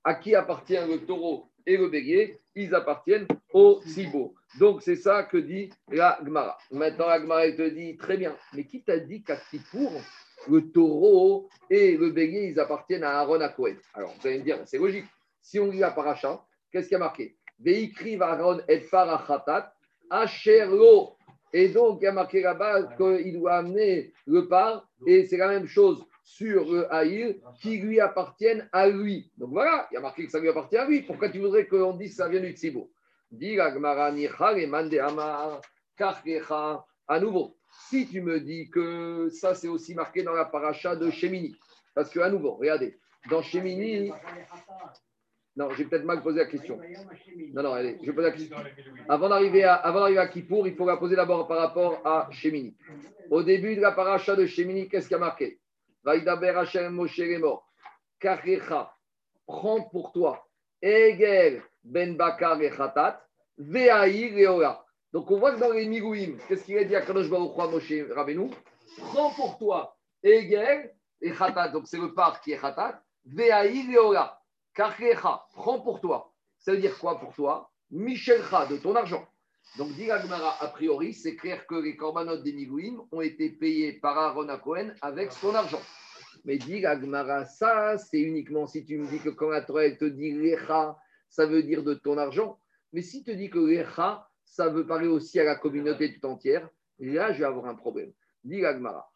à 0.04 0.14
qui 0.16 0.36
appartient 0.36 0.78
le 0.90 1.06
taureau 1.06 1.48
et 1.66 1.78
le 1.78 1.88
bélier 1.88 2.40
Ils 2.56 2.76
appartiennent 2.76 3.28
au 3.54 3.80
Sibo. 3.86 4.36
Donc 4.60 4.82
c'est 4.82 4.96
ça 4.96 5.24
que 5.24 5.38
dit 5.38 5.70
la 5.90 6.20
Gemara. 6.24 6.58
Maintenant, 6.72 7.08
la 7.08 7.20
Gemara 7.20 7.46
elle 7.46 7.56
te 7.56 7.70
dit 7.70 7.98
très 7.98 8.18
bien. 8.18 8.36
Mais 8.54 8.66
qui 8.66 8.82
t'a 8.82 8.98
dit 8.98 9.24
qu'à 9.24 9.38
Kippour, 9.38 9.92
le 10.50 10.72
taureau 10.72 11.50
et 11.70 11.98
le 11.98 12.12
bélier, 12.12 12.48
ils 12.48 12.60
appartiennent 12.60 13.04
à 13.04 13.20
Aaron 13.20 13.42
à 13.42 13.50
Cohen 13.50 13.76
Alors 13.94 14.14
vous 14.20 14.28
allez 14.28 14.40
me 14.40 14.44
dire, 14.44 14.60
c'est 14.66 14.78
logique. 14.78 15.06
Si 15.42 15.60
on 15.60 15.70
lit 15.70 15.80
la 15.80 15.92
paracha, 15.92 16.44
qu'est-ce 16.72 16.88
qu'il 16.88 16.94
y 16.94 16.96
a 16.96 17.00
marqué? 17.00 17.38
Veikriv 17.60 18.22
Aaron 18.22 18.62
et 18.68 18.80
Parachatat, 18.80 19.74
Asherlo. 20.10 21.16
Et 21.54 21.70
donc, 21.70 22.00
il 22.02 22.06
y 22.06 22.08
a 22.08 22.12
marqué 22.12 22.42
là-bas 22.42 22.84
qu'il 22.98 23.40
doit 23.40 23.56
amener 23.56 24.12
le 24.26 24.48
par, 24.48 24.90
et 25.06 25.26
c'est 25.26 25.38
la 25.38 25.48
même 25.48 25.66
chose 25.66 26.06
sur 26.24 26.70
le 26.70 26.94
haïr, 26.94 27.36
qui 27.62 27.78
lui 27.78 28.02
appartiennent 28.02 28.68
à 28.74 28.90
lui. 28.90 29.32
Donc 29.38 29.52
voilà, 29.52 29.88
il 29.90 29.96
y 29.96 29.98
a 29.98 30.02
marqué 30.02 30.26
que 30.26 30.32
ça 30.32 30.42
lui 30.42 30.50
appartient 30.50 30.76
à 30.76 30.86
lui. 30.86 31.04
Pourquoi 31.04 31.30
tu 31.30 31.40
voudrais 31.40 31.66
qu'on 31.66 31.94
dise 31.94 32.12
que 32.12 32.18
ça 32.18 32.28
vient 32.28 32.42
du 32.42 32.52
Tsibo 32.52 32.92
À 37.10 37.20
nouveau, 37.20 37.58
si 37.90 38.08
tu 38.08 38.22
me 38.22 38.40
dis 38.40 38.70
que 38.70 39.30
ça, 39.30 39.56
c'est 39.56 39.68
aussi 39.68 39.96
marqué 39.96 40.24
dans 40.24 40.34
la 40.34 40.46
paracha 40.46 40.96
de 40.96 41.10
Shemini, 41.10 41.56
parce 41.94 42.10
que 42.10 42.20
à 42.20 42.30
nouveau, 42.30 42.56
regardez, 42.56 43.00
dans 43.30 43.42
Shemini, 43.42 44.12
non, 45.58 45.72
j'ai 45.72 45.86
peut-être 45.86 46.06
mal 46.06 46.22
posé 46.22 46.38
la 46.38 46.46
question. 46.46 46.80
Non, 47.54 47.64
non, 47.64 47.74
allez, 47.74 47.98
je 48.04 48.12
pose 48.12 48.24
la 48.24 48.32
question. 48.32 48.58
Avant 49.10 49.28
d'arriver 49.28 49.64
à, 49.64 49.74
avant 49.74 50.02
d'arriver 50.02 50.20
à 50.20 50.28
Kippour, 50.28 50.68
il 50.68 50.76
faut 50.76 50.86
la 50.86 50.98
poser 50.98 51.16
d'abord 51.16 51.48
par 51.48 51.58
rapport 51.58 52.06
à 52.06 52.30
Shemini. 52.32 52.78
Au 53.32 53.42
début 53.42 53.76
de 53.76 53.82
la 53.82 53.92
paracha 53.92 54.36
de 54.36 54.46
Shemini, 54.46 54.88
qu'est-ce 54.88 55.08
qu'il 55.08 55.16
y 55.16 55.18
a 55.18 55.20
marqué? 55.20 55.60
Vaïdaber 56.04 56.50
Hashem 56.50 56.94
Moshe 56.94 57.18
Lemor. 57.18 57.68
Karecha, 58.20 58.94
prends 59.48 59.82
pour 59.82 60.12
toi 60.12 60.48
Egel 60.82 61.64
Ben 61.88 62.16
Bakar 62.16 62.62
et 62.62 62.70
Khatat, 62.70 63.22
Ve'aïr 63.58 64.36
Leola. 64.36 64.84
Donc 65.14 65.32
on 65.32 65.40
voit 65.40 65.54
que 65.54 65.60
dans 65.60 65.72
les 65.72 65.86
Migouim, 65.86 66.38
qu'est-ce 66.48 66.66
qu'il 66.66 66.78
a 66.78 66.84
dit 66.84 66.96
à 66.96 67.02
Kadosh 67.02 67.30
Baruch 67.30 67.56
Moshe 67.56 67.94
Rabbeinu? 68.14 68.52
Prends 68.98 69.32
pour 69.32 69.58
toi 69.58 69.98
Egel 70.24 70.94
et 71.22 71.32
Khatat, 71.32 71.70
donc 71.70 71.88
c'est 71.88 72.00
le 72.00 72.14
parc 72.14 72.44
qui 72.44 72.52
est 72.52 72.60
Khatat, 72.60 73.02
Ve'aïr 73.26 73.92
Leola. 73.92 74.40
Karkecha, 74.74 75.46
prends 75.56 75.80
pour 75.80 76.00
toi. 76.02 76.34
Ça 76.60 76.72
veut 76.72 76.78
dire 76.78 76.98
quoi 77.00 77.20
pour 77.20 77.34
toi? 77.34 77.72
Michelcha, 77.90 78.66
de 78.68 78.78
ton 78.78 78.96
argent. 78.96 79.26
Donc, 79.78 79.92
dit 79.94 80.10
a 80.10 80.68
priori, 80.74 81.14
c'est 81.14 81.36
clair 81.36 81.66
que 81.68 81.76
les 81.76 81.96
corbanotes 81.96 82.44
des 82.44 82.54
Migouim 82.54 83.06
ont 83.12 83.22
été 83.22 83.50
payés 83.50 83.94
par 83.94 84.18
Aaron 84.18 84.48
Cohen 84.64 84.94
avec 85.02 85.32
son 85.32 85.54
argent. 85.54 85.82
Mais 86.46 86.58
dit 86.58 86.84
ça, 87.58 87.98
c'est 87.98 88.20
uniquement 88.20 88.68
si 88.68 88.86
tu 88.86 88.98
me 88.98 89.08
dis 89.08 89.20
que 89.20 89.30
quand 89.30 89.50
la 89.50 89.62
Torah 89.62 89.90
te 89.92 90.06
dit 90.06 90.32
Lecha, 90.32 90.98
ça 91.30 91.46
veut 91.46 91.64
dire 91.64 91.84
de 91.84 91.94
ton 91.94 92.18
argent. 92.18 92.60
Mais 92.94 93.02
si 93.02 93.24
tu 93.24 93.36
dis 93.36 93.50
que 93.50 93.60
Lecha, 93.60 94.28
ça 94.46 94.70
veut 94.70 94.88
parler 94.88 95.08
aussi 95.08 95.40
à 95.40 95.44
la 95.44 95.56
communauté 95.56 96.14
tout 96.14 96.26
entière, 96.28 96.70
là, 97.00 97.34
je 97.34 97.40
vais 97.40 97.46
avoir 97.46 97.66
un 97.66 97.76
problème. 97.76 98.12
Dit 98.44 98.66
Agmara. 98.66 99.10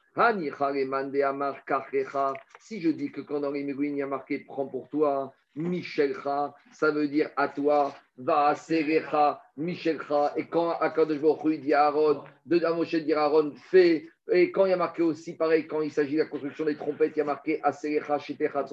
Si 2.59 2.81
je 2.81 2.89
dis 2.89 3.11
que 3.11 3.21
quand 3.21 3.39
dans 3.39 3.51
les 3.51 3.61
il 3.61 3.95
y 3.95 4.01
a 4.01 4.07
marqué 4.07 4.39
prends 4.39 4.67
pour 4.67 4.89
toi, 4.89 5.33
Michelcha, 5.55 6.53
ça 6.73 6.91
veut 6.91 7.07
dire 7.07 7.29
à 7.37 7.47
toi, 7.47 7.95
va 8.17 8.53
Serecha. 8.55 9.41
Et 10.35 10.47
quand 10.47 10.71
Akadosh 10.71 11.45
dit 11.59 11.73
à 11.73 11.85
Aaron, 11.85 12.23
de 12.45 13.53
fais. 13.69 14.09
Et 14.31 14.51
quand 14.51 14.65
il 14.65 14.69
y 14.69 14.73
a 14.73 14.77
marqué 14.77 15.01
aussi, 15.01 15.35
pareil, 15.35 15.65
quand 15.65 15.81
il 15.81 15.91
s'agit 15.91 16.13
de 16.13 16.19
la 16.19 16.25
construction 16.25 16.65
des 16.65 16.75
trompettes, 16.75 17.13
il 17.15 17.19
y 17.19 17.21
a 17.21 17.25
marqué 17.25 17.61
Aserecha, 17.63 18.19
Shetecha, 18.19 18.65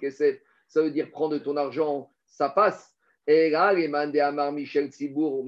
Kesef. 0.00 0.40
Ça 0.66 0.82
veut 0.82 0.90
dire 0.90 1.10
prends 1.10 1.28
de 1.28 1.38
ton 1.38 1.56
argent, 1.56 2.10
ça 2.30 2.48
passe. 2.48 2.94
Et 3.26 3.50
là, 3.50 3.72
Michel 4.50 4.90
Tzibour. 4.90 5.44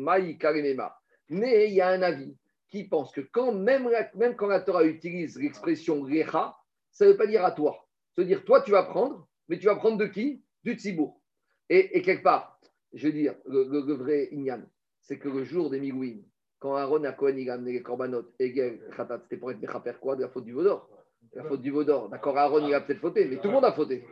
Mais 1.29 1.68
il 1.68 1.75
y 1.75 1.81
a 1.81 1.88
un 1.88 2.03
avis 2.03 2.37
qui 2.68 2.85
pense 2.85 3.12
que 3.12 3.21
quand 3.21 3.53
même, 3.53 3.88
même 4.14 4.37
quand 4.37 4.47
la 4.47 4.61
Torah 4.61 4.85
utilise 4.85 5.38
l'expression 5.38 6.03
Recha, 6.03 6.57
ça 6.90 7.07
ne 7.07 7.11
veut 7.11 7.16
pas 7.16 7.27
dire 7.27 7.45
à 7.45 7.53
toi. 7.53 7.87
Ça 8.14 8.23
veut 8.23 8.29
dire 8.29 8.45
toi, 8.45 8.62
tu 8.62 8.71
vas 8.71 8.83
prendre, 8.85 9.27
mais 9.49 9.59
tu 9.59 9.66
vas 9.66 9.77
prendre 9.77 9.99
de 9.99 10.07
qui? 10.07 10.45
Du 10.64 10.75
tzibour. 10.75 11.21
Et, 11.68 12.03
quelque 12.03 12.23
part, 12.23 12.61
je 12.92 13.07
veux 13.07 13.12
dire, 13.12 13.35
le, 13.47 13.95
vrai 13.95 14.29
Inyan, 14.33 14.62
c'est 15.01 15.18
que 15.18 15.29
le 15.29 15.45
jour 15.45 15.71
des 15.71 15.81
Migouim, 15.81 16.18
quand 16.59 16.77
Aaron 16.77 17.05
a 17.05 17.11
amené 17.11 17.73
les 17.73 17.83
korbanot, 17.83 18.33
Egel, 18.38 18.81
c'était 19.23 19.37
pour 19.38 19.51
être 19.51 19.61
Mechaper 19.61 19.99
quoi? 19.99 20.16
De 20.16 20.23
la 20.23 20.29
faute 20.29 20.45
du 20.45 20.53
Vaudor. 20.53 20.88
La 21.35 21.45
faute 21.45 21.62
du 21.62 21.71
Vaudor. 21.71 22.09
D'accord, 22.09 22.37
Aaron, 22.37 22.66
il 22.66 22.75
a 22.75 22.81
peut-être 22.81 23.01
fauté, 23.01 23.25
mais 23.25 23.37
tout 23.37 23.49
le 23.49 23.55
monde 23.55 23.64
a 23.64 23.73
fauté. 23.73 24.05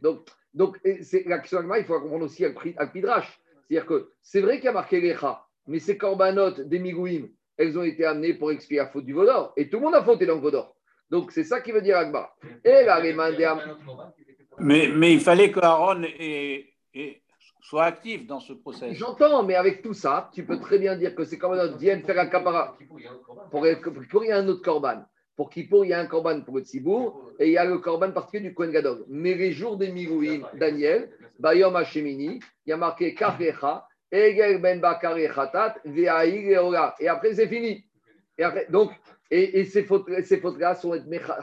Donc, 0.00 0.28
donc 0.52 0.78
c'est 1.02 1.24
l'action 1.26 1.62
il 1.76 1.84
faut 1.84 2.00
comprendre 2.00 2.24
aussi 2.24 2.44
al 2.44 2.92
Pidrash. 2.92 3.40
C'est-à-dire 3.68 3.86
que 3.86 4.10
c'est 4.22 4.40
vrai 4.40 4.56
qu'il 4.56 4.66
y 4.66 4.68
a 4.68 4.72
marqué 4.72 5.00
les 5.00 5.16
mais 5.66 5.78
ces 5.78 5.96
korbanot 5.96 6.62
des 6.64 6.78
Migouim, 6.78 7.28
elles 7.56 7.78
ont 7.78 7.82
été 7.82 8.04
amenées 8.04 8.34
pour 8.34 8.52
expier 8.52 8.78
la 8.78 8.86
faute 8.86 9.04
du 9.04 9.12
Vaudor. 9.12 9.52
Et 9.56 9.68
tout 9.68 9.78
le 9.78 9.84
monde 9.84 9.94
a 9.94 10.04
fauté 10.04 10.26
dans 10.26 10.36
le 10.36 10.40
Vaudor. 10.40 10.76
Donc, 11.10 11.32
c'est 11.32 11.44
ça 11.44 11.60
qui 11.60 11.72
veut 11.72 11.82
dire 11.82 11.96
Agba. 11.96 12.34
Et 12.64 12.84
là, 12.84 13.00
les 13.00 13.14
mais, 14.58 14.88
mais 14.88 15.12
il 15.12 15.20
fallait 15.20 15.52
qu'Aaron 15.52 16.02
soit 17.60 17.84
actif 17.84 18.26
dans 18.26 18.40
ce 18.40 18.52
procès. 18.52 18.94
J'entends, 18.94 19.42
mais 19.42 19.54
avec 19.54 19.82
tout 19.82 19.92
ça, 19.92 20.30
tu 20.32 20.44
peux 20.44 20.58
très 20.58 20.78
bien 20.78 20.96
dire 20.96 21.14
que 21.14 21.24
c'est 21.24 21.36
comme 21.36 21.52
un 21.52 21.76
vienne 21.76 22.02
faire 22.04 22.18
un 22.18 22.26
capara. 22.26 22.76
Pour, 23.50 23.66
pour, 24.10 24.24
il 24.24 24.28
y 24.28 24.32
a 24.32 24.38
un 24.38 24.48
autre 24.48 24.62
corban. 24.62 25.04
Pour 25.36 25.50
Kippour, 25.50 25.84
il 25.84 25.88
y 25.88 25.92
a 25.92 26.00
un 26.00 26.06
corban 26.06 26.40
pour 26.40 26.56
le 26.56 26.62
Tzibour 26.62 27.30
et 27.38 27.46
il 27.46 27.52
y 27.52 27.58
a 27.58 27.64
le 27.64 27.78
corban 27.78 28.10
particulier 28.10 28.48
du 28.48 28.54
Kohen 28.54 28.70
Gadol. 28.70 29.04
Mais 29.08 29.34
les 29.34 29.52
jours 29.52 29.76
des 29.76 29.92
Mirouim, 29.92 30.48
Daniel, 30.54 31.10
Bayom 31.38 31.76
Hashemini, 31.76 32.40
il 32.64 32.70
y 32.70 32.72
a 32.72 32.78
marqué 32.78 33.14
Karecha, 33.14 33.86
Egel 34.10 34.62
Ben 34.62 34.80
Bakare 34.80 35.34
Khatat, 35.34 35.76
Et 35.84 37.08
après, 37.08 37.34
c'est 37.34 37.48
fini. 37.48 37.84
Et 38.38 38.44
après, 38.44 38.66
donc, 38.70 38.92
et, 39.30 39.64
ces 39.64 39.82
fautes-là 39.84 40.74
sont 40.74 40.92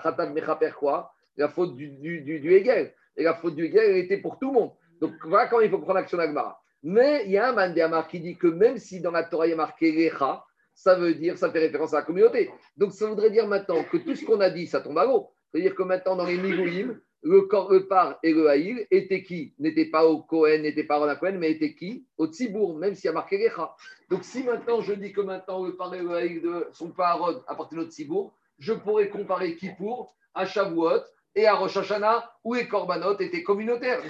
Khatat 0.04 0.30
Mechaper 0.32 0.72
quoi? 0.72 1.12
La 1.38 1.50
faute 1.50 1.76
du, 1.76 1.90
du, 1.90 2.22
du, 2.22 2.40
du 2.40 2.54
Hegel. 2.54 2.94
Et 3.16 3.24
la 3.24 3.36
faute 3.36 3.56
du 3.56 3.70
guerre, 3.70 3.84
elle 3.84 3.98
était 3.98 4.18
pour 4.18 4.40
tout 4.40 4.48
le 4.48 4.54
monde. 4.54 4.72
Donc 5.02 5.14
voilà 5.26 5.48
comment 5.48 5.62
il 5.62 5.70
faut 5.70 5.80
prendre 5.80 6.00
action 6.00 6.18
d'Agmara. 6.18 6.60
Mais 6.84 7.24
il 7.26 7.32
y 7.32 7.38
a 7.38 7.50
un 7.50 7.54
Mandéamar 7.54 8.08
qui 8.08 8.20
dit 8.20 8.38
que 8.38 8.48
même 8.48 8.78
si 8.78 9.02
dans 9.02 9.12
la 9.12 9.24
Torah 9.24 9.48
il 9.48 9.52
y 9.52 9.54
a 9.54 9.56
marqué 9.56 10.10
Recha, 10.10 10.44
ça 10.74 10.96
veut 10.96 11.14
dire, 11.16 11.38
ça 11.38 11.52
fait 11.52 11.60
référence 11.60 11.94
à 11.94 11.98
la 11.98 12.04
communauté. 12.04 12.52
Donc 12.78 12.94
ça 12.94 13.08
voudrait 13.08 13.32
dire 13.32 13.48
maintenant 13.48 13.84
que 13.84 13.98
tout 13.98 14.16
ce 14.16 14.26
qu'on 14.26 14.40
a 14.40 14.50
dit, 14.50 14.68
ça 14.68 14.82
tombe 14.82 14.98
à 14.98 15.06
l'eau. 15.06 15.30
C'est-à-dire 15.52 15.76
que 15.76 15.84
maintenant 15.84 16.16
dans 16.16 16.26
les 16.26 16.38
Migouim, 16.38 17.00
le, 17.22 17.48
le 17.70 17.88
par 17.88 18.20
et 18.22 18.34
le 18.34 18.50
haïl 18.50 18.86
étaient 18.92 19.24
qui? 19.24 19.54
N'étaient 19.58 19.86
pas 19.90 20.06
au 20.06 20.24
Cohen, 20.24 20.60
n'étaient 20.62 20.84
pas 20.84 21.00
au 21.00 21.16
Cohen, 21.18 21.38
mais 21.38 21.52
étaient 21.52 21.74
qui? 21.74 22.06
Au 22.18 22.28
Tzibour, 22.28 22.76
même 22.78 22.96
s'il 22.96 23.06
y 23.06 23.10
a 23.10 23.14
marqué 23.14 23.48
Recha. 23.48 23.76
Donc 24.10 24.24
si 24.26 24.44
maintenant 24.44 24.82
je 24.82 24.94
dis 24.94 25.14
que 25.14 25.22
maintenant 25.22 25.64
le 25.66 25.76
par 25.76 25.94
et 25.96 26.02
le 26.02 26.12
haïl 26.12 26.42
sont 26.74 26.90
pas 26.90 27.10
à 27.10 27.14
Rod, 27.14 27.44
appartiennent 27.48 27.82
au 27.82 27.86
Tzibour, 27.90 28.36
je 28.60 28.74
pourrais 28.74 29.10
comparer 29.10 29.56
Kippour 29.56 30.16
à 30.34 30.46
Shavuot 30.46 31.02
et 31.36 31.48
à 31.48 31.56
Rosh 31.56 31.78
Hashanah, 31.78 32.30
où 32.44 32.56
les 32.56 32.68
Korbanot 32.68 33.18
étaient 33.20 33.42
communautaires. 33.42 34.02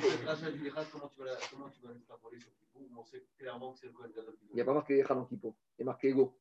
Il 4.50 4.56
n'y 4.56 4.62
a 4.62 4.66
pas 4.66 4.74
marqué 4.74 4.98
Lecha 4.98 5.14
dans 5.14 5.26
Kippo, 5.26 5.56
il 5.78 5.82
y 5.82 5.84
a 5.84 5.86
marqué 5.86 6.10
Ego. 6.10 6.34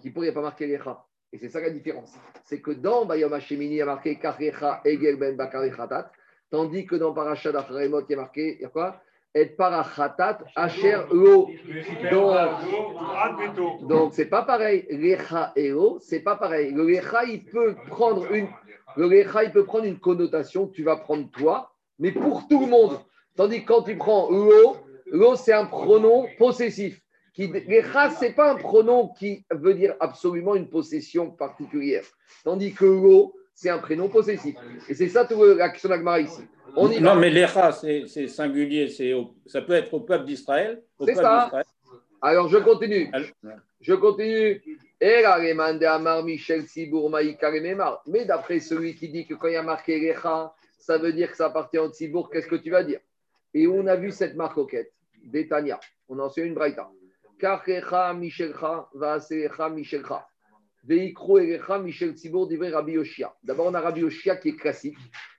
Kippo, 0.00 0.22
il 0.22 0.26
n'y 0.26 0.30
a 0.30 0.32
pas 0.32 0.42
marqué 0.42 0.66
Lecha. 0.66 1.04
Et 1.32 1.38
c'est 1.38 1.48
ça 1.48 1.60
la 1.60 1.70
différence. 1.70 2.12
C'est 2.44 2.60
que 2.60 2.72
dans 2.72 3.04
Bayom 3.04 3.32
Hashemini, 3.32 3.74
il 3.74 3.78
y 3.78 3.82
a 3.82 3.86
marqué 3.86 4.18
Karecha 4.18 4.80
Egel 4.84 5.16
Ben 5.16 5.36
Bakarechatat, 5.36 6.10
tandis 6.50 6.86
que 6.86 6.96
dans 6.96 7.14
Parashat 7.14 7.56
Acharemot, 7.56 8.02
il 8.08 8.10
y 8.10 8.14
a 8.14 8.16
marqué, 8.16 8.56
il 8.56 8.62
y 8.62 8.64
a 8.64 8.68
quoi? 8.68 9.00
Et 9.32 9.46
parachatat 9.46 10.38
asher 10.56 11.02
lo. 11.12 11.48
Donc, 12.10 13.86
donc 13.86 14.12
c'est 14.12 14.26
pas 14.26 14.42
pareil. 14.42 14.86
Lecha 14.90 15.52
et 15.54 15.68
lo, 15.68 15.98
c'est 16.00 16.18
pas 16.20 16.34
pareil. 16.34 16.72
Le 16.72 16.84
lecha, 16.84 17.22
il 17.24 17.44
peut 17.44 17.76
prendre 17.86 18.32
une, 18.32 18.48
le 18.96 19.08
lecha, 19.08 19.44
il 19.44 19.52
peut 19.52 19.64
prendre 19.64 19.84
une 19.84 20.00
connotation 20.00 20.66
tu 20.66 20.82
vas 20.82 20.96
prendre 20.96 21.30
toi, 21.30 21.72
mais 22.00 22.10
pour 22.10 22.48
tout 22.48 22.60
le 22.60 22.66
monde. 22.66 22.98
Tandis 23.36 23.62
que 23.62 23.68
quand 23.68 23.82
tu 23.82 23.96
prends 23.96 24.28
lo, 24.30 24.76
lo 25.06 25.36
c'est 25.36 25.52
un 25.52 25.66
pronom 25.66 26.26
possessif. 26.36 27.00
Qui, 27.32 27.46
lecha, 27.46 28.10
ce 28.10 28.24
n'est 28.24 28.32
pas 28.32 28.52
un 28.52 28.56
pronom 28.56 29.12
qui 29.18 29.44
veut 29.50 29.74
dire 29.74 29.94
absolument 30.00 30.56
une 30.56 30.68
possession 30.68 31.30
particulière. 31.30 32.04
Tandis 32.44 32.72
que 32.72 32.84
lo, 32.84 33.34
c'est 33.54 33.70
un 33.70 33.78
prénom 33.78 34.08
possessif. 34.08 34.56
Et 34.88 34.94
c'est 34.94 35.08
ça 35.08 35.24
toute 35.24 35.56
l'action 35.56 35.88
d'Agmara 35.88 36.20
ici. 36.20 36.42
non, 36.76 37.14
mais 37.16 37.30
lecha, 37.30 37.72
c'est 37.72 38.26
singulier. 38.26 38.88
Ça 39.46 39.62
peut 39.62 39.74
être 39.74 39.94
au 39.94 40.00
peuple 40.00 40.24
d'Israël. 40.24 40.82
C'est 41.04 41.14
ça. 41.14 41.50
Alors, 42.22 42.48
je 42.48 42.58
continue. 42.58 43.10
Je 43.80 43.94
continue. 43.94 44.62
Mais 45.02 45.22
d'après 48.26 48.60
celui 48.60 48.94
qui 48.94 49.08
dit 49.08 49.26
que 49.26 49.32
quand 49.34 49.48
il 49.48 49.54
y 49.54 49.56
a 49.56 49.62
marqué 49.62 50.12
Recha, 50.12 50.54
ça 50.78 50.98
veut 50.98 51.12
dire 51.12 51.30
que 51.30 51.36
ça 51.36 51.46
appartient 51.46 51.78
au 51.78 51.88
Tzibour, 51.88 52.28
qu'est-ce 52.28 52.46
que 52.46 52.56
tu 52.56 52.70
vas 52.70 52.82
dire? 52.82 53.00
Et 53.54 53.66
on 53.66 53.86
a 53.86 53.96
vu 53.96 54.10
cette 54.10 54.36
marque 54.36 54.66
quête 54.68 54.92
d'Etania. 55.22 55.80
On 56.08 56.18
en 56.18 56.28
sait 56.28 56.42
une 56.42 56.54
braïta. 56.54 56.90
Kachecha 57.40 58.12
Michelcha, 58.14 58.88
Vaasecha 58.94 59.68
Michelcha. 59.70 60.26
Erecha 60.88 61.78
Michel 61.78 62.14
divrei 62.14 62.70
Rabbi 62.70 62.92
Yoshia. 62.92 63.34
D'abord, 63.42 63.66
on 63.66 63.74
a 63.74 63.80
Rabbi 63.80 64.00
Yoshia 64.00 64.36
qui 64.36 64.50
est 64.50 64.56
classique. 64.56 64.96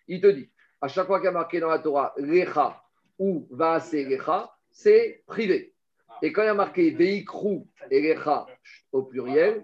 Il 0.07 0.21
te 0.21 0.27
dit, 0.27 0.49
à 0.81 0.87
chaque 0.87 1.07
fois 1.07 1.19
qu'il 1.19 1.25
y 1.25 1.29
a 1.29 1.31
marqué 1.31 1.59
dans 1.59 1.69
la 1.69 1.79
Torah 1.79 2.13
Recha 2.17 2.81
ou 3.17 3.47
Vaasecha, 3.51 4.51
c'est 4.69 5.23
privé. 5.27 5.73
Et 6.21 6.31
quand 6.31 6.43
il 6.43 6.47
y 6.47 6.49
a 6.49 6.53
marqué 6.53 6.91
Veikru 6.91 7.61
au 8.91 9.03
pluriel, 9.03 9.63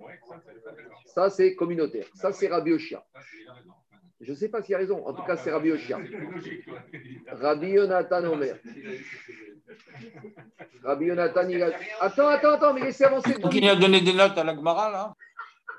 ça 1.05 1.29
c'est 1.29 1.55
communautaire. 1.55 2.07
Ça 2.15 2.31
c'est 2.31 2.47
Rabbi 2.47 2.71
Oshia. 2.71 3.05
Je 4.19 4.31
ne 4.31 4.35
sais 4.35 4.49
pas 4.49 4.63
s'il 4.63 4.73
a 4.73 4.79
raison. 4.79 5.05
En 5.05 5.13
tout 5.13 5.21
cas, 5.23 5.37
c'est 5.37 5.51
Rabbi 5.51 5.71
Oshia. 5.71 5.99
Rabbi 7.27 7.69
Yonatan 7.69 8.23
Omer. 8.25 8.57
Rabbi 10.83 11.05
Yonatan, 11.05 11.49
il 11.49 11.61
a... 11.63 11.71
Attends, 11.99 12.27
attends, 12.27 12.53
attends, 12.53 12.73
mais 12.73 12.81
laissez 12.81 13.03
avancer. 13.03 13.35
Qui 13.49 13.67
a 13.67 13.75
donné 13.75 14.01
des 14.01 14.13
notes 14.13 14.37
à 14.37 14.43
l'Agmara, 14.43 14.91
là 14.91 15.13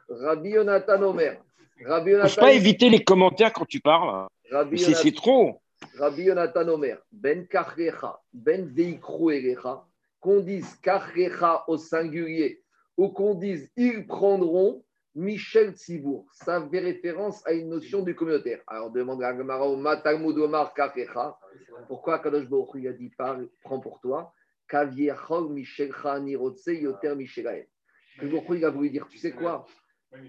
Rabbi 0.08 0.50
Yonatan 0.50 1.02
Omer. 1.02 1.38
Rabbi 1.84 2.10
Yonatan... 2.10 2.40
pas 2.40 2.52
éviter 2.52 2.88
les 2.90 3.02
commentaires 3.04 3.52
quand 3.52 3.66
tu 3.66 3.80
parles. 3.80 4.26
C'est 4.76 5.14
trop. 5.14 5.60
Rabbi 5.98 6.22
Yonatan 6.22 6.68
Omer. 6.68 6.98
Ben 7.12 7.46
Kachrecha, 7.46 8.20
Ben 8.32 8.66
Veikru 8.66 9.34
Erecha. 9.34 9.84
Qu'on 10.20 10.40
dise 10.40 10.74
Kachrecha 10.82 11.64
au 11.68 11.76
singulier 11.76 12.62
ou 12.96 13.08
qu'on 13.08 13.34
dise 13.34 13.70
ils 13.76 14.06
prendront 14.06 14.82
Michel 15.18 15.72
Tzibour. 15.72 16.26
Ça 16.30 16.64
fait 16.70 16.78
référence 16.78 17.44
à 17.44 17.52
une 17.52 17.70
notion 17.70 18.02
du 18.02 18.14
communautaire. 18.14 18.60
Alors 18.68 18.92
demande 18.92 19.20
à 19.20 19.34
Omar 19.34 20.72
Kafecha. 20.74 21.36
Pourquoi 21.88 22.20
Kadosh 22.20 22.48
Baruch 22.48 22.86
a 22.86 22.92
dit 22.92 23.10
prends 23.64 23.80
pour 23.80 23.98
toi 23.98 24.32
Kaviachol 24.68 25.48
Michel 25.48 25.92
Nirotse 26.20 26.68
Yoter 26.68 27.16
Michel 27.16 27.66
Kadosh 28.20 28.32
Baruch 28.32 28.48
Hu 28.48 28.64
a 28.64 28.70
voulu 28.70 28.90
dire 28.90 29.08
tu 29.08 29.18
sais 29.18 29.32
quoi? 29.32 29.66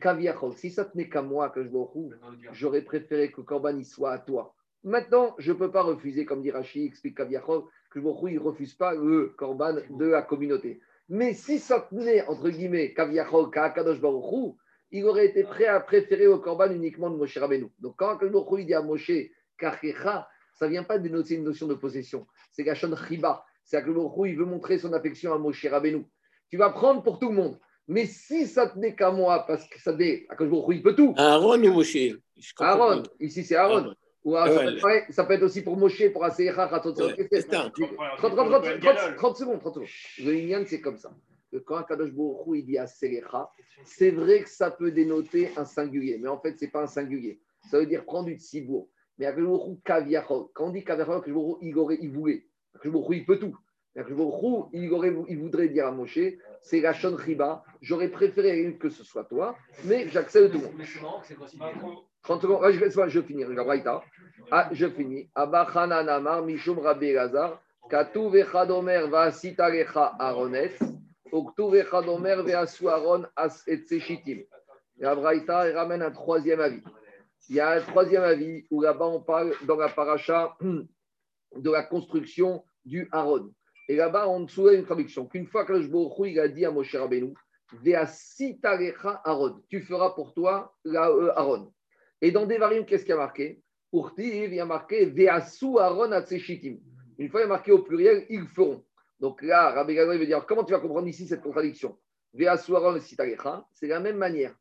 Kaviachol, 0.02 0.54
si 0.54 0.72
ça 0.72 0.86
tenait 0.86 1.08
qu'à 1.08 1.22
moi, 1.22 1.52
Kadosh 1.52 1.70
Baruch 1.70 2.14
j'aurais 2.54 2.82
préféré 2.82 3.32
que 3.32 3.42
Korban 3.42 3.84
soit 3.84 4.14
à 4.14 4.18
toi. 4.18 4.56
Maintenant, 4.84 5.36
je 5.38 5.52
ne 5.52 5.58
peux 5.58 5.70
pas 5.70 5.84
refuser, 5.84 6.26
comme 6.26 6.42
dit 6.42 6.50
Rashi, 6.50 6.86
explique 6.86 7.18
Kaviachol, 7.18 7.62
que 7.92 8.00
Baruch 8.00 8.32
il 8.32 8.36
ne 8.36 8.40
refuse 8.40 8.74
pas 8.74 8.96
le 8.96 9.36
Korban 9.38 9.76
de 9.92 10.06
la 10.06 10.24
communauté. 10.24 10.82
Mais 11.10 11.34
si 11.34 11.60
ça 11.60 11.88
tenait, 11.92 12.26
entre 12.28 12.50
guillemets, 12.50 12.96
Kaviachol, 12.96 13.52
Kaakadosh 13.52 14.02
Baruchou, 14.02 14.58
il 14.92 15.06
aurait 15.06 15.28
été 15.28 15.44
prêt 15.44 15.68
à 15.68 15.80
préférer 15.80 16.28
au 16.28 16.40
Korban 16.40 16.72
uniquement 16.72 17.10
de 17.10 17.16
Moshe 17.16 17.38
Rabbeinu. 17.38 17.68
Donc 17.80 17.96
quand 17.98 18.10
Akadosh 18.10 18.66
dit 18.66 18.74
à 18.74 18.82
Moshe, 18.82 19.12
Karkecha, 19.58 20.28
ça 20.54 20.66
ne 20.66 20.72
vient 20.72 20.84
pas 20.84 20.98
dénoncer 20.98 21.36
une 21.36 21.44
notion 21.44 21.68
de 21.68 21.76
possession. 21.76 22.26
C'est 22.52 22.64
Gachon 22.64 22.96
Chiba. 22.96 23.46
C'est 23.64 23.78
Akadosh 23.78 24.12
il 24.26 24.38
veut 24.38 24.46
montrer 24.46 24.78
son 24.80 24.94
affection 24.94 25.34
à 25.34 25.38
Moshe 25.38 25.66
Rabbeinu. 25.66 26.06
Tu 26.50 26.58
vas 26.58 26.72
prendre 26.72 27.04
pour 27.04 27.20
tout 27.20 27.30
le 27.30 27.36
monde. 27.36 27.60
Mais 27.88 28.06
si 28.06 28.46
ça 28.48 28.68
tenait 28.68 28.96
qu'à 28.96 29.12
moi, 29.12 29.46
parce 29.48 29.68
que 29.68 29.80
ça 29.80 29.94
tenait, 29.94 30.26
Akadosh 30.30 30.52
Baruchou, 30.52 30.72
il 30.74 30.84
peut 30.84 30.96
tout. 30.96 31.14
Aaron 31.18 31.64
ou 31.64 31.74
Moshe? 31.74 31.98
Aaron, 32.60 33.04
ici 33.20 33.44
c'est 33.44 33.56
Aaron. 33.56 33.94
Ou, 34.26 34.36
ça, 34.36 34.50
peut 34.50 34.90
être, 34.90 35.14
ça, 35.14 35.24
peut 35.24 35.34
être, 35.34 35.44
aussi 35.44 35.62
pour 35.62 35.78
Moshe, 35.78 36.12
pour 36.12 36.26
Asecha, 36.26 36.68
30, 36.68 36.82
30, 36.82 36.96
30, 36.96 37.10
secondes. 38.38 39.12
30 39.18 39.38
secondes. 39.38 39.86
Le 40.20 40.36
Inyan, 40.36 40.64
c'est 40.66 40.82
comme 40.82 40.98
ça. 40.98 41.12
Quand 41.66 41.78
Akadosh 41.78 42.12
Baruch 42.12 42.60
il 42.60 42.66
dit 42.66 42.78
Asecha, 42.78 43.50
c'est 43.84 44.12
vrai 44.12 44.43
que 44.43 44.50
ça 44.50 44.72
peut 44.72 44.91
dénoter 44.91 45.52
un 45.58 45.66
singulier, 45.66 46.18
mais 46.20 46.30
en 46.30 46.39
fait, 46.39 46.58
ce 46.58 46.66
n'est 46.66 46.72
pas 46.72 46.84
un 46.84 46.88
singulier. 46.88 47.39
Ça 47.70 47.80
veut 47.80 47.86
dire 47.86 48.06
prendre 48.06 48.28
du 48.28 48.36
tsibour. 48.36 48.89
Mais 49.18 49.26
Akadosh 49.26 49.60
Baruch 49.60 49.84
Kaviachol, 49.84 50.45
quand 50.54 50.68
on 50.68 50.72
dit 50.72 50.80
Akadosh 50.80 51.08
Baruch 51.08 51.58
il, 51.62 51.76
il 52.02 52.12
voulait. 52.12 52.45
Akadosh 52.76 52.93
Baruch 52.93 53.18
il 53.18 53.26
peut 53.26 53.39
tout. 53.39 53.58
Akadosh 53.95 54.18
Baruch 54.18 54.70
il, 54.74 55.38
voudrait 55.39 55.70
dire 55.70 55.88
à 55.88 55.91
Moshe, 55.91 56.20
c'est 56.62 56.82
la 56.82 56.91
Riba, 56.91 57.64
j'aurais 57.82 58.10
préféré 58.10 58.78
que 58.80 58.89
ce 58.89 59.04
soit 59.04 59.26
toi, 59.26 59.56
mais 59.86 60.08
j'accepte 60.10 60.52
tout 60.52 60.60
le 60.60 60.66
monde. 60.66 61.97
30 62.24 62.41
secondes, 62.41 62.72
je, 62.72 63.08
je 63.10 63.22
finis, 63.22 63.45
Ah, 64.52 64.70
je 64.72 64.88
finis. 64.89 65.30
Abachana 65.36 66.04
Namar, 66.04 66.43
Mishum 66.43 66.80
Rabbi 66.80 67.14
Lazar, 67.14 67.62
Katu 67.89 68.30
Vechadomer 68.30 69.08
Vasitalecha 69.10 70.16
Aronet, 70.20 70.78
Et 75.02 75.06
Abraïta 75.06 75.74
ramène 75.74 76.02
un 76.02 76.12
troisième 76.12 76.60
avis. 76.60 76.82
Il 77.50 77.56
y 77.56 77.60
a 77.60 77.72
un 77.72 77.82
troisième 77.82 78.24
avis 78.24 78.66
où 78.70 78.82
là-bas 78.82 79.08
on 79.08 79.22
parle 79.22 79.54
dans 79.66 79.78
la 79.78 79.90
paracha 79.90 80.58
de 81.56 81.72
la 81.72 81.84
construction 81.84 82.64
du 82.86 83.08
Aaron. 83.12 83.52
Et 83.88 83.96
là-bas 83.96 84.28
on 84.28 84.48
soulève 84.48 84.80
une 84.80 84.86
traduction 84.86 85.26
qu'une 85.26 85.48
fois 85.48 85.66
que 85.66 85.74
le 85.74 86.28
il 86.28 86.40
a 86.40 86.48
dit 86.48 86.66
à 86.66 86.72
Moshe 86.72 86.96
Rabbeinu, 86.96 87.34
Aaron, 89.24 89.62
tu 89.70 89.82
feras 89.82 90.12
pour 90.12 90.34
toi 90.34 90.76
euh, 90.86 91.32
Aaron. 91.36 91.72
Et 92.22 92.32
dans 92.32 92.46
des 92.46 92.58
variantes, 92.58 92.88
qu'est-ce 92.88 93.04
qu'il 93.04 93.12
y 93.12 93.14
a 93.14 93.18
marqué? 93.18 93.62
Il 94.18 94.54
y 94.54 94.60
a 94.60 94.66
marqué 94.66 95.06
Veasu 95.06 95.80
Atseshitim. 95.80 96.78
Une 97.18 97.30
fois, 97.30 97.42
il 97.42 97.44
y 97.44 97.46
a 97.46 97.50
marqué 97.50 97.72
au 97.72 97.80
pluriel, 97.80 98.26
ils 98.30 98.48
feront. 98.48 98.84
Donc 99.20 99.41
là, 99.41 99.72
Rabbi 99.72 99.95
Gadol 99.95 100.17
veut 100.17 100.26
dire 100.26 100.45
comment 100.45 100.63
tu 100.63 100.74
vas 100.74 100.80
comprendre 100.80 101.07
ici 101.07 101.28
cette 101.28 101.41
contradiction? 101.41 101.97
C'est 102.34 103.88
la 103.88 103.99
même 103.99 104.17
manière. 104.17 104.55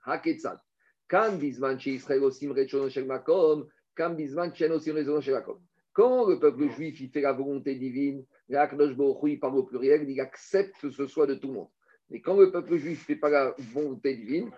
Quand 5.92 6.26
le 6.28 6.38
peuple 6.38 6.68
juif 6.70 7.00
il 7.00 7.10
fait 7.10 7.20
la 7.20 7.32
volonté 7.32 7.74
divine, 7.74 8.24
il 8.48 9.38
parle 9.40 9.56
au 9.56 9.62
pluriel, 9.64 10.08
il 10.08 10.20
accepte 10.20 10.80
que 10.80 10.90
ce 10.90 11.06
soit 11.06 11.26
de 11.26 11.34
tout 11.34 11.48
le 11.48 11.54
monde. 11.54 11.68
Mais 12.10 12.20
quand 12.20 12.36
le 12.38 12.50
peuple 12.50 12.76
juif 12.76 13.00
ne 13.00 13.04
fait 13.04 13.16
pas 13.16 13.28
la 13.28 13.54
volonté 13.58 14.16
divine, 14.16 14.50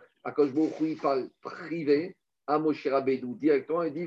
il 0.81 0.97
parle 0.97 1.31
privé, 1.41 2.17
à 2.47 2.59
Moshe 2.59 2.87
Rabbeinu 2.87 3.35
directement 3.37 3.83
et 3.83 3.91
dit 3.91 4.07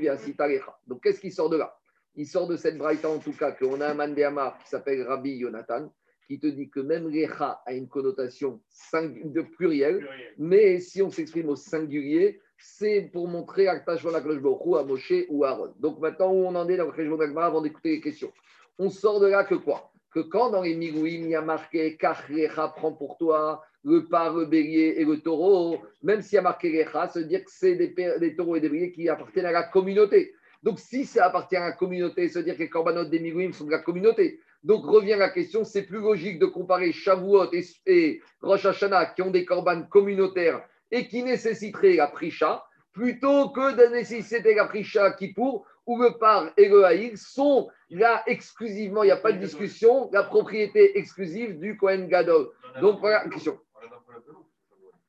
Donc 0.87 1.01
qu'est-ce 1.01 1.19
qui 1.19 1.31
sort 1.31 1.49
de 1.49 1.57
là? 1.57 1.75
Il 2.15 2.27
sort 2.27 2.47
de 2.47 2.57
cette 2.57 2.77
braïta 2.77 3.09
en 3.09 3.19
tout 3.19 3.33
cas 3.33 3.51
qu'on 3.51 3.81
a 3.81 3.87
un 3.87 3.93
mandéama 3.93 4.57
qui 4.63 4.69
s'appelle 4.69 5.01
Rabbi 5.03 5.31
Yonatan 5.31 5.91
qui 6.27 6.39
te 6.39 6.47
dit 6.47 6.69
que 6.69 6.79
même 6.79 7.07
Recha 7.07 7.61
a 7.65 7.73
une 7.73 7.87
connotation 7.87 8.61
de 8.93 9.41
pluriel, 9.41 10.07
mais 10.37 10.79
si 10.79 11.01
on 11.01 11.09
s'exprime 11.09 11.49
au 11.49 11.55
singulier, 11.55 12.39
c'est 12.57 13.09
pour 13.11 13.27
montrer 13.27 13.67
à 13.67 13.73
à 13.73 14.83
Moshe 14.83 15.13
ou 15.29 15.43
à 15.43 15.49
Aaron. 15.49 15.73
Donc 15.79 15.99
maintenant, 15.99 16.31
où 16.31 16.45
on 16.45 16.55
en 16.55 16.67
est 16.69 16.77
dans 16.77 16.89
le 16.89 17.37
avant 17.39 17.61
d'écouter 17.61 17.89
les 17.89 18.01
questions 18.01 18.31
On 18.79 18.89
sort 18.89 19.19
de 19.19 19.27
là 19.27 19.43
que 19.43 19.55
quoi? 19.55 19.91
Que 20.13 20.21
quand 20.21 20.51
dans 20.51 20.61
les 20.61 20.75
Migouim, 20.75 21.07
il 21.07 21.29
y 21.29 21.35
a 21.35 21.41
marqué 21.41 21.97
Recha 22.01 22.69
prend 22.69 22.93
pour 22.93 23.17
toi, 23.17 23.63
le 23.83 24.05
par, 24.05 24.33
le 24.33 24.45
bélier 24.45 24.95
et 24.97 25.05
le 25.05 25.19
taureau, 25.19 25.79
même 26.01 26.21
s'il 26.21 26.35
y 26.35 26.39
a 26.39 26.41
marqué 26.41 26.85
ça 26.85 27.11
veut 27.15 27.25
dire 27.25 27.43
que 27.43 27.51
c'est 27.51 27.75
des, 27.75 28.35
taureaux 28.35 28.55
et 28.55 28.61
des 28.61 28.69
béliers 28.69 28.91
qui 28.91 29.09
appartiennent 29.09 29.45
à 29.45 29.51
la 29.51 29.63
communauté. 29.63 30.33
Donc, 30.63 30.79
si 30.79 31.05
ça 31.05 31.25
appartient 31.25 31.57
à 31.57 31.65
la 31.65 31.71
communauté, 31.73 32.27
veut 32.27 32.43
dire 32.43 32.55
que 32.55 32.59
les 32.59 32.69
corbanotes 32.69 33.09
des 33.09 33.19
migouim 33.19 33.51
sont 33.51 33.65
de 33.65 33.71
la 33.71 33.79
communauté. 33.79 34.39
Donc, 34.63 34.85
revient 34.85 35.17
la 35.17 35.29
question 35.29 35.65
c'est 35.65 35.83
plus 35.83 35.99
logique 35.99 36.39
de 36.39 36.45
comparer 36.45 36.93
Shavuot 36.93 37.51
et, 37.53 37.65
et 37.85 38.21
Rosh 38.41 38.65
Hashanah 38.65 39.07
qui 39.07 39.21
ont 39.21 39.31
des 39.31 39.43
corbanes 39.43 39.89
communautaires 39.89 40.65
et 40.89 41.07
qui 41.07 41.21
nécessiteraient 41.23 41.95
la 41.95 42.07
prisha, 42.07 42.63
plutôt 42.93 43.49
que 43.49 43.75
de 43.75 43.93
nécessiter 43.93 44.53
la 44.55 44.65
prisha 44.65 45.11
qui 45.11 45.33
pour 45.33 45.65
où 45.85 46.01
le 46.01 46.17
par 46.17 46.51
et 46.55 46.69
le 46.69 47.15
sont 47.17 47.69
là 47.89 48.23
exclusivement, 48.25 49.03
il 49.03 49.07
n'y 49.07 49.11
a 49.11 49.17
pas 49.17 49.33
de 49.33 49.39
discussion, 49.39 50.09
la 50.13 50.23
propriété 50.23 50.97
exclusive 50.97 51.59
du 51.59 51.75
Kohen 51.75 52.07
Gadol. 52.07 52.51
Donc 52.79 52.99
voilà 53.01 53.27
question. 53.27 53.59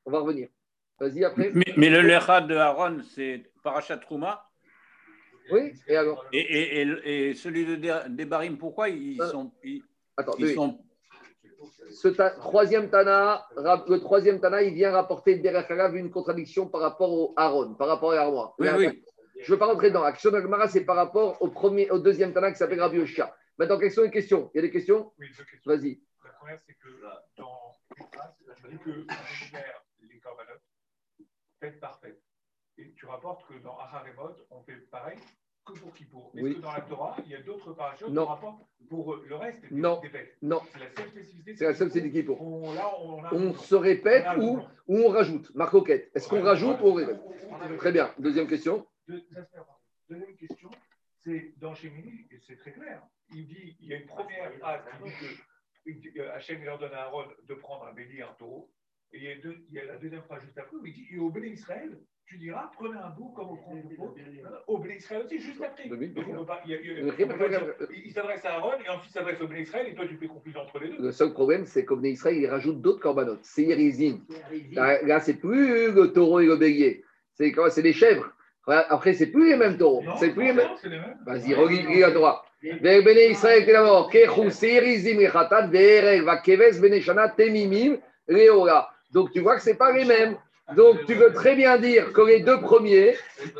On 0.05 0.11
va 0.11 0.19
revenir. 0.19 0.49
Vas-y 0.99 1.23
après. 1.23 1.51
Mais, 1.77 1.89
le 1.89 2.01
Lecha 2.01 2.41
de 2.41 2.55
Aaron, 2.55 3.01
c'est 3.03 3.43
Parachat 3.63 3.97
Trouma? 3.97 4.45
Oui, 5.51 5.73
et 5.87 5.95
alors 5.95 6.25
et, 6.33 6.81
et, 6.81 7.29
et, 7.29 7.33
celui 7.35 7.65
de 7.65 7.75
Debarim, 8.09 8.57
pourquoi 8.57 8.89
ils 8.89 9.21
euh, 9.21 9.29
sont. 9.29 9.51
Attends, 10.17 10.35
ils 10.39 10.53
sont... 10.53 10.79
Ce 11.91 12.07
troisième 12.07 12.89
Tana, 12.89 13.45
le 13.55 13.97
troisième 13.97 14.39
Tana, 14.39 14.63
il 14.63 14.73
vient 14.73 14.91
rapporter 14.91 15.35
derrière 15.35 15.93
une 15.93 16.09
contradiction 16.09 16.67
par 16.67 16.81
rapport 16.81 17.11
au 17.11 17.33
Aaron, 17.37 17.75
par 17.75 17.87
rapport 17.87 18.11
à 18.11 18.19
Aaron. 18.21 18.51
Oui, 18.59 18.67
oui. 18.77 19.03
Je 19.39 19.51
ne 19.51 19.55
veux 19.55 19.59
pas 19.59 19.67
rentrer 19.67 19.91
dans 19.91 20.03
l'action 20.03 20.31
de 20.31 20.39
Gemara, 20.41 20.67
c'est 20.67 20.85
par 20.85 20.95
rapport 20.95 21.41
au, 21.41 21.49
premier, 21.49 21.89
au 21.91 21.99
deuxième 21.99 22.33
Tana 22.33 22.51
qui 22.51 22.57
s'appelle 22.57 22.79
Rabbi 22.79 22.99
Oshia. 22.99 23.35
Maintenant, 23.57 23.77
quelles 23.77 23.91
sont 23.91 24.03
les 24.03 24.11
questions? 24.11 24.49
Il 24.53 24.57
y 24.57 24.59
a 24.59 24.61
des 24.63 24.71
questions? 24.71 25.11
Oui, 25.19 25.27
deux 25.37 25.43
questions. 25.43 25.71
Vas-y. 25.71 26.01
La 26.23 26.31
première, 26.31 26.59
c'est 26.65 26.73
que 26.73 26.89
dans 27.37 27.65
dit 28.69 28.79
que 28.79 28.89
les 30.09 30.19
corbanotes 30.19 30.61
fête 31.59 31.79
par 31.79 31.99
fête. 31.99 32.21
Que 33.33 33.57
dans 33.63 33.75
Aharemot, 33.79 34.35
on 34.51 34.61
fait 34.61 34.77
pareil 34.91 35.17
que 35.65 35.73
pour 35.79 35.91
Kippour. 35.93 36.31
Est-ce 36.35 36.53
que 36.53 36.61
dans 36.61 36.71
la 36.71 36.81
Torah, 36.81 37.15
il 37.25 37.31
y 37.31 37.35
a 37.35 37.41
d'autres 37.41 37.73
parachutes 37.73 38.07
qui 38.07 38.19
rapportent 38.19 38.61
pour 38.87 39.15
le 39.15 39.35
reste 39.35 39.61
des, 39.61 39.75
non. 39.75 39.99
Non. 40.43 40.61
C'est 40.71 40.79
la 40.79 40.89
seule 40.95 41.09
spécificité. 41.09 41.55
C'est 41.55 41.65
la 41.65 41.73
seule 41.73 41.89
spécificité 41.89 42.21
Kippour. 42.21 42.39
On, 42.39 43.53
se 43.55 43.73
répète 43.73 44.25
ou, 44.37 44.59
ou, 44.87 44.97
on 44.99 45.09
rajoute. 45.09 45.53
Marcoquette. 45.55 46.11
Est-ce 46.13 46.29
qu'on 46.29 46.43
rajoute 46.43 46.77
ou 46.81 46.85
on 46.85 46.93
répète 46.93 47.19
Très 47.77 47.91
bien. 47.91 48.13
Deuxième 48.19 48.47
question. 48.47 48.85
Deuxième 49.07 50.35
question, 50.35 50.69
c'est 51.23 51.53
dans 51.57 51.73
Chémini, 51.73 52.27
et 52.29 52.39
c'est 52.45 52.57
très 52.57 52.71
clair. 52.71 53.01
Il 53.33 53.47
dit, 53.47 53.75
il 53.79 53.87
y 53.87 53.93
a 53.93 53.97
une 53.97 54.05
première 54.05 54.53
phrase 54.59 54.81
qui 55.83 55.95
dit 55.95 56.13
que 56.13 56.21
Hachem 56.29 56.63
leur 56.63 56.77
donne 56.77 56.93
à 56.93 57.05
Aaron 57.05 57.25
de 57.43 57.53
prendre 57.55 57.87
un 57.87 57.93
bélier, 57.93 58.21
un 58.21 58.33
taureau. 58.33 58.71
Et 59.11 59.17
il 59.17 59.23
y, 59.23 59.31
a 59.31 59.35
deux, 59.37 59.65
il 59.69 59.73
y 59.73 59.79
a 59.79 59.85
la 59.85 59.97
deuxième 59.97 60.21
phrase 60.23 60.43
juste 60.43 60.57
après 60.59 60.75
où 60.75 60.85
il 60.85 60.93
dit 60.93 61.07
Et 61.09 61.17
au 61.17 61.29
bélier 61.31 61.53
Israël, 61.53 61.97
tu 62.27 62.37
diras 62.37 62.69
prenez 62.75 62.97
un 62.97 63.09
bout 63.09 63.31
comme 63.35 63.49
au 63.49 63.55
prend 63.55 63.75
Au 64.67 64.77
bélier 64.79 64.97
Israël 64.97 65.23
aussi, 65.25 65.39
juste 65.39 65.61
après. 65.61 65.83
il, 65.85 66.13
s'adresse 68.11 68.45
à 68.45 68.55
Aaron 68.55 68.71
et 68.83 68.89
ensuite 68.89 69.11
il 69.11 69.13
s'adresse 69.13 69.39
au 69.41 69.47
bélier 69.47 69.61
Israël 69.61 69.87
et 69.87 69.95
toi 69.95 70.07
tu 70.07 70.17
fais 70.17 70.27
confusion 70.27 70.61
entre 70.61 70.79
les 70.79 70.89
deux. 70.89 71.03
Le 71.03 71.11
seul 71.11 71.33
problème, 71.33 71.65
c'est 71.65 71.85
qu'au 71.85 71.97
bélier 71.97 72.13
Israël, 72.13 72.37
il 72.37 72.47
rajoute 72.47 72.81
d'autres 72.81 73.01
corbanotes. 73.01 73.43
C'est 73.43 73.63
Yerizim. 73.63 74.21
Là, 74.71 75.01
là 75.03 75.19
c'est 75.19 75.35
plus 75.35 75.91
le 75.91 76.13
taureau 76.13 76.39
et 76.39 76.45
le 76.45 76.55
bélier. 76.55 77.03
C'est 77.33 77.51
quoi 77.51 77.69
C'est 77.69 77.83
des 77.83 77.93
chèvres. 77.93 78.31
Après, 78.67 79.13
c'est 79.13 79.27
plus 79.27 79.49
les 79.49 79.57
mêmes 79.57 79.77
taureaux. 79.77 80.03
C'est 80.17 80.31
plus 80.31 80.45
les 80.45 80.53
mêmes. 80.53 80.69
Vas-y, 81.25 81.53
regarde 81.53 82.03
à 82.03 82.11
droite. 82.11 82.41
Donc 89.13 89.31
tu 89.31 89.39
vois 89.39 89.55
que 89.55 89.61
ce 89.61 89.69
n'est 89.69 89.75
pas 89.75 89.91
les 89.91 90.05
mêmes. 90.05 90.35
Donc 90.73 91.05
tu 91.05 91.13
veux 91.13 91.31
très 91.31 91.55
bien 91.55 91.77
dire 91.77 92.11
que 92.11 92.21
les 92.21 92.39
deux 92.39 92.59
premiers, 92.59 93.15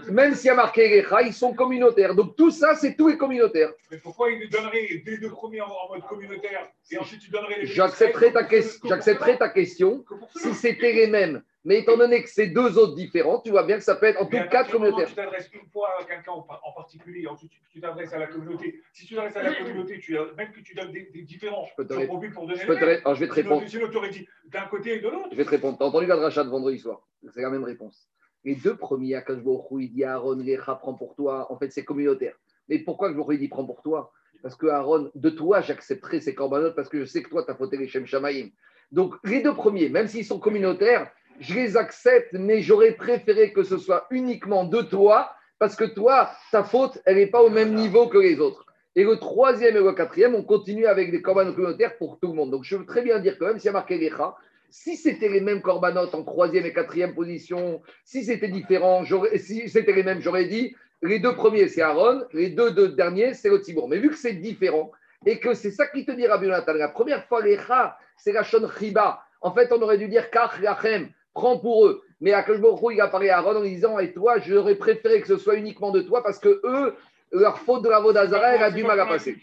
même 0.09 0.33
s'il 0.33 0.47
y 0.47 0.49
a 0.49 0.55
marqué 0.55 1.01
Recha, 1.01 1.21
ils 1.21 1.33
sont 1.33 1.53
communautaires. 1.53 2.15
Donc 2.15 2.35
tout 2.35 2.49
ça, 2.49 2.73
c'est 2.75 2.95
tout 2.95 3.09
est 3.09 3.17
communautaire. 3.17 3.71
Mais 3.91 3.97
pourquoi 3.97 4.31
il 4.31 4.49
donnerait 4.49 5.03
les 5.05 5.17
deux 5.17 5.29
premiers 5.29 5.61
en, 5.61 5.67
mode 5.89 6.03
communautaire 6.07 6.67
et 6.89 6.97
ensuite 6.97 7.21
tu 7.21 7.29
donnerais 7.29 7.59
les 7.59 7.67
J'accepterai 7.67 8.31
ta, 8.31 8.43
que... 8.43 9.37
ta 9.37 9.49
question 9.49 10.03
si 10.35 10.53
c'était 10.55 10.93
les 10.93 11.07
mêmes. 11.07 11.43
Mais 11.65 11.79
étant 11.79 11.97
donné 11.97 12.21
que 12.21 12.29
c'est 12.29 12.47
deux 12.47 12.77
autres 12.77 12.93
différents, 12.93 13.39
tu 13.39 13.49
vois 13.49 13.63
bien 13.63 13.77
que 13.77 13.83
ça 13.83 13.95
peut 13.95 14.05
être 14.05 14.21
en 14.21 14.27
tout 14.27 14.37
cas 14.51 14.63
communautaire. 14.65 15.07
Tu 15.07 15.15
t'adresses 15.15 15.49
une 15.51 15.67
fois 15.67 15.89
à 15.99 16.03
quelqu'un 16.03 16.31
en 16.31 16.71
particulier, 16.73 17.27
ensuite 17.27 17.51
tu 17.71 17.81
t'adresses 17.81 18.13
à 18.13 18.19
la 18.19 18.27
communauté. 18.27 18.81
Si 18.93 19.07
tu 19.07 19.15
t'adresses 19.15 19.35
à 19.35 19.43
la 19.43 19.55
communauté, 19.55 19.99
tu, 19.99 20.15
même 20.37 20.51
que 20.51 20.59
tu 20.59 20.75
donnes 20.75 20.91
des, 20.91 21.09
différents, 21.23 21.65
je 21.65 21.75
peux 21.75 21.87
te 21.87 21.93
répondre. 21.93 22.21
Pour 22.33 22.47
donner 22.47 22.61
je, 22.61 22.67
peux 22.67 22.75
te 22.75 22.83
Alors, 22.83 23.15
je 23.15 23.19
vais 23.19 23.27
te 23.27 23.33
répondre. 23.33 23.63
Aurais 23.95 24.09
dit 24.09 24.27
d'un 24.45 24.65
côté 24.67 24.97
et 24.97 24.99
de 24.99 25.09
l'autre. 25.09 25.29
Je 25.31 25.37
vais 25.37 25.43
te 25.43 25.49
répondre. 25.49 25.77
Tu 25.77 25.83
as 25.83 25.87
entendu 25.87 26.05
la 26.05 26.15
dracha 26.17 26.43
de 26.43 26.49
vendredi 26.49 26.77
soir? 26.77 27.01
C'est 27.33 27.41
la 27.41 27.49
même 27.49 27.63
réponse. 27.63 28.07
Les 28.43 28.55
deux 28.55 28.77
premiers, 28.77 29.15
Akashbohu, 29.15 29.83
il 29.83 29.91
dit 29.91 30.03
Aaron, 30.03 30.35
Lecha 30.35 30.75
prend 30.75 30.93
pour 30.93 31.15
toi. 31.15 31.51
En 31.51 31.57
fait, 31.57 31.71
c'est 31.71 31.83
communautaire. 31.83 32.35
Mais 32.69 32.77
pourquoi 32.79 33.11
je 33.11 33.37
dit 33.37 33.47
prend 33.47 33.65
pour 33.65 33.81
toi? 33.81 34.13
Parce 34.43 34.55
que 34.55 34.67
Aaron, 34.67 35.09
de 35.15 35.29
toi, 35.31 35.61
j'accepterai 35.61 36.21
ces 36.21 36.35
corbanotes 36.35 36.75
parce 36.75 36.89
que 36.89 36.99
je 36.99 37.05
sais 37.05 37.23
que 37.23 37.29
toi, 37.29 37.43
tu 37.43 37.51
as 37.51 37.55
fauté 37.55 37.77
les 37.77 37.87
Shem 37.87 38.05
Shamaïm. 38.05 38.51
Donc, 38.91 39.15
les 39.23 39.41
deux 39.41 39.55
premiers, 39.55 39.89
même 39.89 40.07
s'ils 40.07 40.25
sont 40.25 40.39
communautaires, 40.39 41.11
je 41.39 41.55
les 41.55 41.77
accepte, 41.77 42.33
mais 42.33 42.61
j'aurais 42.61 42.91
préféré 42.91 43.53
que 43.53 43.63
ce 43.63 43.77
soit 43.77 44.07
uniquement 44.11 44.65
de 44.65 44.81
toi, 44.81 45.31
parce 45.59 45.75
que 45.75 45.85
toi, 45.85 46.31
ta 46.51 46.63
faute, 46.63 46.99
elle 47.05 47.17
n'est 47.17 47.27
pas 47.27 47.41
au 47.41 47.49
même 47.49 47.73
niveau 47.73 48.07
que 48.07 48.17
les 48.17 48.39
autres. 48.39 48.65
Et 48.95 49.03
le 49.03 49.17
troisième 49.17 49.75
et 49.75 49.79
le 49.79 49.91
quatrième, 49.91 50.35
on 50.35 50.43
continue 50.43 50.85
avec 50.85 51.11
des 51.11 51.21
corbanotes 51.21 51.55
communautaires 51.55 51.97
pour 51.97 52.19
tout 52.19 52.29
le 52.29 52.33
monde. 52.33 52.51
Donc, 52.51 52.63
je 52.63 52.77
veux 52.77 52.85
très 52.85 53.01
bien 53.01 53.19
dire 53.19 53.37
que 53.37 53.45
même 53.45 53.59
s'il 53.59 53.65
y 53.65 53.69
a 53.69 53.73
marqué 53.73 53.97
Lecha, 53.97 54.35
si 54.69 54.95
c'était 54.95 55.29
les 55.29 55.41
mêmes 55.41 55.61
corbanotes 55.61 56.15
en 56.15 56.23
troisième 56.23 56.65
et 56.65 56.73
quatrième 56.73 57.13
position, 57.13 57.81
si 58.03 58.23
c'était 58.23 58.47
différent, 58.47 59.03
si 59.35 59.69
c'était 59.69 59.93
les 59.93 60.03
mêmes, 60.03 60.21
j'aurais 60.21 60.45
dit 60.45 60.75
les 61.01 61.19
deux 61.19 61.35
premiers, 61.35 61.67
c'est 61.67 61.81
Aaron, 61.81 62.23
les 62.33 62.49
deux, 62.49 62.89
derniers, 62.89 63.33
c'est 63.33 63.49
le 63.49 63.61
Tibour. 63.61 63.87
Mais 63.89 63.97
vu 63.97 64.09
que 64.09 64.17
c'est 64.17 64.33
différent, 64.33 64.91
et 65.25 65.39
que 65.39 65.53
c'est 65.53 65.71
ça 65.71 65.87
qui 65.87 66.05
te 66.05 66.11
dit 66.11 66.27
Rabbi 66.27 66.45
Jonathan, 66.45 66.73
la 66.73 66.89
première 66.89 67.25
fois, 67.25 67.41
Lecha, 67.41 67.97
c'est 68.17 68.31
la 68.31 68.43
Shon 68.43 68.67
Chiba. 68.77 69.21
En 69.41 69.53
fait, 69.53 69.71
on 69.71 69.81
aurait 69.81 69.97
dû 69.97 70.07
dire 70.07 70.29
Kach 70.29 70.59
Lachem, 70.61 71.09
prends 71.35 71.59
pour 71.59 71.85
eux. 71.85 72.01
Mais 72.21 72.33
à 72.33 72.41
Baruch 72.41 72.81
il 72.93 73.01
a 73.01 73.07
parlé 73.07 73.29
à 73.29 73.37
Aaron 73.37 73.57
en 73.57 73.61
disant 73.61 73.99
Et 73.99 74.11
toi, 74.11 74.39
j'aurais 74.39 74.75
préféré 74.75 75.21
que 75.21 75.27
ce 75.27 75.37
soit 75.37 75.57
uniquement 75.57 75.91
de 75.91 76.01
toi 76.01 76.23
parce 76.23 76.39
que 76.39 76.61
eux, 76.63 76.95
leur 77.31 77.59
faute 77.59 77.83
de 77.83 77.89
la 77.89 77.99
Vodazara, 77.99 78.55
elle 78.55 78.63
a 78.63 78.71
du 78.71 78.83
mal 78.83 78.99
à 78.99 79.05
passer. 79.05 79.37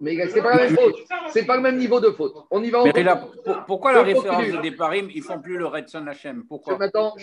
Mais 0.00 0.28
c'est 0.28 0.42
pas 0.42 0.56
la 0.56 0.66
même 0.66 0.76
faute. 0.76 0.96
C'est 1.30 1.46
pas 1.46 1.56
le 1.56 1.62
même 1.62 1.78
niveau 1.78 1.98
de 1.98 2.10
faute. 2.10 2.34
On 2.50 2.62
y 2.62 2.70
va 2.70 2.84
Mais 2.84 3.02
là, 3.02 3.26
pourquoi 3.66 3.92
la 3.92 4.02
référence 4.02 4.46
de 4.46 4.70
Deparim, 4.70 5.08
ils 5.12 5.22
font 5.22 5.40
plus 5.40 5.56
le 5.56 5.66
Redson 5.66 6.06
Hachem 6.06 6.44
Pourquoi? 6.46 6.78
Maintenant, 6.78 7.14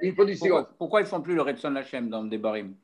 il 0.00 0.14
faut 0.14 0.24
du 0.24 0.36
silence. 0.36 0.66
Pourquoi, 0.78 1.00
ils 1.00 1.06
font 1.06 1.20
plus 1.20 1.34
le 1.34 1.42
Redson 1.42 1.74
Hachem 1.76 2.08
dans 2.08 2.24
Deparim 2.24 2.74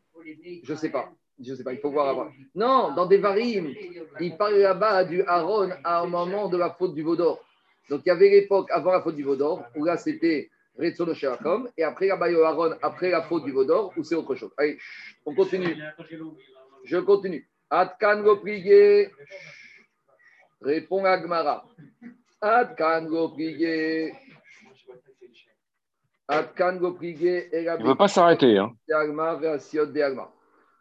Je 0.64 0.74
sais 0.74 0.90
pas. 0.90 1.10
Je 1.40 1.54
sais 1.54 1.62
pas, 1.62 1.72
il 1.72 1.78
faut 1.78 1.90
voir 1.90 2.08
avant. 2.08 2.28
Non, 2.56 2.92
dans 2.96 3.06
Devarim, 3.06 3.72
il 4.18 4.36
parle 4.36 4.56
là-bas 4.56 5.04
du 5.04 5.22
Aaron 5.22 5.70
à 5.84 6.00
un 6.00 6.06
moment 6.06 6.48
de 6.48 6.56
la 6.56 6.70
faute 6.70 6.94
du 6.94 7.02
Vaudor. 7.02 7.44
Donc 7.88 8.02
il 8.04 8.08
y 8.08 8.12
avait 8.12 8.28
l'époque 8.28 8.68
avant 8.70 8.92
la 8.92 9.00
faute 9.00 9.16
du 9.16 9.22
Vaudor, 9.22 9.64
où 9.74 9.84
là 9.84 9.96
c'était 9.96 10.50
Retsono 10.78 11.14
Sherakom, 11.14 11.68
et 11.76 11.82
après 11.82 12.06
la 12.06 12.14
Aaron, 12.14 12.76
après 12.82 13.10
la 13.10 13.22
faute 13.22 13.44
du 13.44 13.52
Vaudor, 13.52 13.92
où 13.96 14.04
c'est 14.04 14.14
autre 14.14 14.34
chose. 14.34 14.52
Allez, 14.56 14.78
on 15.26 15.34
continue. 15.34 15.76
Je 16.84 16.98
continue. 16.98 17.48
Atkan 17.70 18.22
Goprigé. 18.22 19.10
Répond 20.60 21.04
Agmara. 21.04 21.66
Atkan 22.40 23.06
Goprigé. 23.06 24.12
Atkan 26.28 26.76
Goprigé. 26.76 27.48
Il 27.52 27.64
ne 27.64 27.88
veut 27.88 27.94
pas 27.94 28.08
s'arrêter. 28.08 28.58
Hein. 28.58 28.72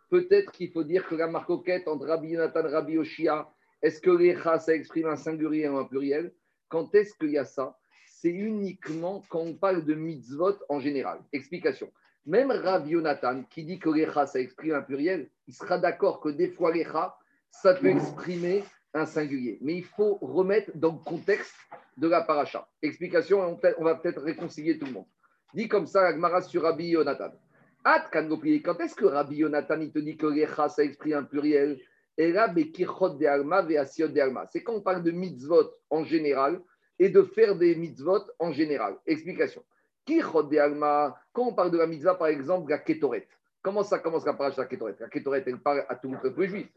Peut-être 0.10 0.52
qu'il 0.52 0.72
faut 0.72 0.84
dire 0.84 1.08
que 1.08 1.16
la 1.16 1.28
marcoquette 1.28 1.88
entre 1.88 2.08
Rabbi 2.08 2.30
Yonatan 2.30 2.68
et 2.68 2.72
Rabbi 2.72 2.98
Oshia, 2.98 3.50
est-ce 3.82 4.00
que 4.00 4.10
les 4.12 4.36
ça 4.36 4.74
exprime 4.74 5.08
un 5.08 5.18
singulier 5.18 5.68
ou 5.68 5.78
un 5.78 5.86
pluriel? 5.86 6.32
Quand 6.70 6.94
est-ce 6.96 7.14
qu'il 7.16 7.32
y 7.32 7.38
a 7.38 7.46
ça? 7.46 7.78
C'est 8.06 8.30
uniquement 8.30 9.24
quand 9.30 9.42
on 9.42 9.54
parle 9.54 9.86
de 9.86 9.94
mitzvot 9.94 10.56
en 10.70 10.80
général. 10.80 11.20
Explication. 11.32 11.92
Même 12.26 12.52
Rav 12.52 12.88
Yonatan, 12.88 13.44
qui 13.44 13.64
dit 13.64 13.80
que 13.80 13.90
l'echa, 13.90 14.26
ça 14.26 14.40
exprime 14.40 14.74
un 14.74 14.82
pluriel, 14.82 15.30
il 15.48 15.54
sera 15.54 15.78
d'accord 15.78 16.20
que 16.20 16.30
des 16.30 16.50
fois 16.50 16.74
l'echa, 16.74 17.16
ça 17.52 17.74
peut 17.74 17.88
exprimer 17.88 18.64
un 18.94 19.06
singulier. 19.06 19.60
Mais 19.62 19.76
il 19.76 19.86
faut 19.86 20.16
remettre 20.22 20.72
dans 20.76 20.94
le 20.94 21.00
contexte 21.04 21.56
de 21.96 22.08
la 22.08 22.22
paracha. 22.22 22.68
Explication, 22.82 23.60
on 23.78 23.84
va 23.84 23.96
peut-être 23.96 24.22
réconcilier 24.22 24.78
tout 24.78 24.88
le 24.88 24.92
monde. 24.92 25.08
Dit 25.54 25.68
comme 25.68 25.88
ça, 25.88 26.06
Agmara 26.06 26.42
sur 26.42 26.64
Rabbi 26.64 26.88
Yonatan. 26.88 27.32
Quand 27.86 28.80
est-ce 28.82 28.96
que 28.96 29.06
Rabbi 29.06 29.38
Yonatan, 29.38 29.80
il 29.80 29.92
te 29.92 30.00
dit 30.00 30.18
que 30.18 30.28
l'echa, 30.28 30.68
ça 30.68 30.84
exprime 30.84 31.14
un 31.14 31.24
pluriel? 31.24 31.80
C'est 32.18 32.34
quand 34.64 34.74
on 34.74 34.82
parle 34.82 35.04
de 35.04 35.12
mitzvot 35.12 35.72
en 35.92 36.04
général 36.04 36.60
et 36.98 37.10
de 37.10 37.22
faire 37.22 37.56
des 37.56 37.76
mitzvot 37.76 38.24
en 38.40 38.52
général. 38.52 38.96
Explication. 39.06 39.64
Quand 40.08 40.44
on 41.36 41.54
parle 41.54 41.70
de 41.70 41.78
la 41.78 41.86
mitzvah, 41.86 42.16
par 42.16 42.28
exemple, 42.28 42.72
la 42.72 42.80
ketoret. 42.80 43.28
Comment 43.62 43.84
ça 43.84 44.00
commence 44.00 44.26
la 44.26 44.36
la 44.40 44.66
ketoret? 44.66 44.96
La 45.00 45.10
ketoret, 45.10 45.44
elle 45.46 45.60
parle 45.60 45.86
à 45.88 45.96
tout 45.96 46.12
le 46.12 46.20
peuple 46.20 46.48
juif. 46.48 46.68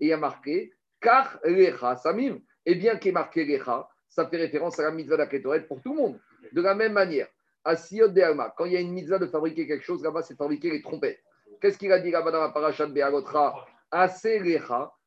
Et 0.00 0.06
il 0.06 0.08
y 0.08 0.12
a 0.12 0.16
marqué 0.16 0.72
Kar 1.00 1.38
lecha 1.44 1.96
samim. 1.96 2.40
Et 2.66 2.74
bien 2.74 2.96
qu'il 2.96 3.06
y 3.06 3.10
ait 3.10 3.12
marqué 3.12 3.44
lecha, 3.44 3.88
ça 4.08 4.26
fait 4.26 4.38
référence 4.38 4.80
à 4.80 4.84
la 4.84 4.90
mitzvah 4.90 5.16
de 5.16 5.22
la 5.22 5.26
ketoret 5.28 5.66
pour 5.66 5.80
tout 5.80 5.92
le 5.92 5.98
monde. 5.98 6.18
De 6.52 6.60
la 6.60 6.74
même 6.74 6.94
manière, 6.94 7.28
à 7.62 7.76
Siot 7.76 8.08
de 8.08 8.22
quand 8.56 8.64
il 8.64 8.72
y 8.72 8.76
a 8.76 8.80
une 8.80 8.92
mitzvah 8.92 9.18
de 9.18 9.26
fabriquer 9.26 9.68
quelque 9.68 9.84
chose, 9.84 10.02
là-bas, 10.02 10.22
c'est 10.22 10.36
fabriquer 10.36 10.70
les 10.70 10.82
trompettes. 10.82 11.22
Qu'est-ce 11.60 11.78
qu'il 11.78 11.92
a 11.92 12.00
dit 12.00 12.10
là-bas 12.10 12.32
dans 12.32 12.40
la 12.40 12.48
parachat 12.48 12.86
de 12.86 12.92
Beagotra 12.92 13.66
Alors, 13.90 14.98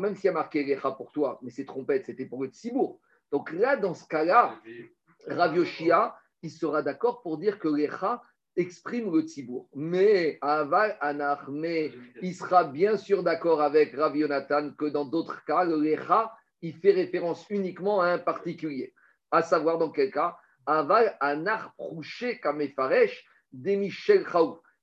même 0.00 0.14
s'il 0.14 0.24
y 0.24 0.28
a 0.28 0.32
marqué 0.32 0.64
Lecha 0.64 0.90
pour 0.92 1.12
toi, 1.12 1.38
mais 1.42 1.50
ces 1.50 1.64
trompettes, 1.64 2.06
c'était 2.06 2.26
pour 2.26 2.42
le 2.42 2.48
Tzibour. 2.48 3.00
Donc 3.32 3.52
là, 3.52 3.76
dans 3.76 3.94
ce 3.94 4.06
cas-là, 4.06 4.60
Rav 5.26 5.56
Yoshia, 5.56 6.16
il 6.42 6.50
sera 6.50 6.82
d'accord 6.82 7.22
pour 7.22 7.38
dire 7.38 7.58
que 7.58 7.68
Lecha 7.68 8.22
exprime 8.56 9.14
le 9.14 9.22
Tzibour. 9.22 9.68
Mais 9.74 10.38
Aval 10.40 10.98
mais 11.48 11.92
il 12.22 12.34
sera 12.34 12.64
bien 12.64 12.96
sûr 12.96 13.22
d'accord 13.22 13.62
avec 13.62 13.94
Rav 13.94 14.16
Yonatan 14.16 14.72
que 14.72 14.86
dans 14.86 15.04
d'autres 15.04 15.44
cas, 15.44 15.64
le 15.64 15.76
Lecha, 15.76 16.34
il 16.62 16.74
fait 16.74 16.92
référence 16.92 17.46
uniquement 17.48 18.00
à 18.00 18.08
un 18.08 18.18
particulier. 18.18 18.92
À 19.30 19.42
savoir 19.42 19.78
dans 19.78 19.90
quel 19.90 20.10
cas 20.10 20.36
Aval 20.66 21.16
Anach 21.20 21.72
Prouché 21.76 22.40
Kamefaresh 22.40 23.24
des 23.52 23.76
Michel. 23.76 24.24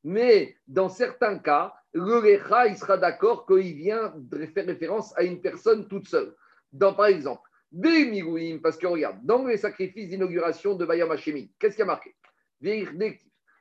Mais 0.07 0.55
dans 0.69 0.87
certains 0.87 1.37
cas, 1.37 1.73
le 1.91 2.21
Lecha, 2.21 2.67
il 2.67 2.77
sera 2.77 2.97
d'accord 2.97 3.45
qu'il 3.45 3.75
vient 3.75 4.13
faire 4.53 4.65
référence 4.65 5.13
à 5.17 5.23
une 5.23 5.41
personne 5.41 5.85
toute 5.89 6.07
seule. 6.07 6.33
Dans, 6.71 6.93
par 6.93 7.07
exemple, 7.07 7.41
des 7.73 8.57
parce 8.63 8.77
que 8.77 8.87
regarde, 8.87 9.17
dans 9.23 9.45
les 9.45 9.57
sacrifices 9.57 10.07
d'inauguration 10.07 10.75
de 10.75 10.85
Bayam 10.85 11.11
Hashemi, 11.11 11.51
qu'est-ce 11.59 11.75
qu'il 11.75 11.81
y 11.81 11.83
a 11.83 11.87
marqué? 11.87 12.15
Il 12.61 12.87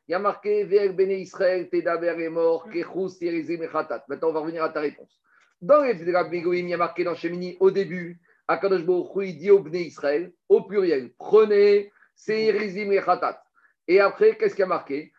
y 0.07 0.15
a 0.15 0.21
marqué 0.21 0.63
Ver 0.63 0.93
Bene 0.93 1.19
Israël, 1.19 1.69
Tedaber 1.69 2.15
est 2.23 2.31
mort, 2.31 2.71
Kechus, 2.71 3.21
Yerizim 3.21 3.65
et 3.65 3.69
Maintenant, 4.09 4.29
on 4.29 4.33
va 4.33 4.39
revenir 4.39 4.63
à 4.63 4.69
ta 4.69 4.79
réponse. 4.79 5.21
Dans 5.61 5.83
les 5.83 6.01
il 6.01 6.69
y 6.69 6.75
a 6.75 6.77
marqué 6.77 7.03
dans 7.03 7.17
Shemini, 7.17 7.57
au 7.59 7.73
début, 7.73 8.21
Akadosh 8.47 8.85
Baruch 8.85 9.11
il 9.17 9.37
dit 9.37 9.51
Israël, 9.81 10.33
au 10.49 10.63
pluriel, 10.63 11.11
prenez, 11.19 11.91
c'est 12.15 12.45
Yerizim 12.45 12.93
et 12.93 13.03
Khatat. 13.03 13.43
Et 13.89 13.99
après, 13.99 14.37
qu'est-ce 14.37 14.55
qu'il 14.55 14.63
y 14.63 14.63
a 14.63 14.69
marqué? 14.69 15.13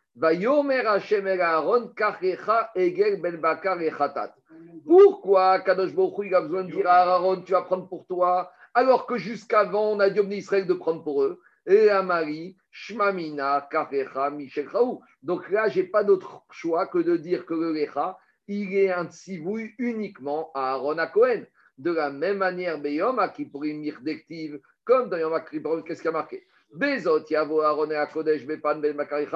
Pourquoi 4.87 5.59
Kadosh 5.59 5.93
Baruch 5.93 6.33
a 6.33 6.41
besoin 6.41 6.63
de 6.63 6.71
dire 6.71 6.87
à 6.87 7.03
Aaron, 7.03 7.41
tu 7.41 7.51
vas 7.51 7.61
prendre 7.61 7.87
pour 7.87 8.07
toi, 8.07 8.51
alors 8.73 9.05
que 9.05 9.17
jusqu'avant, 9.17 9.91
on 9.91 9.99
a 9.99 10.09
dit 10.09 10.19
au 10.19 10.27
Israël 10.29 10.65
de 10.65 10.73
prendre 10.73 11.03
pour 11.03 11.23
eux? 11.23 11.39
Et 11.67 11.89
à 11.89 12.01
Marie, 12.01 12.57
Shmamina, 12.71 13.67
Karecha, 13.69 14.31
Michel 14.31 14.67
Donc 15.21 15.49
là, 15.51 15.67
je 15.67 15.81
n'ai 15.81 15.87
pas 15.87 16.03
d'autre 16.03 16.41
choix 16.49 16.87
que 16.87 16.97
de 16.97 17.17
dire 17.17 17.45
que 17.45 17.53
le 17.53 17.73
Lecha, 17.73 18.17
il 18.47 18.73
est 18.75 18.91
un 18.91 19.05
tsivouille 19.05 19.75
uniquement 19.77 20.49
à 20.55 20.71
Aaron 20.71 20.97
à 20.97 21.07
Cohen. 21.07 21.43
De 21.77 21.91
la 21.91 22.09
même 22.09 22.37
manière, 22.37 22.79
Beyom, 22.79 23.19
qui 23.35 23.45
pourrait 23.45 23.73
mirdective, 23.73 24.59
comme 24.83 25.09
dans 25.09 25.17
Yom 25.17 25.39
qu'est-ce 25.85 26.01
qu'il 26.01 26.05
y 26.05 26.07
a 26.07 26.11
marqué? 26.11 26.47
Bezot, 26.73 27.27
Yavo, 27.29 27.61
Aaron 27.61 27.91
et 27.91 27.95
Akodesh, 27.95 28.47
Bepan, 28.47 28.79
Ben 28.79 28.95
Makari 28.95 29.27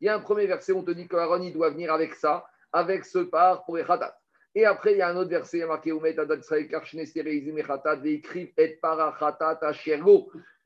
il 0.00 0.06
y 0.06 0.08
a 0.08 0.14
un 0.14 0.20
premier 0.20 0.46
verset, 0.46 0.72
on 0.72 0.82
te 0.82 0.90
dit 0.90 1.06
qu'Aaron, 1.08 1.42
il 1.42 1.52
doit 1.52 1.70
venir 1.70 1.92
avec 1.92 2.14
ça, 2.14 2.44
avec 2.72 3.04
ce 3.04 3.18
part 3.18 3.64
pour 3.64 3.78
Echatat. 3.78 4.16
Et 4.54 4.64
après, 4.64 4.92
il 4.92 4.98
y 4.98 5.02
a 5.02 5.08
un 5.08 5.16
autre 5.16 5.30
verset, 5.30 5.58
il 5.58 5.60
y 5.60 5.62
a 5.62 5.66
marqué 5.66 5.92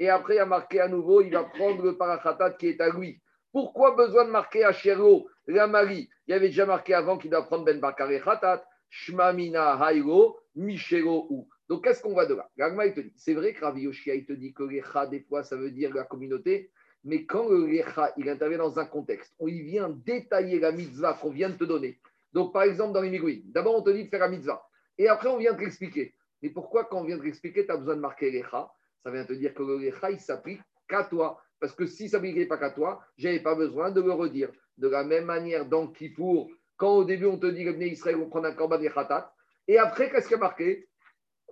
et 0.00 0.08
après, 0.08 0.34
il 0.34 0.36
y 0.36 0.40
a 0.40 0.46
marqué 0.46 0.80
à 0.80 0.88
nouveau, 0.88 1.20
il 1.20 1.32
va 1.32 1.44
prendre 1.44 1.82
le 1.82 1.96
parachatat 1.96 2.50
qui 2.52 2.68
est 2.68 2.80
à 2.80 2.88
lui. 2.88 3.20
Pourquoi 3.52 3.94
besoin 3.94 4.24
de 4.24 4.30
marquer 4.30 4.64
à 4.64 4.72
Shergo 4.72 5.28
La 5.46 5.66
Marie, 5.66 6.08
il 6.26 6.32
y 6.32 6.34
avait 6.34 6.48
déjà 6.48 6.66
marqué 6.66 6.94
avant 6.94 7.18
qu'il 7.18 7.30
doit 7.30 7.44
prendre 7.44 7.64
Ben 7.64 7.78
Bakar 7.78 8.10
et 8.10 8.20
Khatat, 8.20 8.64
Shmamina 8.88 9.74
Haïro, 9.74 10.38
Michelo 10.56 11.26
ou. 11.30 11.48
Donc, 11.68 11.84
qu'est-ce 11.84 12.02
qu'on 12.02 12.14
va 12.14 12.26
de 12.26 12.34
là? 12.34 12.48
L'Agma, 12.56 12.86
il 12.86 12.94
te 12.94 13.00
dit, 13.00 13.12
c'est 13.16 13.34
vrai 13.34 13.52
que 13.52 13.64
Ravi 13.64 13.82
Yoshia, 13.82 14.14
il 14.14 14.26
te 14.26 14.32
dit 14.32 14.52
que 14.52 14.64
les 14.64 14.82
des 15.10 15.20
fois, 15.20 15.42
ça 15.42 15.56
veut 15.56 15.70
dire 15.70 15.94
la 15.94 16.04
communauté, 16.04 16.70
mais 17.04 17.24
quand 17.24 17.48
le 17.48 17.66
Lecha, 17.66 18.12
il 18.16 18.28
intervient 18.28 18.58
dans 18.58 18.78
un 18.78 18.86
contexte 18.86 19.34
où 19.38 19.48
il 19.48 19.62
vient 19.62 19.90
détailler 19.90 20.58
la 20.58 20.72
mitzvah 20.72 21.14
qu'on 21.14 21.30
vient 21.30 21.50
de 21.50 21.56
te 21.56 21.64
donner, 21.64 21.98
donc 22.32 22.52
par 22.52 22.62
exemple 22.62 22.92
dans 22.92 23.02
les 23.02 23.10
migouïs, 23.10 23.42
d'abord 23.46 23.76
on 23.76 23.82
te 23.82 23.90
dit 23.90 24.04
de 24.04 24.08
faire 24.08 24.20
la 24.20 24.28
mitzvah, 24.28 24.66
et 24.98 25.08
après 25.08 25.28
on 25.28 25.38
vient 25.38 25.54
te 25.54 25.60
l'expliquer. 25.60 26.14
Mais 26.44 26.50
pourquoi 26.50 26.84
quand 26.84 27.00
on 27.00 27.04
vient 27.04 27.18
te 27.18 27.22
l'expliquer, 27.22 27.64
tu 27.64 27.72
as 27.72 27.76
besoin 27.78 27.96
de 27.96 28.00
marquer 28.00 28.30
Lecha 28.30 28.70
Ça 29.02 29.10
vient 29.10 29.24
te 29.24 29.32
dire 29.32 29.54
que 29.54 29.62
le 29.62 29.78
Lecha, 29.78 30.10
il 30.10 30.20
s'applique 30.20 30.60
qu'à 30.86 31.04
toi. 31.04 31.40
Parce 31.58 31.72
que 31.72 31.86
si 31.86 32.08
ça 32.10 32.18
ne 32.18 32.22
s'appliquait 32.22 32.44
pas 32.44 32.58
qu'à 32.58 32.68
toi, 32.68 33.00
je 33.16 33.28
n'avais 33.28 33.40
pas 33.40 33.54
besoin 33.54 33.90
de 33.90 34.02
le 34.02 34.12
redire. 34.12 34.50
De 34.76 34.86
la 34.86 35.04
même 35.04 35.24
manière, 35.24 35.64
dans 35.64 35.86
Kippour, 35.86 36.50
quand 36.76 36.96
au 36.96 37.04
début 37.04 37.24
on 37.24 37.38
te 37.38 37.46
dit 37.46 37.64
que 37.64 37.70
Israël 37.84 38.16
vont 38.16 38.28
prendre 38.28 38.46
un 38.46 38.52
corban 38.52 38.76
des 38.76 38.90
khatat, 38.90 39.32
et 39.68 39.78
après, 39.78 40.10
qu'est-ce 40.10 40.28
qui 40.28 40.34
a 40.34 40.36
marqué? 40.36 40.86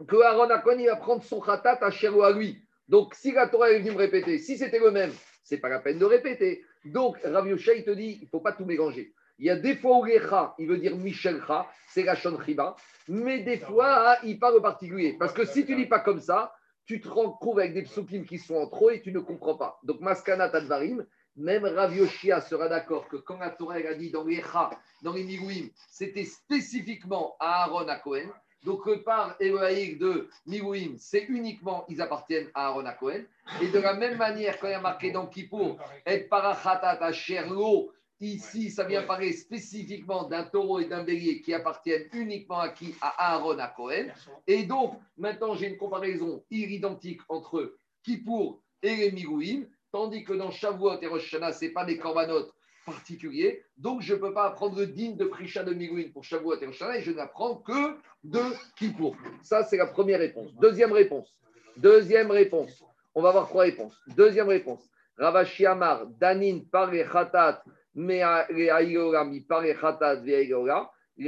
Que 0.06 0.16
Aaron 0.20 0.50
Akon, 0.50 0.78
il 0.78 0.86
va 0.86 0.96
prendre 0.96 1.22
son 1.22 1.40
khatat 1.40 1.78
à 1.80 1.90
Chéro 1.90 2.22
à 2.22 2.32
lui. 2.32 2.62
Donc 2.86 3.14
si 3.14 3.32
la 3.32 3.48
Torah 3.48 3.70
est 3.70 3.78
venue 3.78 3.92
me 3.92 3.96
répéter, 3.96 4.36
si 4.36 4.58
c'était 4.58 4.78
le 4.78 4.90
même, 4.90 5.12
c'est 5.42 5.58
pas 5.58 5.68
la 5.68 5.80
peine 5.80 5.98
de 5.98 6.04
répéter. 6.04 6.64
Donc, 6.84 7.18
Rav 7.24 7.46
il 7.48 7.84
te 7.84 7.90
dit, 7.90 8.18
il 8.22 8.28
faut 8.28 8.40
pas 8.40 8.52
tout 8.52 8.64
mélanger. 8.64 9.12
Il 9.38 9.46
y 9.46 9.50
a 9.50 9.56
des 9.56 9.76
fois 9.76 9.98
où 9.98 10.06
il 10.06 10.68
veut 10.68 10.78
dire 10.78 10.96
Michel 10.96 11.42
Cha, 11.46 11.66
c'est 11.88 12.04
la 12.04 12.14
Riba, 12.14 12.76
mais 13.08 13.40
des 13.40 13.58
fois, 13.58 14.18
il 14.22 14.38
parle 14.38 14.56
au 14.56 14.60
particulier. 14.60 15.16
Parce 15.18 15.32
que 15.32 15.44
si 15.44 15.64
tu 15.64 15.74
dis 15.74 15.86
pas 15.86 16.00
comme 16.00 16.20
ça, 16.20 16.52
tu 16.84 17.00
te 17.00 17.08
retrouves 17.08 17.58
avec 17.58 17.74
des 17.74 17.82
psukim 17.82 18.24
qui 18.24 18.38
sont 18.38 18.56
en 18.56 18.68
trop 18.68 18.90
et 18.90 19.00
tu 19.00 19.12
ne 19.12 19.20
comprends 19.20 19.56
pas. 19.56 19.78
Donc, 19.82 20.00
Maskana 20.00 20.48
Tadvarim, 20.48 21.06
même 21.36 21.64
Rav 21.64 21.92
sera 22.08 22.68
d'accord 22.68 23.08
que 23.08 23.16
quand 23.16 23.38
la 23.38 23.50
Torah 23.50 23.76
a 23.76 23.94
dit 23.94 24.10
dans 24.10 24.24
les 24.24 24.42
Cha, 24.42 24.70
dans 25.02 25.12
les 25.12 25.24
Miguim, 25.24 25.68
c'était 25.88 26.24
spécifiquement 26.24 27.36
à 27.40 27.64
Aaron 27.64 27.88
à 27.88 27.96
Cohen. 27.96 28.30
Donc, 28.64 29.02
par 29.02 29.36
Eloïc 29.40 29.98
de 29.98 30.28
Miguim, 30.46 30.94
c'est 30.96 31.24
uniquement, 31.28 31.84
ils 31.88 32.00
appartiennent 32.00 32.48
à 32.54 32.68
Aaron 32.68 32.86
à 32.86 32.92
Cohen. 32.92 33.24
Et 33.60 33.68
de 33.68 33.78
la 33.78 33.94
même 33.94 34.16
manière, 34.16 34.58
quand 34.58 34.68
il 34.68 34.72
y 34.72 34.74
a 34.74 34.80
marqué 34.80 35.10
dans 35.10 35.26
Kippour, 35.26 35.78
et 36.06 36.18
Parachatat 36.20 36.98
à 37.00 37.12
Sherlo, 37.12 37.92
Ici, 38.22 38.70
ça 38.70 38.84
vient 38.84 39.02
parler 39.02 39.32
spécifiquement 39.32 40.22
d'un 40.28 40.44
taureau 40.44 40.78
et 40.78 40.84
d'un 40.84 41.02
bélier 41.02 41.40
qui 41.40 41.52
appartiennent 41.52 42.06
uniquement 42.12 42.60
à 42.60 42.68
qui? 42.68 42.94
À 43.00 43.34
Aaron, 43.34 43.58
à 43.58 43.66
Cohen. 43.66 44.06
Et 44.46 44.62
donc, 44.62 44.96
maintenant, 45.18 45.56
j'ai 45.56 45.66
une 45.66 45.76
comparaison 45.76 46.44
identique 46.48 47.20
entre 47.28 47.74
Kippour 48.04 48.62
et 48.80 48.94
les 48.94 49.10
Migouim, 49.10 49.64
tandis 49.90 50.22
que 50.22 50.34
dans 50.34 50.52
Shavuot 50.52 51.00
et 51.02 51.08
Rosh 51.08 51.34
Hashanah, 51.34 51.52
ce 51.52 51.66
pas 51.66 51.84
des 51.84 51.98
corbanotes 51.98 52.54
particuliers. 52.84 53.62
Donc, 53.78 54.02
je 54.02 54.14
ne 54.14 54.18
peux 54.18 54.32
pas 54.32 54.46
apprendre 54.46 54.78
le 54.78 54.86
digne 54.86 55.16
de 55.16 55.24
Prisha 55.24 55.62
de 55.62 55.74
Migouim 55.74 56.10
pour 56.12 56.24
Shavuot 56.24 56.60
et 56.60 56.66
Hashanah, 56.66 56.98
et 56.98 57.02
je 57.02 57.12
n'apprends 57.12 57.56
que 57.56 57.96
de 58.24 58.40
Kippour. 58.76 59.16
Ça, 59.42 59.64
c'est 59.64 59.76
la 59.76 59.86
première 59.86 60.18
réponse. 60.18 60.54
Deuxième 60.56 60.92
réponse. 60.92 61.34
Deuxième 61.76 62.30
réponse. 62.30 62.84
On 63.14 63.22
va 63.22 63.30
voir 63.32 63.48
trois 63.48 63.62
réponses. 63.62 63.94
Deuxième 64.16 64.48
réponse. 64.48 64.88
Ravashi 65.18 65.66
Amar, 65.66 66.06
Danin, 66.18 66.60
Pare, 66.70 67.10
Khatat, 67.10 67.62
mi 67.94 69.40
pare 69.40 69.74
khatat 69.74 70.22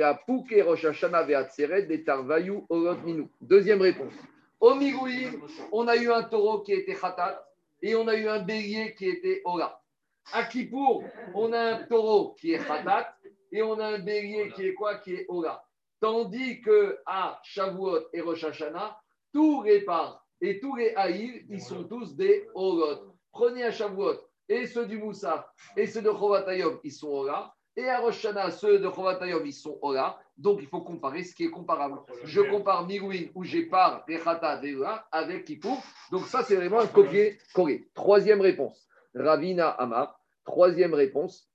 a 0.02 0.14
pouke 0.26 0.54
rosh 0.64 0.84
hashana 0.86 1.24
des 1.24 2.04
tarvayu 2.04 2.64
olot 2.68 2.96
minu. 3.04 3.28
Deuxième 3.40 3.82
réponse. 3.82 4.14
Au 4.60 4.74
Migouim, 4.74 5.32
on 5.72 5.86
a 5.88 5.96
eu 5.96 6.10
un 6.10 6.22
taureau 6.22 6.62
qui 6.62 6.72
était 6.72 6.94
khatat 6.94 7.46
et 7.82 7.94
on 7.94 8.08
a 8.08 8.16
eu 8.16 8.26
un 8.26 8.40
bélier 8.40 8.94
qui 8.94 9.08
était 9.08 9.42
ora. 9.44 9.83
À 10.32 10.44
Kippour, 10.44 11.04
on 11.34 11.52
a 11.52 11.60
un 11.60 11.82
taureau 11.84 12.34
qui 12.40 12.52
est 12.52 12.64
khatat 12.64 13.16
et 13.52 13.62
on 13.62 13.78
a 13.78 13.86
un 13.86 13.98
bélier 13.98 14.50
qui 14.54 14.66
est 14.68 14.74
quoi 14.74 14.96
Qui 14.96 15.14
est 15.14 15.26
ora. 15.28 15.64
Tandis 16.00 16.60
que 16.60 16.98
à 17.06 17.40
Shavuot 17.42 18.08
et 18.12 18.20
Rosh 18.20 18.44
Hashanah, 18.44 18.98
tous 19.32 19.62
les 19.62 19.82
parts 19.82 20.24
et 20.40 20.60
tous 20.60 20.76
les 20.76 20.94
ils 21.48 21.62
sont 21.62 21.84
tous 21.84 22.14
des 22.16 22.46
olot. 22.54 23.14
Prenez 23.32 23.64
à 23.64 23.70
Shavuot 23.70 24.14
et 24.48 24.66
ceux 24.66 24.86
du 24.86 24.98
Moussa 24.98 25.50
et 25.76 25.86
ceux 25.86 26.02
de 26.02 26.10
Chovatayom, 26.10 26.80
ils 26.84 26.92
sont 26.92 27.08
Ola. 27.08 27.54
Et 27.76 27.88
à 27.88 27.98
Roshana, 27.98 28.50
ceux 28.52 28.78
de 28.78 28.88
Chovatayom, 28.88 29.44
ils 29.44 29.52
sont 29.52 29.78
Ola. 29.82 30.18
Donc, 30.36 30.60
il 30.60 30.68
faut 30.68 30.82
comparer 30.82 31.24
ce 31.24 31.34
qui 31.34 31.44
est 31.44 31.50
comparable. 31.50 31.98
Je 32.22 32.40
compare 32.40 32.86
Mirouin, 32.86 33.26
où 33.34 33.42
j'ai 33.42 33.66
par 33.66 34.04
Rechata 34.06 34.58
Deura, 34.58 35.06
avec 35.10 35.44
Kippour. 35.44 35.82
Donc, 36.12 36.26
ça, 36.26 36.44
c'est 36.44 36.54
vraiment 36.56 36.80
un 36.80 36.86
copier-coller. 36.86 37.88
Troisième 37.94 38.40
réponse. 38.40 38.88
Ravina 39.14 39.68
Amar. 39.68 40.20
Troisième 40.44 40.94
réponse. 40.94 41.48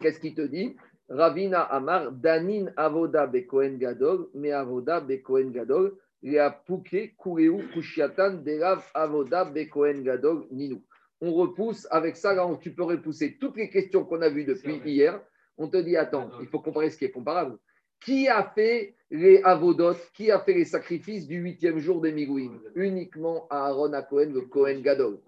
Qu'est-ce 0.00 0.20
qu'il 0.20 0.34
te 0.34 0.42
dit? 0.42 0.76
Ravina 1.08 1.62
Amar, 1.62 2.12
Danin 2.12 2.66
Avoda 2.76 3.26
Bekoen 3.26 3.78
Gadol, 3.78 4.28
mais 4.34 4.50
Avoda 4.52 5.00
Bekoen 5.00 5.52
Gadol, 5.52 5.96
Lea 6.22 6.50
Pouke, 6.66 7.14
Kureu, 7.16 7.62
Kushiatan, 7.72 8.42
Derav 8.42 8.84
Avoda 8.94 9.44
Bekoen 9.44 10.02
Gadol, 10.02 10.46
Ninou 10.50 10.82
on 11.20 11.32
repousse, 11.32 11.86
avec 11.90 12.16
ça, 12.16 12.34
là, 12.34 12.46
tu 12.60 12.72
peux 12.72 12.82
repousser 12.82 13.38
toutes 13.38 13.56
les 13.56 13.70
questions 13.70 14.04
qu'on 14.04 14.22
a 14.22 14.28
vues 14.28 14.44
depuis 14.44 14.80
hier. 14.84 15.20
On 15.56 15.68
te 15.68 15.78
dit, 15.78 15.96
attends, 15.96 16.30
il 16.40 16.46
faut 16.46 16.60
comparer 16.60 16.90
ce 16.90 16.98
qui 16.98 17.06
est 17.06 17.10
comparable. 17.10 17.58
Qui 18.04 18.28
a 18.28 18.42
fait 18.54 18.94
les 19.10 19.42
avodotes, 19.42 20.10
qui 20.12 20.30
a 20.30 20.38
fait 20.40 20.52
les 20.52 20.66
sacrifices 20.66 21.26
du 21.26 21.36
huitième 21.36 21.78
jour 21.78 22.02
des 22.02 22.12
Migouim 22.12 22.60
Uniquement 22.74 23.46
Aaron 23.48 23.94
à 23.94 24.02
Cohen, 24.02 24.32
le 24.34 24.42
Cohen 24.42 24.80
Gadol. 24.80 25.18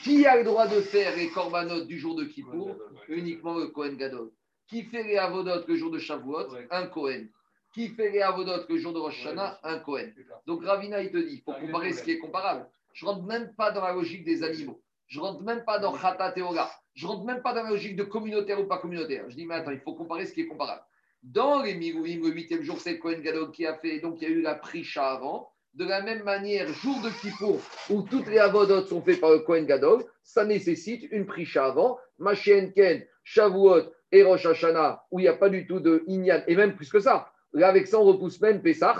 Qui 0.00 0.26
a 0.26 0.36
le 0.36 0.44
droit 0.44 0.66
de 0.66 0.80
faire 0.80 1.16
les 1.16 1.28
corbanotes 1.30 1.86
du 1.86 1.98
jour 1.98 2.14
de 2.14 2.24
Kippour 2.24 2.76
Uniquement 3.08 3.58
le 3.58 3.68
Cohen 3.68 3.94
Gadol. 3.94 4.30
Qui 4.68 4.82
fait 4.82 5.04
les 5.04 5.16
avodotes 5.16 5.68
le 5.68 5.76
jour 5.76 5.90
de 5.90 5.98
Shavuot 5.98 6.48
Un 6.70 6.86
Cohen. 6.86 7.26
Qui 7.72 7.88
fait 7.88 8.10
les 8.10 8.20
avodotes 8.20 8.68
le 8.68 8.78
jour 8.78 8.92
de 8.92 8.98
Rosh 8.98 9.26
Hashanah 9.26 9.60
Un 9.62 9.78
Cohen. 9.80 10.10
Donc 10.46 10.64
Ravina, 10.64 11.02
il 11.02 11.10
te 11.10 11.18
dit, 11.18 11.34
il 11.34 11.42
faut 11.42 11.52
comparer 11.52 11.92
ce 11.92 12.02
qui 12.02 12.12
est 12.12 12.18
comparable. 12.18 12.68
Je 12.92 13.04
ne 13.04 13.10
rentre 13.10 13.24
même 13.24 13.54
pas 13.54 13.70
dans 13.70 13.82
la 13.82 13.92
logique 13.92 14.24
des 14.24 14.42
animaux. 14.42 14.80
Je 15.06 15.20
rentre 15.20 15.42
même 15.42 15.64
pas 15.64 15.78
dans 15.78 15.92
Teoga. 15.92 16.70
Je 16.94 17.06
rentre 17.06 17.24
même 17.24 17.42
pas 17.42 17.52
dans 17.52 17.62
la 17.62 17.70
logique 17.70 17.96
de 17.96 18.04
communautaire 18.04 18.60
ou 18.60 18.64
pas 18.64 18.78
communautaire. 18.78 19.26
Je 19.28 19.36
dis, 19.36 19.46
mais 19.46 19.56
attends, 19.56 19.70
il 19.70 19.80
faut 19.80 19.94
comparer 19.94 20.26
ce 20.26 20.32
qui 20.32 20.40
est 20.40 20.46
comparable. 20.46 20.82
Dans 21.22 21.62
les 21.62 21.74
Migouim, 21.74 22.20
le 22.22 22.30
huitième 22.30 22.62
jour, 22.62 22.80
c'est 22.80 22.98
Cohen 22.98 23.20
Gadol 23.20 23.50
qui 23.50 23.66
a 23.66 23.74
fait, 23.74 24.00
donc 24.00 24.20
il 24.20 24.28
y 24.28 24.32
a 24.32 24.34
eu 24.34 24.40
la 24.40 24.54
Prisha 24.54 25.10
avant. 25.10 25.50
De 25.76 25.84
la 25.84 26.00
même 26.00 26.22
manière, 26.22 26.66
jour 26.72 26.96
de 27.02 27.10
Kippour, 27.20 27.60
où 27.90 28.00
toutes 28.00 28.28
les 28.28 28.38
avodotes 28.38 28.88
sont 28.88 29.02
faites 29.02 29.20
par 29.20 29.30
le 29.30 29.40
Cohen 29.40 29.64
Gadol, 29.64 30.04
ça 30.22 30.46
nécessite 30.46 31.06
une 31.10 31.26
Prisha 31.26 31.66
avant. 31.66 31.98
Machien 32.18 32.70
Ken, 32.70 33.04
Shavuot 33.24 33.82
et 34.10 34.22
Rosh 34.22 34.46
Hashanah, 34.46 35.04
où 35.10 35.20
il 35.20 35.24
n'y 35.24 35.28
a 35.28 35.34
pas 35.34 35.50
du 35.50 35.66
tout 35.66 35.78
de 35.78 36.02
Inyan, 36.08 36.42
et 36.46 36.56
même 36.56 36.76
plus 36.76 36.88
que 36.88 36.98
ça. 36.98 37.30
Là, 37.52 37.68
avec 37.68 37.88
ça, 37.88 38.00
on 38.00 38.04
repousse 38.04 38.40
même 38.40 38.62
Pessah 38.62 38.96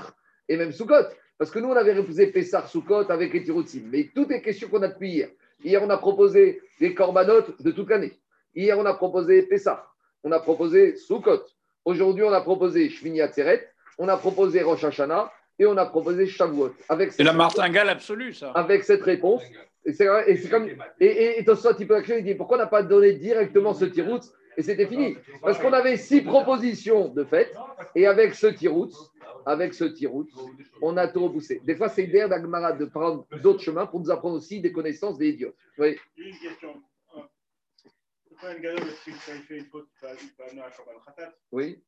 et 0.50 0.58
même 0.58 0.70
Sukkot. 0.70 1.06
Parce 1.38 1.50
que 1.50 1.60
nous, 1.60 1.68
on 1.68 1.76
avait 1.76 1.94
repoussé 1.94 2.26
Pessah, 2.26 2.66
Sukkot 2.66 3.10
avec 3.10 3.32
les 3.32 3.42
Tirotim. 3.42 3.88
Mais 3.90 4.10
toutes 4.14 4.28
les 4.28 4.42
questions 4.42 4.68
qu'on 4.68 4.82
a 4.82 4.88
depuis 4.88 5.12
hier, 5.12 5.30
Hier, 5.64 5.82
on 5.82 5.88
a 5.88 5.96
proposé 5.96 6.60
les 6.80 6.94
corbanotes 6.94 7.62
de 7.62 7.70
toute 7.70 7.88
l'année. 7.88 8.12
Hier, 8.54 8.78
on 8.78 8.84
a 8.84 8.92
proposé 8.92 9.40
Pessah. 9.44 9.86
On 10.24 10.30
a 10.30 10.40
proposé 10.40 10.96
Sukkot. 10.96 11.42
Aujourd'hui, 11.86 12.24
on 12.24 12.32
a 12.32 12.42
proposé 12.42 12.90
Shvini 12.90 13.22
Atzeret. 13.22 13.66
On 13.96 14.08
a 14.08 14.18
proposé 14.18 14.62
Rosh 14.62 14.84
Hashanah. 14.84 15.32
Et 15.58 15.66
on 15.66 15.76
a 15.76 15.86
proposé 15.86 16.26
Shavuot. 16.26 16.74
C'est 17.10 17.24
la 17.24 17.32
martingale 17.32 17.88
absolue, 17.88 18.32
ça. 18.34 18.50
Avec 18.50 18.84
cette 18.84 19.02
réponse. 19.02 19.42
Et 19.84 19.92
c'est 19.92 20.48
comme. 20.50 20.68
Et, 21.00 21.06
et, 21.06 21.40
et 21.40 21.46
il 21.46 22.24
dit 22.24 22.34
pourquoi 22.34 22.56
on 22.56 22.60
n'a 22.60 22.66
pas 22.66 22.82
donné 22.82 23.12
directement 23.14 23.72
ce 23.72 23.84
tirout 23.84 24.20
et 24.56 24.62
c'était 24.62 24.86
fini. 24.86 25.16
Parce 25.42 25.58
qu'on 25.58 25.72
avait 25.72 25.96
six 25.96 26.22
propositions 26.22 27.08
de 27.08 27.24
fait, 27.24 27.54
et 27.94 28.06
avec 28.06 28.34
ce 28.34 28.46
tirout, 28.46 28.90
avec 29.44 29.74
ce 29.74 29.84
tirout, 29.84 30.28
on 30.82 30.96
a 30.96 31.08
tout 31.08 31.24
repoussé. 31.24 31.60
Des 31.64 31.76
fois, 31.76 31.88
c'est 31.88 32.02
l'idée 32.02 32.26
d'Agmara 32.28 32.72
de 32.72 32.86
prendre 32.86 33.26
d'autres 33.42 33.62
chemins 33.62 33.86
pour 33.86 34.00
nous 34.00 34.10
apprendre 34.10 34.36
aussi 34.36 34.60
des 34.60 34.72
connaissances 34.72 35.18
des 35.18 35.28
idiots. 35.28 35.54
Oui. 35.78 35.96
Une 36.16 36.38
question. 36.38 36.82
Le 38.30 38.36
Kohen 38.40 38.60
Gadol, 38.60 38.84
s'il 39.04 39.14
fait 39.14 39.56
une 39.56 39.64
faute, 39.66 39.88
il 40.02 40.28
peut 40.30 40.42
amener 40.50 40.62
un 40.62 40.70
Korban 40.70 41.00
Khatat 41.06 41.32
Oui. 41.52 41.82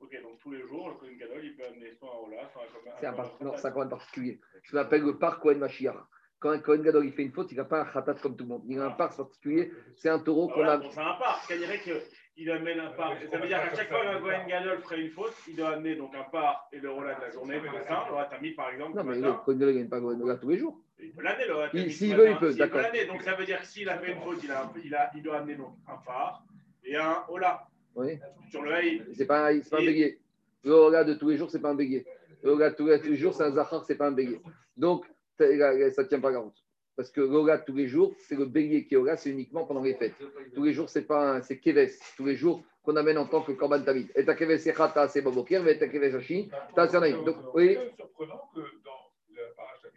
Ok, 0.00 0.22
donc 0.22 0.38
tous 0.40 0.52
les 0.52 0.60
jours, 0.66 0.88
le 0.90 0.94
Kohen 0.96 1.16
Gadol, 1.16 1.44
il 1.44 1.56
peut 1.56 1.64
amener 1.64 1.94
soit 1.98 2.10
un 2.10 2.26
Ola, 2.26 2.50
soit 2.52 2.62
un 2.62 2.96
C'est 3.00 3.06
un, 3.06 3.14
non, 3.40 3.56
c'est 3.56 3.66
un 3.66 3.70
Korban 3.70 3.88
particulier. 3.88 4.40
Je 4.62 4.76
l'appelle 4.76 5.02
le 5.02 5.18
parc 5.18 5.40
Kohen 5.42 5.58
Mashiach. 5.58 5.96
Quand 6.38 6.50
un 6.50 6.58
Kohen 6.58 6.82
Gadol 6.82 7.06
il 7.06 7.12
fait 7.12 7.22
une 7.22 7.32
faute, 7.32 7.50
il 7.50 7.56
n'a 7.56 7.64
pas 7.64 7.80
un 7.80 7.84
Khatat 7.86 8.14
comme 8.14 8.36
tout 8.36 8.44
le 8.44 8.50
monde. 8.50 8.62
Il 8.68 8.78
a 8.78 8.86
un 8.86 8.90
parc 8.90 9.16
particulier. 9.16 9.72
C'est 9.96 10.10
un 10.10 10.18
taureau 10.18 10.48
qu'on 10.48 10.64
a. 10.68 10.80
C'est 10.90 11.00
un 11.00 11.14
parc. 11.14 11.44
C'est-à-dire 11.46 11.82
que 11.82 12.02
il 12.36 12.50
amène 12.50 12.78
un 12.78 12.90
par. 12.90 13.14
Ça 13.30 13.38
veut 13.38 13.48
dire 13.48 13.58
qu'à 13.62 13.74
chaque 13.74 13.88
fois 13.88 14.02
qu'un 14.02 14.20
Gohen 14.20 14.46
Gadol 14.46 14.82
ferait 14.82 15.00
une 15.00 15.10
faute, 15.10 15.34
il 15.48 15.56
doit 15.56 15.70
amener 15.70 15.96
donc 15.96 16.14
un 16.14 16.24
par 16.24 16.68
et 16.72 16.78
le 16.78 16.90
rola 16.90 17.14
de 17.14 17.22
la 17.22 17.30
journée 17.30 17.58
le 17.58 17.70
matin. 17.70 18.04
Le 18.10 18.40
mis 18.42 18.50
par 18.52 18.68
exemple. 18.70 18.96
Non, 18.96 19.04
mais 19.04 19.16
le 19.16 19.32
Gohen 19.32 19.58
Gadol 19.58 19.74
ne 19.74 19.78
gagne 19.78 19.88
pas 19.88 20.00
Gohen 20.00 20.38
tous 20.38 20.48
les 20.50 20.58
jours. 20.58 20.78
Il 20.98 21.12
peut 21.12 21.22
l'amener, 21.22 21.46
le 21.46 21.90
S'il 21.90 22.16
veut, 22.16 22.30
il 22.30 22.36
peut, 22.38 22.54
d'accord. 22.54 22.82
Donc 23.08 23.22
ça 23.22 23.34
veut 23.34 23.44
dire 23.44 23.60
que 23.60 23.66
s'il 23.66 23.88
a 23.88 23.98
fait 23.98 24.12
une 24.12 24.20
faute, 24.20 24.42
il, 24.42 24.50
a, 24.50 24.70
il, 24.84 24.94
a, 24.94 25.10
il 25.14 25.22
doit 25.22 25.38
amener 25.38 25.54
donc 25.54 25.74
un 25.88 25.96
par 25.96 26.44
et 26.84 26.96
un 26.96 27.24
Ola. 27.28 27.66
Oui. 27.96 28.18
Sur 28.50 28.62
le 28.62 28.72
haï. 28.72 29.02
C'est 29.14 29.26
pas, 29.26 29.50
pas 29.70 29.78
un 29.78 29.84
béguet. 29.84 30.18
Le 30.64 30.72
Ola 30.72 31.04
de 31.04 31.14
tous 31.14 31.30
les 31.30 31.36
jours, 31.36 31.50
c'est 31.50 31.60
pas 31.60 31.70
un 31.70 31.74
béguet. 31.74 32.04
Le 32.42 32.50
Ola 32.52 32.70
de 32.70 32.74
tous 32.76 32.86
les 32.86 33.16
jours, 33.16 33.34
c'est 33.34 33.42
un 33.42 33.52
Zachar, 33.52 33.84
c'est 33.84 33.96
pas 33.96 34.08
un 34.08 34.12
béguet. 34.12 34.40
Donc, 34.76 35.06
ça 35.38 35.46
ne 35.46 36.02
tient 36.04 36.20
pas 36.20 36.32
garant. 36.32 36.52
Parce 36.96 37.10
que 37.10 37.20
l'Ola 37.20 37.58
tous 37.58 37.74
les 37.74 37.88
jours, 37.88 38.14
c'est 38.18 38.36
le 38.36 38.46
bélier 38.46 38.86
qui 38.86 38.94
est 38.94 38.96
Ola, 38.96 39.16
c'est 39.16 39.30
uniquement 39.30 39.66
pendant 39.66 39.82
les 39.82 39.94
fêtes. 39.94 40.14
Tous 40.54 40.64
les 40.64 40.72
jours, 40.72 40.88
c'est 40.88 41.06
pas 41.06 41.42
c'est 41.42 41.58
Keves. 41.58 41.92
Tous 42.16 42.24
les 42.24 42.36
jours 42.36 42.62
qu'on 42.82 42.96
amène 42.96 43.18
en 43.18 43.26
tant 43.26 43.42
que 43.42 43.52
Korban 43.52 43.80
David. 43.80 44.10
Et 44.14 44.24
ta 44.24 44.34
Keves 44.34 44.58
c'est 44.58 44.74
Chata, 44.74 45.08
c'est 45.08 45.20
Babokir, 45.20 45.62
mais 45.62 45.78
ta 45.78 45.88
Keves 45.88 46.14
Hashi, 46.14 46.48
ta 46.74 46.88
C'est 46.88 47.00
Donc, 47.24 47.36
oui. 47.54 47.76
surprenant 47.96 48.48
que 48.54 48.60
dans 48.82 49.12
la 49.34 49.42
paracha 49.56 49.88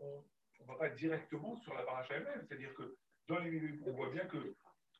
on 0.00 0.64
ne 0.64 0.68
va 0.68 0.74
pas 0.74 0.88
directement 0.90 1.56
sur 1.56 1.72
la 1.74 1.82
paracha 1.82 2.14
elle-même. 2.16 2.44
C'est-à-dire 2.46 2.74
que 2.74 2.96
dans 3.28 3.38
les 3.38 3.78
on 3.86 3.92
voit 3.92 4.10
bien 4.10 4.26
que 4.26 4.36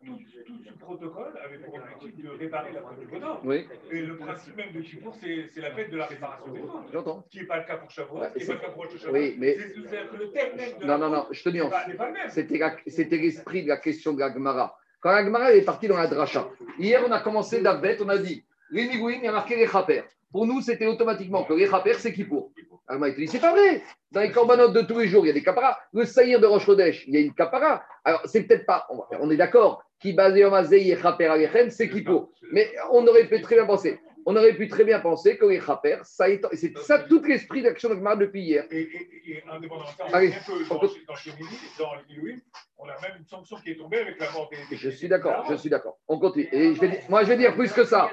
tout, 0.04 0.18
ce 0.64 0.72
protocole 0.78 1.32
avait 1.44 1.58
pour 1.58 1.74
objectif 1.74 2.16
de 2.16 2.28
réparer 2.30 2.72
la 2.72 2.82
faute 2.82 3.00
du 3.00 3.06
bonhomme. 3.06 3.38
Oui. 3.44 3.66
Et 3.90 4.00
le 4.00 4.16
principe 4.16 4.56
même 4.56 4.72
de 4.72 4.80
Kippour, 4.80 5.14
c'est 5.20 5.60
la 5.60 5.70
fête 5.72 5.90
de 5.90 5.96
la 5.96 6.06
réparation 6.06 6.52
des 6.52 6.60
fautes. 6.60 6.86
J'entends. 6.92 7.22
Ce 7.24 7.30
qui 7.30 7.38
n'est 7.38 7.46
pas 7.46 7.58
le 7.58 7.64
cas 7.64 7.76
pour 7.76 7.90
Shavuot, 7.90 8.22
ce 8.22 8.38
qui 8.38 8.38
n'est 8.38 8.46
pas 8.46 8.52
le 8.54 8.58
cas 8.60 8.68
pour 8.68 8.84
Rosh 8.84 9.06
Oui, 9.12 9.36
mais. 9.38 9.56
C'est 9.58 10.16
le 10.18 10.30
thème 10.30 10.56
même 10.56 10.78
de 10.78 10.84
Non, 10.84 10.98
non, 10.98 11.10
non, 11.10 11.26
je 11.30 11.42
te 11.42 11.48
nuance. 11.48 11.72
C'était 12.86 13.16
l'esprit 13.16 13.64
de 13.64 13.68
la 13.68 13.78
question 13.78 14.12
de 14.12 14.20
la 14.20 14.32
Gemara. 14.32 14.78
Quand 15.00 15.12
la 15.12 15.24
Gemara 15.24 15.52
est 15.52 15.62
partie 15.62 15.86
dans 15.86 15.98
la 15.98 16.06
dracha, 16.06 16.48
hier 16.78 17.02
on 17.06 17.12
a 17.12 17.20
commencé 17.20 17.60
d'Abbet, 17.60 17.98
on 18.00 18.08
a 18.08 18.16
dit 18.16 18.44
les 18.74 18.84
il 18.84 19.24
y 19.24 19.28
a 19.28 19.32
marqué 19.32 19.56
les 19.56 19.66
Chaper. 19.66 20.02
Pour 20.32 20.46
nous, 20.46 20.60
c'était 20.60 20.86
automatiquement 20.86 21.44
que 21.44 21.54
les 21.54 21.68
Chaper, 21.68 21.94
c'est 21.94 22.12
Kippour. 22.12 22.50
Alors, 22.88 23.06
il 23.06 23.14
te 23.14 23.20
dit, 23.20 23.28
c'est 23.28 23.40
pas 23.40 23.52
vrai. 23.52 23.82
Dans 24.10 24.20
les 24.20 24.30
corbanotes 24.30 24.74
de 24.74 24.82
tous 24.82 24.98
les 24.98 25.08
jours, 25.08 25.24
il 25.24 25.28
y 25.28 25.30
a 25.30 25.34
des 25.34 25.42
caparas. 25.42 25.78
Le 25.92 26.04
saïr 26.04 26.40
de 26.40 26.58
Chodesh, 26.58 27.04
il 27.06 27.14
y 27.14 27.16
a 27.16 27.20
une 27.20 27.32
capara. 27.32 27.82
Alors, 28.04 28.20
c'est 28.26 28.42
peut-être 28.42 28.66
pas, 28.66 28.86
on, 29.20 29.30
est 29.30 29.36
d'accord, 29.36 29.84
qui 30.00 30.12
basé 30.12 30.44
en 30.44 30.52
c'est 31.70 31.88
qui 31.88 32.02
pour. 32.02 32.30
Mais 32.52 32.68
on 32.90 33.06
aurait 33.06 33.26
pu 33.26 33.40
très 33.40 33.54
bien 33.54 33.64
penser. 33.64 34.00
On 34.26 34.36
aurait 34.36 34.54
pu 34.54 34.68
très 34.68 34.84
bien 34.84 35.00
penser 35.00 35.36
que 35.36 35.46
les 35.46 35.60
chaper, 35.60 35.98
ça 36.02 36.28
est, 36.30 36.40
c'est 36.54 36.76
ça 36.78 36.98
tout 36.98 37.22
l'esprit 37.22 37.62
d'action 37.62 37.90
de 37.90 37.96
Gmar 37.96 38.16
depuis 38.16 38.42
hier. 38.42 38.64
Et, 38.70 38.80
et, 38.80 39.30
et 39.30 39.44
indépendamment 39.50 39.90
de 39.90 39.96
ça, 39.96 40.16
Allez, 40.16 40.30
dans, 40.68 40.76
dans, 40.76 40.80
dans 40.80 41.94
les 42.16 42.42
on 42.84 42.88
a 42.88 43.00
même 43.00 43.18
une 43.18 43.26
sanction 43.26 43.56
qui 43.56 43.70
est 43.70 43.76
tombée 43.76 43.98
avec 43.98 44.18
la 44.20 44.30
mort 44.32 44.50
des. 44.50 44.76
Je 44.76 44.90
suis 44.90 45.08
d'accord, 45.08 45.46
je 45.48 45.54
suis 45.54 45.70
d'accord. 45.70 45.98
On 46.06 46.18
continue. 46.18 46.48
Et 46.52 46.74
je 46.74 46.80
vais, 46.80 47.00
moi, 47.08 47.22
je 47.22 47.28
vais 47.28 47.36
dire 47.38 47.54
plus 47.54 47.72
que 47.72 47.84
ça. 47.84 48.10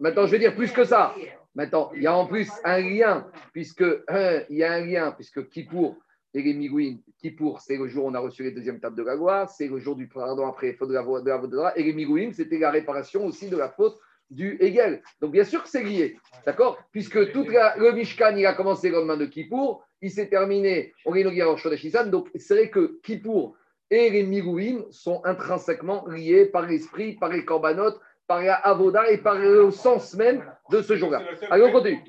Maintenant, 0.00 0.26
je 0.26 0.30
vais 0.32 0.38
dire 0.38 0.54
plus 0.54 0.72
que 0.72 0.84
ça. 0.84 1.14
Maintenant, 1.54 1.90
il 1.94 2.02
y 2.02 2.06
a 2.06 2.14
en 2.14 2.26
plus 2.26 2.50
un 2.64 2.80
lien, 2.80 3.30
puisque 3.52 3.84
hein, 4.08 4.42
il 4.50 4.58
y 4.58 4.64
a 4.64 4.72
un 4.72 4.84
lien, 4.84 5.12
puisque 5.12 5.48
Kippour 5.48 5.96
et 6.36 6.42
les 6.42 6.52
Migouin, 6.52 6.96
Kippour, 7.18 7.62
c'est 7.62 7.78
le 7.78 7.88
jour 7.88 8.04
où 8.04 8.08
on 8.08 8.14
a 8.14 8.18
reçu 8.18 8.42
les 8.42 8.50
deuxièmes 8.50 8.78
tables 8.78 8.96
de 8.96 9.02
la 9.02 9.16
gloire, 9.16 9.48
c'est 9.48 9.68
le 9.68 9.78
jour 9.78 9.96
du 9.96 10.06
pardon 10.06 10.46
après 10.46 10.74
faute 10.74 10.90
de 10.90 10.94
la 10.94 11.02
de 11.02 11.28
la, 11.30 11.38
de 11.38 11.56
la, 11.56 11.78
et 11.78 11.82
les 11.82 11.94
Migouin, 11.94 12.30
c'était 12.30 12.58
la 12.58 12.70
réparation 12.70 13.24
aussi 13.24 13.48
de 13.48 13.56
la 13.56 13.70
faute 13.70 13.98
du 14.28 14.58
Hegel. 14.60 15.02
Donc 15.22 15.32
bien 15.32 15.44
sûr 15.44 15.62
que 15.62 15.68
c'est 15.70 15.82
lié, 15.82 16.18
d'accord? 16.44 16.78
Puisque 16.92 17.32
tout 17.32 17.46
le 17.46 17.92
Mishkan, 17.92 18.36
il 18.36 18.44
a 18.44 18.52
commencé 18.52 18.90
le 18.90 18.96
lendemain 18.96 19.16
de 19.16 19.24
Kippour, 19.24 19.82
il 20.02 20.10
s'est 20.10 20.28
terminé 20.28 20.92
au 21.06 21.16
en 21.16 21.56
Shodeshisan, 21.56 22.08
donc 22.08 22.28
c'est 22.34 22.54
vrai 22.54 22.68
que 22.68 23.00
Kippour 23.02 23.56
et 23.90 24.10
les 24.10 24.22
Migouim 24.22 24.84
sont 24.90 25.22
intrinsèquement 25.24 26.06
liés 26.06 26.44
par 26.44 26.66
l'esprit, 26.66 27.14
par 27.14 27.30
les 27.30 27.46
corbanotes, 27.46 27.98
par 28.26 28.42
la 28.42 28.56
avoda 28.56 29.10
et 29.10 29.18
par 29.18 29.38
le 29.38 29.70
sens 29.70 30.14
même 30.14 30.44
de 30.70 30.82
ce 30.82 30.96
jour-là. 30.96 31.22
Allez, 31.48 31.62
on 31.62 31.72
continue. 31.72 32.02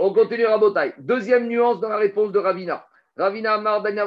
On 0.00 0.14
continue 0.14 0.46
à. 0.46 0.58
Deuxième 0.98 1.46
nuance 1.46 1.80
dans 1.80 1.90
la 1.90 1.98
réponse 1.98 2.32
de 2.32 2.38
Ravina. 2.38 2.86
Ravina 3.16 3.54
Amar, 3.54 3.82
Il 3.88 4.02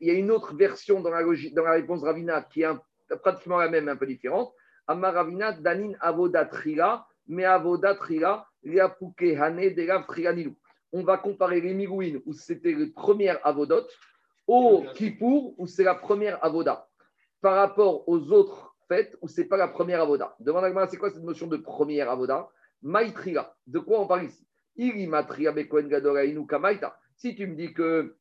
y 0.00 0.10
a 0.10 0.14
une 0.14 0.30
autre 0.32 0.56
version 0.56 1.00
dans 1.00 1.10
la, 1.10 1.22
dans 1.52 1.62
la 1.62 1.72
réponse 1.72 2.02
Ravina 2.02 2.42
qui 2.42 2.62
est 2.62 2.64
un 2.64 2.82
pratiquement 3.22 3.58
la 3.58 3.68
même, 3.68 3.88
un 3.88 3.94
peu 3.96 4.06
différente. 4.06 4.52
Amaravina 4.88 5.52
danin 5.52 5.92
avoda 6.00 6.44
trila, 6.46 7.06
mais 7.28 7.44
avoda 7.44 7.94
trila, 7.94 8.44
liapuke 8.64 9.36
hane 9.38 9.72
delav 9.72 10.06
trianilu. 10.06 10.56
On 10.92 11.04
va 11.04 11.18
comparer 11.18 11.60
les 11.60 11.86
où 11.86 12.32
c'était 12.32 12.72
le 12.72 12.90
premier 12.90 13.34
avodot 13.44 13.86
au 14.48 14.82
kippour 14.94 15.54
où 15.58 15.66
c'est 15.68 15.84
la 15.84 15.94
première 15.94 16.44
avoda 16.44 16.88
par 17.40 17.54
rapport 17.54 18.08
aux 18.08 18.32
autres 18.32 18.74
fêtes 18.88 19.16
où 19.22 19.28
c'est 19.28 19.44
pas 19.44 19.56
la 19.56 19.68
première 19.68 20.02
avoda. 20.02 20.34
Demande 20.40 20.64
à 20.64 20.86
c'est 20.88 20.96
quoi 20.96 21.10
cette 21.10 21.22
notion 21.22 21.46
de 21.46 21.56
première 21.56 22.10
avoda 22.10 22.48
Maïtrila. 22.82 23.54
De 23.66 23.78
quoi 23.78 24.00
on 24.00 24.08
parle 24.08 24.24
ici? 24.24 24.44
Si 24.76 24.94
tu 27.34 27.46
me 27.46 27.54
dis 27.54 27.72
que 27.74 28.16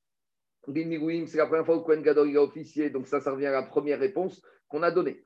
c'est 0.64 1.38
la 1.38 1.46
première 1.48 1.66
fois 1.66 1.80
que 1.80 1.84
Kohen 1.84 2.02
Gadol 2.02 2.38
a 2.38 2.42
officié, 2.42 2.90
donc 2.90 3.08
ça, 3.08 3.20
ça 3.20 3.32
revient 3.32 3.48
à 3.48 3.52
la 3.52 3.64
première 3.64 4.00
réponse 4.00 4.42
qu'on 4.68 4.84
a 4.84 4.92
donnée. 4.92 5.24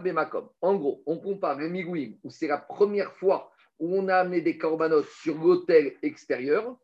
Bemakom. 0.00 0.48
En 0.60 0.74
gros, 0.76 1.02
on 1.06 1.18
compare 1.18 1.58
les 1.58 1.68
migouim, 1.68 2.14
où 2.22 2.30
c'est 2.30 2.48
la 2.48 2.58
première 2.58 3.12
fois 3.12 3.50
où 3.78 3.96
on 3.96 4.08
a 4.08 4.16
amené 4.16 4.40
des 4.40 4.56
corbanotes 4.56 5.08
sur 5.22 5.36
l'hôtel 5.36 5.94
extérieur, 6.02 6.76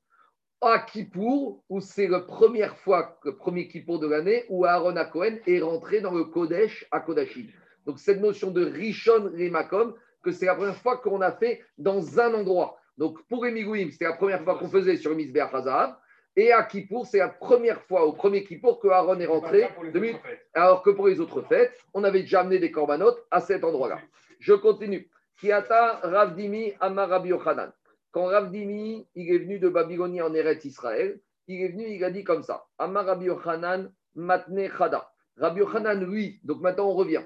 à 0.60 0.80
Kippour, 0.80 1.64
où 1.68 1.80
c'est 1.80 2.08
la 2.08 2.20
première 2.20 2.76
fois, 2.76 3.18
le 3.24 3.36
premier 3.36 3.68
Kippour 3.68 3.98
de 3.98 4.06
l'année, 4.06 4.44
où 4.48 4.64
Aaron 4.66 4.96
à 4.96 5.10
est 5.46 5.60
rentré 5.60 6.00
dans 6.00 6.12
le 6.12 6.24
Kodesh 6.24 6.86
à 6.90 7.00
Kodashim. 7.00 7.46
Donc 7.86 7.98
cette 7.98 8.20
notion 8.20 8.50
de 8.50 8.64
Rishon 8.64 9.30
Remakom, 9.32 9.94
que 10.22 10.32
c'est 10.32 10.46
la 10.46 10.54
première 10.54 10.76
fois 10.76 10.98
qu'on 10.98 11.20
a 11.20 11.32
fait 11.32 11.62
dans 11.78 12.20
un 12.20 12.34
endroit. 12.34 12.78
Donc 12.98 13.22
pour 13.28 13.44
les 13.44 13.50
Migouim, 13.50 13.88
c'était 13.90 14.04
la 14.04 14.14
première 14.14 14.42
fois 14.42 14.58
qu'on 14.58 14.68
faisait 14.68 14.96
sur 14.96 15.14
Misber 15.14 15.46
Hazav. 15.52 15.96
Et 16.36 16.52
à 16.52 16.62
Kippour, 16.62 17.06
c'est 17.06 17.18
la 17.18 17.28
première 17.28 17.82
fois, 17.82 18.06
au 18.06 18.12
premier 18.12 18.44
Kippour, 18.44 18.78
que 18.78 18.88
Aaron 18.88 19.18
est 19.18 19.26
rentré. 19.26 19.68
alors 20.54 20.82
que 20.82 20.90
pour 20.90 21.08
les 21.08 21.18
autres 21.20 21.42
fêtes, 21.42 21.72
on 21.92 22.04
avait 22.04 22.20
déjà 22.20 22.40
amené 22.40 22.58
des 22.58 22.70
corbanotes 22.70 23.18
à 23.30 23.40
cet 23.40 23.64
endroit-là. 23.64 23.98
Je 24.38 24.54
continue. 24.54 25.10
Kiata 25.40 26.00
Ravdimi 26.02 26.72
Amarabi 26.80 27.30
Yochanan. 27.30 27.72
Quand 28.12 28.26
Ravdimi, 28.26 29.08
il 29.14 29.34
est 29.34 29.38
venu 29.38 29.58
de 29.58 29.68
Babylonie 29.68 30.22
en 30.22 30.32
Eretz 30.34 30.64
Israël, 30.64 31.20
il 31.48 31.62
est 31.62 31.68
venu, 31.68 31.88
il 31.88 32.04
a 32.04 32.10
dit 32.10 32.22
comme 32.22 32.42
ça 32.42 32.64
Amarabi 32.78 33.26
Yochanan 33.26 33.92
Matne 34.14 34.68
Chada. 34.76 35.10
Rabbi 35.36 35.62
lui, 36.04 36.40
donc 36.44 36.60
maintenant 36.60 36.90
on 36.90 36.94
revient. 36.94 37.22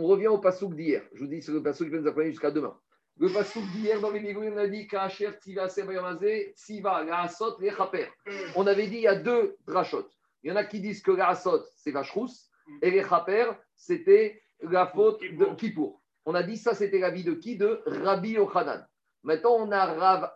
On 0.00 0.06
revient 0.06 0.28
au 0.28 0.38
pasouk 0.38 0.76
d'hier. 0.76 1.02
Je 1.12 1.20
vous 1.20 1.26
dis, 1.26 1.42
c'est 1.42 1.50
le 1.50 1.60
pasouk 1.60 1.88
qui 1.88 1.92
va 1.92 2.00
nous 2.00 2.06
accompagner 2.06 2.30
jusqu'à 2.30 2.52
demain. 2.52 2.78
Le 3.18 3.28
pasouk 3.32 3.64
d'hier 3.72 4.00
dans 4.00 4.12
les 4.12 4.20
Migouim, 4.20 4.52
on 4.54 4.56
a 4.56 4.68
dit 4.68 4.86
Kacher, 4.86 5.30
Tiva, 5.42 5.68
Sebayamazé, 5.68 6.52
Siva, 6.54 7.04
Asot, 7.20 7.58
les 7.58 7.72
Chaper. 7.72 8.06
On 8.54 8.64
avait 8.68 8.86
dit 8.86 8.98
il 8.98 9.02
y 9.02 9.08
a 9.08 9.16
deux 9.16 9.56
drachot. 9.66 10.08
Il 10.44 10.50
y 10.50 10.52
en 10.52 10.56
a 10.56 10.62
qui 10.62 10.80
disent 10.80 11.02
que 11.02 11.10
Asot, 11.18 11.64
c'est 11.76 11.90
vache 11.90 12.12
rousse, 12.12 12.48
et 12.80 12.92
les 12.92 13.02
Chaper, 13.02 13.50
c'était 13.74 14.40
la 14.60 14.86
faute 14.86 15.20
de 15.20 15.46
Kippour. 15.56 16.00
On 16.26 16.34
a 16.34 16.44
dit 16.44 16.56
ça, 16.56 16.74
c'était 16.74 17.00
la 17.00 17.10
vie 17.10 17.24
de 17.24 17.34
qui? 17.34 17.56
De 17.56 17.82
Rabbi 17.84 18.30
Yochanan. 18.30 18.86
Maintenant, 19.24 19.56
on 19.58 19.72
a, 19.72 19.84
Rav, 19.84 20.30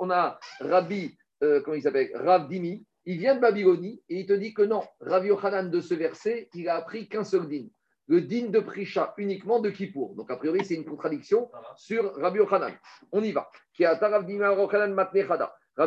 on 0.00 0.10
a 0.10 0.40
Rabbi, 0.58 1.16
euh, 1.44 1.60
comment 1.60 1.76
il 1.76 1.82
s'appelle? 1.82 2.10
Rav 2.16 2.48
Dimi. 2.48 2.84
Il 3.04 3.18
vient 3.18 3.36
de 3.36 3.40
Babylonie 3.40 4.02
et 4.08 4.20
il 4.20 4.26
te 4.26 4.32
dit 4.32 4.54
que 4.54 4.62
non, 4.62 4.82
Rabbi 5.00 5.28
Yochanan 5.28 5.70
de 5.70 5.80
ce 5.80 5.94
verset, 5.94 6.48
il 6.54 6.68
a 6.68 6.76
appris 6.76 7.08
qu'un 7.08 7.22
seul 7.22 7.46
din 7.46 7.68
le 8.06 8.20
din 8.20 8.48
de 8.50 8.60
Prisha 8.60 9.14
uniquement 9.16 9.60
de 9.60 9.70
Kippour. 9.70 10.14
Donc, 10.14 10.30
a 10.30 10.36
priori, 10.36 10.64
c'est 10.64 10.74
une 10.74 10.84
contradiction 10.84 11.50
sur 11.76 12.14
Rabbi 12.16 12.38
Yochanan. 12.38 12.72
On 13.12 13.22
y 13.22 13.32
va. 13.32 13.50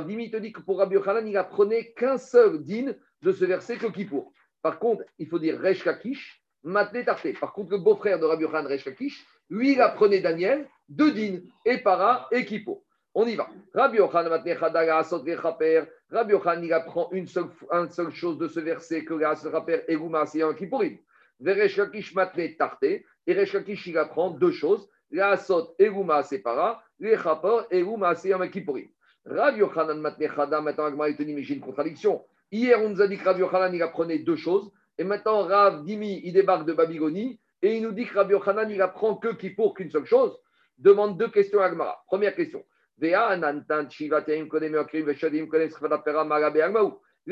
Dimi 0.05 0.29
te 0.29 0.37
dit 0.37 0.51
que 0.51 0.61
pour 0.61 0.79
Rabbi 0.79 0.95
Yochanan, 0.95 1.27
il 1.27 1.37
apprenait 1.37 1.91
qu'un 1.93 2.17
seul 2.17 2.63
din 2.63 2.93
de 3.21 3.31
ce 3.31 3.45
verset 3.45 3.77
que 3.77 3.87
Kippour. 3.87 4.31
Par 4.61 4.79
contre, 4.79 5.03
il 5.17 5.27
faut 5.27 5.39
dire 5.39 5.59
Resh 5.59 5.83
Kakish, 5.83 6.43
Matne 6.63 7.05
Tarté. 7.05 7.33
Par 7.33 7.53
contre, 7.53 7.71
le 7.71 7.77
beau-frère 7.77 8.19
de 8.19 8.25
Rabbi 8.25 8.43
Yochanan, 8.43 8.67
Resh 8.67 8.83
Kakish, 8.83 9.25
lui, 9.49 9.73
il 9.73 9.81
apprenait 9.81 10.19
Daniel, 10.19 10.67
deux 10.89 11.11
din, 11.11 11.39
et 11.65 11.77
Para 11.77 12.27
et 12.31 12.45
Kippour. 12.45 12.83
On 13.13 13.25
y 13.25 13.35
va. 13.35 13.47
Rabbi 13.73 13.97
Yochanan, 13.97 14.29
Matne 14.29 14.57
Chada, 14.59 14.97
Asot, 14.97 15.23
Rabbi 15.23 16.31
Yochanan, 16.31 16.63
il 16.63 16.73
apprend 16.73 17.09
une 17.11 17.27
seule, 17.27 17.49
une 17.71 17.89
seule 17.89 18.11
chose 18.11 18.37
de 18.37 18.47
ce 18.47 18.59
verset 18.59 19.05
que 19.05 19.23
Asot, 19.23 19.51
Raper 19.51 19.83
et 19.87 19.95
Gouma, 19.95 20.25
c'est 20.25 20.41
un 20.41 20.53
Kippourim. 20.53 20.97
Veresh 21.39 22.13
matne 22.13 22.55
tarté. 22.57 23.05
Et 23.25 23.33
Resh 23.33 23.55
il 23.85 23.97
apprend 23.97 24.31
deux 24.31 24.51
choses. 24.51 24.89
La 25.11 25.31
asot 25.31 25.75
eruma 25.79 26.23
separa. 26.23 26.81
Les 26.99 27.17
chapor 27.17 27.65
eruma 27.71 28.15
seyam 28.15 28.49
kippurim. 28.49 28.89
Rav 29.25 29.57
Yochanan 29.57 29.99
matne 29.99 30.27
chada. 30.33 30.61
Maintenant, 30.61 30.85
Agma 30.85 31.09
est 31.09 31.19
mais 31.19 31.43
j'ai 31.43 31.55
une 31.55 31.61
contradiction. 31.61 32.23
Hier, 32.51 32.81
on 32.81 32.89
nous 32.89 33.01
a 33.01 33.07
dit 33.07 33.17
que 33.17 33.25
Rav 33.25 33.39
Yochanan, 33.39 33.73
il 33.73 33.81
apprenait 33.81 34.19
deux 34.19 34.35
choses. 34.35 34.71
Et 34.97 35.03
maintenant, 35.03 35.43
Rav 35.43 35.83
Dimi, 35.83 36.21
il 36.23 36.33
débarque 36.33 36.65
de 36.65 36.73
Babylonie. 36.73 37.39
Et 37.61 37.77
il 37.77 37.83
nous 37.83 37.91
dit 37.91 38.05
que 38.05 38.15
Rav 38.15 38.31
Yochanan, 38.31 38.69
il 38.69 38.81
apprend 38.81 39.15
que 39.15 39.33
Kippour 39.33 39.73
qu'une 39.73 39.91
seule 39.91 40.05
chose. 40.05 40.37
Demande 40.77 41.17
deux 41.17 41.29
questions 41.29 41.59
à 41.59 41.65
Agmara. 41.65 42.03
Première 42.07 42.35
question. 42.35 42.63
La 42.99 43.35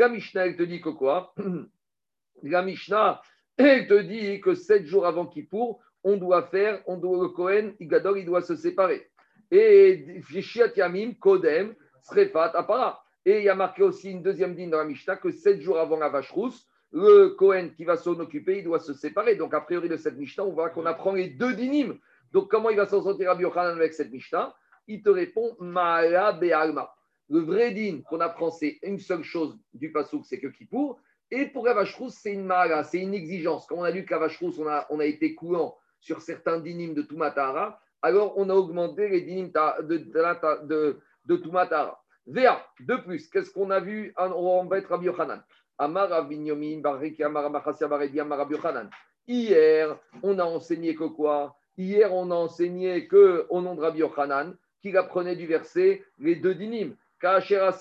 Mishnah, 0.10 0.46
elle 0.46 0.56
te 0.56 0.64
dit 0.64 0.82
que 0.82 0.90
quoi? 0.90 1.34
La 2.44 2.62
Mishnah, 2.62 3.22
il 3.58 3.88
te 3.88 4.02
dit 4.02 4.42
que 4.42 4.54
sept 4.54 4.86
jours 4.86 5.06
avant 5.06 5.26
Kippour, 5.26 5.82
on 6.04 6.18
doit 6.18 6.44
faire, 6.44 6.82
on 6.86 6.98
doit, 6.98 7.24
le 7.24 7.30
Kohen, 7.30 7.74
il 7.80 8.26
doit 8.26 8.42
se 8.42 8.56
séparer. 8.56 9.10
Et 9.52 10.22
Yamim, 10.76 11.14
Kodem, 11.16 11.76
Srefat, 12.02 12.52
Apara. 12.56 13.04
Et 13.26 13.40
il 13.40 13.44
y 13.44 13.50
a 13.50 13.56
marqué 13.56 13.82
aussi 13.82 14.12
une 14.12 14.22
deuxième 14.22 14.56
ligne 14.56 14.70
dans 14.70 14.78
la 14.78 14.86
Mishnah 14.86 15.16
que 15.16 15.32
sept 15.32 15.62
jours 15.62 15.80
avant 15.80 15.98
la 15.98 16.10
vache 16.10 16.32
rousse, 16.32 16.68
le 16.92 17.30
Kohen 17.30 17.74
qui 17.74 17.84
va 17.84 17.98
s'en 17.98 18.20
occuper, 18.20 18.60
il 18.60 18.64
doit 18.64 18.80
se 18.80 18.94
séparer. 18.94 19.36
Donc, 19.36 19.54
a 19.54 19.62
priori 19.62 19.90
de 19.90 19.98
cette 19.98 20.18
Mishnah, 20.18 20.46
on 20.46 20.52
voit 20.52 20.70
qu'on 20.70 20.86
apprend 20.86 21.14
les 21.14 21.30
deux 21.30 21.54
dinim. 21.54 21.98
Donc, 22.32 22.52
comment 22.52 22.70
il 22.70 22.78
va 22.78 22.86
s'en 22.86 23.02
sortir 23.02 23.32
à 23.32 23.36
Yochanan 23.36 23.76
avec 23.76 23.94
cette 23.94 24.12
Mishnah? 24.12 24.56
Il 24.88 25.02
te 25.02 25.10
répond 25.10 25.56
Ma'ala 25.60 26.34
Be'alma. 26.34 26.94
Le 27.30 27.40
vrai 27.40 27.72
din 27.72 28.02
qu'on 28.08 28.20
apprend, 28.20 28.52
c'est 28.52 28.78
une 28.84 29.00
seule 29.00 29.24
chose 29.24 29.58
du 29.74 29.92
Passouk, 29.92 30.24
c'est 30.26 30.40
que 30.40 30.48
Kippour. 30.48 31.00
Et 31.36 31.48
pour 31.48 31.66
la 31.66 31.84
c'est 31.84 32.32
une 32.32 32.46
mara, 32.46 32.86
c'est 32.86 33.00
une 33.00 33.14
exigence. 33.14 33.66
Quand 33.68 33.76
on 33.76 33.84
a 33.84 33.92
lu 33.92 34.06
qu'à 34.06 34.22
on 34.58 34.68
a, 34.70 34.86
on 34.90 35.02
a 35.02 35.06
été 35.06 35.36
coulant 35.36 35.78
sur 36.00 36.22
certains 36.22 36.62
dynimes 36.62 36.94
de 36.94 37.02
Tumatara, 37.02 37.78
alors 38.02 38.38
on 38.38 38.50
a 38.50 38.54
augmenté 38.54 39.10
les 39.10 39.20
dynimes 39.20 39.52
de, 39.52 39.98
de, 39.98 40.66
de, 40.66 40.98
de 41.26 41.36
Tumatara. 41.36 42.02
Véa, 42.26 42.66
de 42.80 42.96
plus, 42.96 43.28
qu'est-ce 43.28 43.52
qu'on 43.52 43.70
a 43.70 43.82
vu 43.82 44.14
en 44.16 44.72
être 44.72 44.88
Rabbi 44.88 45.08
Yochanan? 45.08 45.44
Hier, 49.28 50.00
on 50.24 50.40
a 50.40 50.44
enseigné 50.46 50.96
que 50.96 51.04
quoi? 51.04 51.58
Hier, 51.78 52.14
on 52.14 52.32
a 52.32 52.36
enseigné 52.36 53.08
que 53.10 53.46
au 53.50 53.60
nom 53.62 53.76
de 53.76 53.82
Rabbi 53.82 54.00
Yochanan, 54.00 54.56
qu'il 54.82 54.96
apprenait 54.96 55.36
du 55.36 55.48
verset 55.48 56.02
les 56.18 56.38
deux 56.38 56.56
dynimes. 56.56 56.96
Hashem, 57.22 57.74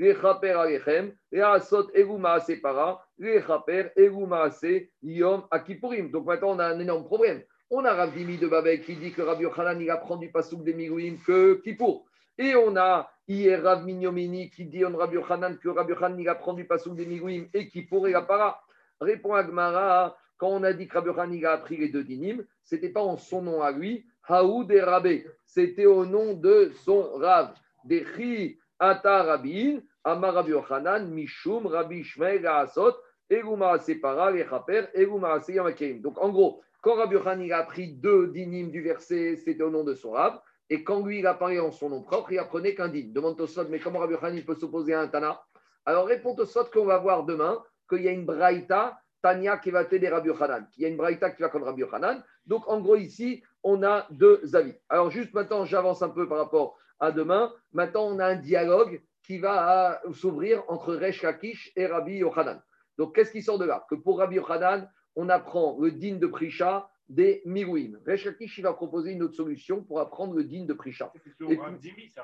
les 0.00 0.14
chaper 0.14 0.52
alechem, 0.52 1.12
les 1.30 1.42
asot 1.42 1.90
egu 1.94 2.16
maase 2.16 2.56
para, 2.62 3.04
les 3.18 3.42
chaper 3.42 3.92
egu 3.96 4.26
maase 4.26 4.88
yom 5.02 5.44
akipurim. 5.50 6.10
Donc 6.10 6.24
maintenant, 6.24 6.52
on 6.52 6.58
a 6.58 6.68
un 6.68 6.80
énorme 6.80 7.04
problème. 7.04 7.42
On 7.68 7.84
a 7.84 7.92
Rav 7.92 8.14
Dimi 8.14 8.38
de 8.38 8.48
Babel 8.48 8.82
qui 8.82 8.96
dit 8.96 9.12
que 9.12 9.20
Rabbi 9.20 9.42
Yochanan, 9.42 9.78
il 9.78 9.90
apprend 9.90 10.16
du 10.16 10.30
pasouk 10.30 10.64
des 10.64 10.72
Milouim 10.72 11.18
que 11.24 11.60
Kippour. 11.62 12.06
Et 12.38 12.56
on 12.56 12.74
a 12.76 13.10
hier 13.28 13.62
Rav 13.62 13.84
Minyomini 13.84 14.48
qui 14.48 14.64
dit 14.64 14.84
on 14.86 14.96
Rabbi 14.96 15.16
Yochanan 15.16 15.58
que 15.58 15.68
Rabbi 15.68 15.92
Yochanan, 15.92 16.18
il 16.18 16.28
apprend 16.30 16.54
du 16.54 16.64
pasouk 16.64 16.96
des 16.96 17.04
Milouim 17.04 17.44
et 17.52 17.68
Kippour 17.68 18.08
et 18.08 18.12
la 18.12 18.22
para. 18.22 18.58
Répond 19.02 19.34
Agmara, 19.34 20.16
quand 20.38 20.48
on 20.48 20.62
a 20.62 20.72
dit 20.72 20.88
que 20.88 20.94
Rabbi 20.94 21.08
Yochanan, 21.08 21.44
a 21.44 21.52
appris 21.52 21.76
les 21.76 21.90
deux 21.90 22.04
dinim, 22.04 22.42
ce 22.64 22.74
n'était 22.74 22.88
pas 22.88 23.02
en 23.02 23.18
son 23.18 23.42
nom 23.42 23.60
à 23.60 23.70
lui, 23.70 24.06
Haoud 24.26 24.72
et 24.72 24.80
Rabé. 24.80 25.26
C'était 25.44 25.86
au 25.86 26.06
nom 26.06 26.32
de 26.32 26.72
son 26.84 27.02
Rav. 27.18 27.52
Dechi 27.84 28.58
Ata 28.78 29.24
Rabin, 29.24 29.80
Amar 30.04 30.44
Mishum, 30.44 31.66
Rabbi 31.66 32.02
Shmeil, 32.02 32.46
Asot, 32.46 32.94
Eguma 33.28 33.78
Separa, 33.78 34.30
Lechaper, 34.30 34.88
Eguma 34.94 35.38
Yamakim. 35.46 36.00
Donc 36.00 36.18
en 36.18 36.30
gros, 36.30 36.62
quand 36.82 36.94
Rabbi 36.94 37.14
Yochanan 37.14 37.52
a 37.52 37.58
appris 37.58 37.92
deux 37.92 38.28
dinim 38.28 38.70
du 38.70 38.82
verset, 38.82 39.36
c'était 39.36 39.62
au 39.62 39.70
nom 39.70 39.84
de 39.84 39.94
son 39.94 40.12
Rav. 40.12 40.40
Et 40.70 40.82
quand 40.82 41.04
lui, 41.04 41.18
il 41.18 41.26
a 41.26 41.34
parlé 41.34 41.58
en 41.60 41.72
son 41.72 41.90
nom 41.90 42.02
propre, 42.02 42.32
il 42.32 42.38
apprenait 42.38 42.74
qu'un 42.74 42.88
din. 42.88 43.10
Demande 43.12 43.36
Tosot, 43.36 43.68
mais 43.68 43.78
comment 43.78 43.98
Rabbi 43.98 44.14
Yochanan 44.14 44.42
peut 44.42 44.54
s'opposer 44.54 44.94
à 44.94 45.00
un 45.00 45.08
Tana? 45.08 45.42
Alors 45.84 46.06
répond 46.06 46.34
Tosot 46.34 46.64
qu'on 46.72 46.86
va 46.86 46.98
voir 46.98 47.24
demain 47.24 47.62
qu'il 47.88 48.02
y 48.02 48.08
a 48.08 48.12
une 48.12 48.24
braïta, 48.24 48.98
Tania 49.20 49.58
qui 49.58 49.70
va 49.70 49.84
t'aider 49.84 50.08
Rabbi 50.08 50.28
Yochanan, 50.28 50.66
qu'il 50.72 50.84
y 50.84 50.86
a 50.86 50.88
une 50.88 50.96
braïta 50.96 51.30
qui 51.30 51.42
va 51.42 51.50
contre 51.50 51.66
Rabbi 51.66 51.82
Yochanan. 51.82 52.24
Donc 52.46 52.66
en 52.68 52.80
gros, 52.80 52.96
ici, 52.96 53.42
on 53.62 53.82
a 53.82 54.06
deux 54.10 54.40
avis. 54.54 54.74
Alors 54.88 55.10
juste 55.10 55.34
maintenant, 55.34 55.64
j'avance 55.66 56.02
un 56.02 56.08
peu 56.08 56.26
par 56.26 56.38
rapport 56.38 56.78
à 56.98 57.12
demain. 57.12 57.52
Maintenant, 57.72 58.06
on 58.06 58.18
a 58.18 58.26
un 58.26 58.36
dialogue 58.36 59.02
qui 59.30 59.38
va 59.38 60.02
s'ouvrir 60.12 60.64
entre 60.66 60.96
Resh 60.96 61.22
Lakish 61.22 61.70
et 61.76 61.86
Rabbi 61.86 62.16
Yochanan. 62.16 62.60
Donc 62.98 63.14
qu'est-ce 63.14 63.30
qui 63.30 63.42
sort 63.42 63.60
de 63.60 63.64
là? 63.64 63.86
Que 63.88 63.94
pour 63.94 64.18
Rabbi 64.18 64.34
Yochanan, 64.34 64.90
on 65.14 65.28
apprend 65.28 65.78
le 65.80 65.92
din 65.92 66.16
de 66.16 66.26
Prisha 66.26 66.90
des 67.08 67.40
Mirouim. 67.44 67.92
Resh 68.04 68.24
Lakish, 68.24 68.58
il 68.58 68.62
va 68.62 68.72
proposer 68.72 69.12
une 69.12 69.22
autre 69.22 69.36
solution 69.36 69.84
pour 69.84 70.00
apprendre 70.00 70.34
le 70.34 70.42
din 70.42 70.64
de 70.64 70.72
Prisha. 70.72 71.12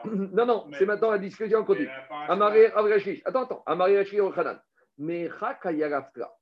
Non, 0.04 0.46
non, 0.46 0.66
c'est 0.76 0.84
maintenant 0.84 1.12
la 1.12 1.18
discussion 1.18 1.62
continue. 1.62 1.88
Amaré 2.10 2.72
Lakish. 2.74 3.22
Attends, 3.24 3.44
attends. 3.44 3.62
Amaré 3.66 3.94
Lakish 3.94 4.14
Yochanan. 4.14 4.60
Mais 4.98 5.30
Chakayaraftra. 5.38 6.36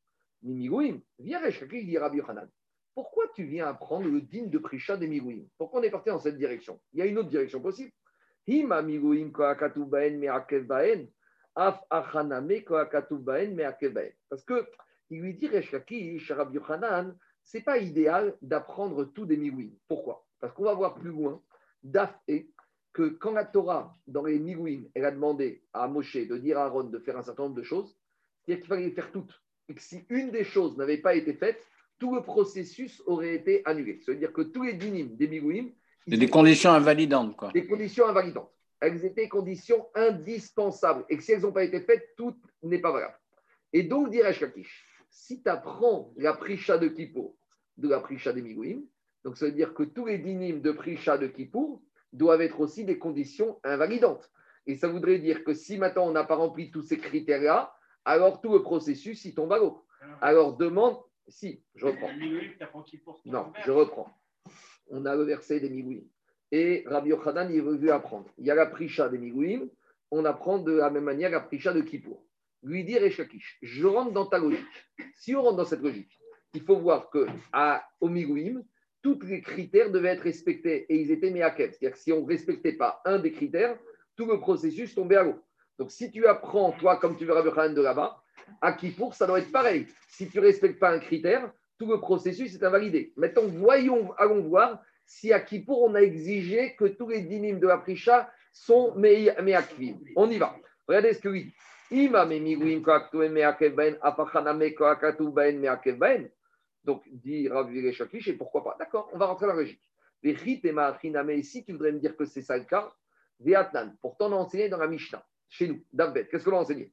Mirouim. 0.44 1.02
Viens 1.18 1.40
Resh 1.40 1.60
Lakish, 1.60 1.84
dit 1.84 1.98
Rabbi 1.98 2.16
Yochanan. 2.16 2.48
Pourquoi 2.94 3.24
tu 3.34 3.44
viens 3.44 3.66
apprendre 3.66 4.08
le 4.08 4.22
din 4.22 4.46
de 4.46 4.56
Prisha 4.56 4.96
des 4.96 5.08
Mirouim? 5.08 5.42
Pourquoi 5.58 5.80
on 5.80 5.82
est 5.82 5.90
parti 5.90 6.08
dans 6.08 6.20
cette 6.20 6.38
direction? 6.38 6.80
Il 6.94 7.00
y 7.00 7.02
a 7.02 7.06
une 7.06 7.18
autre 7.18 7.28
direction 7.28 7.60
possible. 7.60 7.92
Parce 14.28 14.44
que 14.44 14.66
il 15.10 15.20
lui 15.20 15.34
dit 15.34 15.50
c'est 17.44 17.60
pas 17.62 17.78
idéal 17.78 18.36
d'apprendre 18.42 19.04
tout 19.04 19.26
des 19.26 19.36
Mirouim. 19.36 19.70
Pourquoi? 19.86 20.26
Parce 20.40 20.52
qu'on 20.52 20.64
va 20.64 20.74
voir 20.74 20.94
plus 20.94 21.10
loin, 21.10 21.42
Daf 21.82 22.18
est 22.26 22.48
que 22.92 23.08
quand 23.08 23.32
la 23.32 23.44
Torah, 23.44 23.94
dans 24.06 24.24
les 24.24 24.38
Mirouim, 24.38 24.84
elle 24.94 25.04
a 25.04 25.10
demandé 25.10 25.62
à 25.72 25.86
Moshe 25.88 26.16
de 26.16 26.36
dire 26.38 26.58
à 26.58 26.64
Aaron 26.64 26.84
de 26.84 26.98
faire 26.98 27.18
un 27.18 27.22
certain 27.22 27.44
nombre 27.44 27.56
de 27.56 27.62
choses, 27.62 27.96
c'est-à-dire 28.42 28.62
qu'il 28.62 28.68
fallait 28.68 28.86
les 28.86 28.92
faire 28.92 29.10
toutes. 29.12 29.42
Et 29.68 29.74
que 29.74 29.82
si 29.82 30.04
une 30.08 30.30
des 30.30 30.44
choses 30.44 30.76
n'avait 30.76 30.98
pas 30.98 31.14
été 31.14 31.34
faite, 31.34 31.62
tout 31.98 32.14
le 32.14 32.22
processus 32.22 33.02
aurait 33.06 33.34
été 33.34 33.62
annulé. 33.64 34.00
C'est-à-dire 34.04 34.32
que 34.32 34.42
tous 34.42 34.62
les 34.62 34.74
dynimes 34.74 35.16
des 35.16 35.28
Mirouim. 35.28 35.70
Des 36.06 36.28
conditions 36.28 36.70
invalidantes, 36.70 37.36
quoi. 37.36 37.50
Des 37.52 37.66
conditions 37.66 38.06
invalidantes. 38.06 38.50
Elles 38.80 39.04
étaient 39.04 39.28
conditions 39.28 39.86
indispensables. 39.94 41.04
Et 41.08 41.16
que 41.16 41.22
si 41.22 41.32
elles 41.32 41.40
n'ont 41.40 41.52
pas 41.52 41.64
été 41.64 41.80
faites, 41.80 42.14
tout 42.16 42.36
n'est 42.62 42.80
pas 42.80 42.92
valable. 42.92 43.18
Et 43.72 43.82
donc, 43.82 44.10
dirait 44.10 44.34
Kakish, 44.34 44.86
si 45.10 45.42
tu 45.42 45.48
apprends 45.48 46.12
la 46.16 46.34
prisha 46.34 46.76
de 46.78 46.88
Kippour 46.88 47.36
de 47.76 47.88
la 47.88 48.00
prisha 48.00 48.32
des 48.32 48.42
Mirouim, 48.42 48.82
donc 49.24 49.36
ça 49.36 49.46
veut 49.46 49.52
dire 49.52 49.72
que 49.74 49.82
tous 49.82 50.06
les 50.06 50.18
dynimes 50.18 50.60
de 50.60 50.72
prisha 50.72 51.16
de 51.16 51.26
Kippour 51.26 51.82
doivent 52.12 52.42
être 52.42 52.60
aussi 52.60 52.84
des 52.84 52.98
conditions 52.98 53.58
invalidantes. 53.64 54.30
Et 54.66 54.76
ça 54.76 54.88
voudrait 54.88 55.18
dire 55.18 55.44
que 55.44 55.54
si 55.54 55.78
maintenant 55.78 56.06
on 56.06 56.12
n'a 56.12 56.24
pas 56.24 56.36
rempli 56.36 56.70
tous 56.70 56.82
ces 56.82 56.98
critères-là, 56.98 57.74
alors 58.04 58.40
tout 58.40 58.52
le 58.52 58.62
processus, 58.62 59.24
il 59.24 59.34
tombe 59.34 59.52
à 59.52 59.58
l'eau. 59.58 59.84
Alors 60.20 60.56
demande, 60.56 60.98
si, 61.26 61.64
je 61.74 61.86
reprends. 61.86 62.10
Non, 63.24 63.52
je 63.64 63.70
reprends. 63.70 64.08
On 64.88 65.06
a 65.06 65.14
le 65.16 65.22
verset 65.24 65.60
des 65.60 65.70
Migouim. 65.70 66.02
Et 66.52 66.84
Rabbi 66.86 67.10
Yochanan, 67.10 67.50
il 67.52 67.62
veut 67.62 67.92
apprendre. 67.92 68.30
Il 68.38 68.46
y 68.46 68.50
a 68.50 68.54
la 68.54 68.66
prisha 68.66 69.08
des 69.08 69.18
Migouim, 69.18 69.68
on 70.10 70.24
apprend 70.24 70.58
de 70.58 70.72
la 70.72 70.90
même 70.90 71.04
manière 71.04 71.30
la 71.30 71.40
prisha 71.40 71.72
de 71.72 71.80
Kippour. 71.80 72.24
Lui 72.62 72.84
dire 72.84 73.02
Eshakish, 73.02 73.58
je 73.62 73.86
rentre 73.86 74.12
dans 74.12 74.26
ta 74.26 74.38
logique. 74.38 74.64
Si 75.16 75.34
on 75.34 75.42
rentre 75.42 75.56
dans 75.56 75.64
cette 75.64 75.82
logique, 75.82 76.18
il 76.54 76.62
faut 76.62 76.78
voir 76.78 77.10
que 77.10 77.26
à, 77.52 77.84
Migouim, 78.00 78.62
tous 79.02 79.18
les 79.24 79.42
critères 79.42 79.90
devaient 79.90 80.10
être 80.10 80.22
respectés 80.22 80.86
et 80.88 81.00
ils 81.00 81.10
étaient 81.10 81.30
mis 81.30 81.42
à 81.42 81.54
C'est-à-dire 81.54 81.92
que 81.92 81.98
si 81.98 82.12
on 82.12 82.22
ne 82.22 82.26
respectait 82.26 82.72
pas 82.72 83.02
un 83.04 83.18
des 83.18 83.32
critères, 83.32 83.76
tout 84.16 84.26
le 84.26 84.38
processus 84.38 84.94
tombait 84.94 85.16
à 85.16 85.24
l'eau. 85.24 85.42
Donc 85.78 85.90
si 85.90 86.10
tu 86.10 86.26
apprends, 86.26 86.72
toi, 86.72 86.96
comme 86.96 87.16
tu 87.16 87.24
veux 87.24 87.32
Rabbi 87.32 87.48
Yochanan 87.48 87.74
de 87.74 87.82
là-bas, 87.82 88.22
à 88.60 88.72
Kippour, 88.72 89.14
ça 89.14 89.26
doit 89.26 89.40
être 89.40 89.52
pareil. 89.52 89.86
Si 90.08 90.28
tu 90.28 90.38
ne 90.38 90.44
respectes 90.44 90.78
pas 90.78 90.92
un 90.92 91.00
critère, 91.00 91.52
tout 91.84 91.90
le 91.90 92.00
processus 92.00 92.54
est 92.54 92.64
invalidé. 92.64 93.12
Maintenant, 93.16 93.42
voyons, 93.46 94.12
allons 94.14 94.40
voir 94.40 94.82
si 95.04 95.32
à 95.32 95.40
Kippour, 95.40 95.82
on 95.82 95.94
a 95.94 96.00
exigé 96.00 96.74
que 96.76 96.86
tous 96.86 97.08
les 97.08 97.20
dynimes 97.20 97.60
de 97.60 97.66
la 97.66 97.76
Prisha 97.78 98.30
sont 98.52 98.94
me'akvim. 98.96 99.98
On 100.16 100.30
y 100.30 100.38
va. 100.38 100.56
Regardez 100.88 101.12
ce 101.12 101.20
que 101.20 101.28
lui 101.28 101.44
dit. 101.44 101.54
Donc, 106.84 107.02
dit 107.10 107.48
Rav 107.48 107.92
Shakish, 107.92 108.28
et 108.28 108.32
pourquoi 108.32 108.64
pas 108.64 108.76
D'accord, 108.78 109.10
on 109.12 109.18
va 109.18 109.26
rentrer 109.26 109.46
dans 109.46 109.52
la 109.52 109.60
logique. 109.60 109.82
Mais 110.22 110.34
si 111.42 111.64
tu 111.64 111.72
voudrais 111.72 111.92
me 111.92 111.98
dire 111.98 112.16
que 112.16 112.24
c'est 112.24 112.40
ça 112.40 112.56
le 112.56 112.64
cas, 112.64 112.90
Viatnan, 113.40 113.94
pourtant 114.00 114.30
on 114.30 114.32
a 114.32 114.36
enseigné 114.36 114.70
dans 114.70 114.78
la 114.78 114.86
Mishnah, 114.86 115.22
chez 115.50 115.68
nous, 115.68 115.84
David, 115.92 116.28
qu'est-ce 116.28 116.44
que 116.44 116.50
l'on 116.50 116.58
a 116.58 116.60
enseigné 116.60 116.90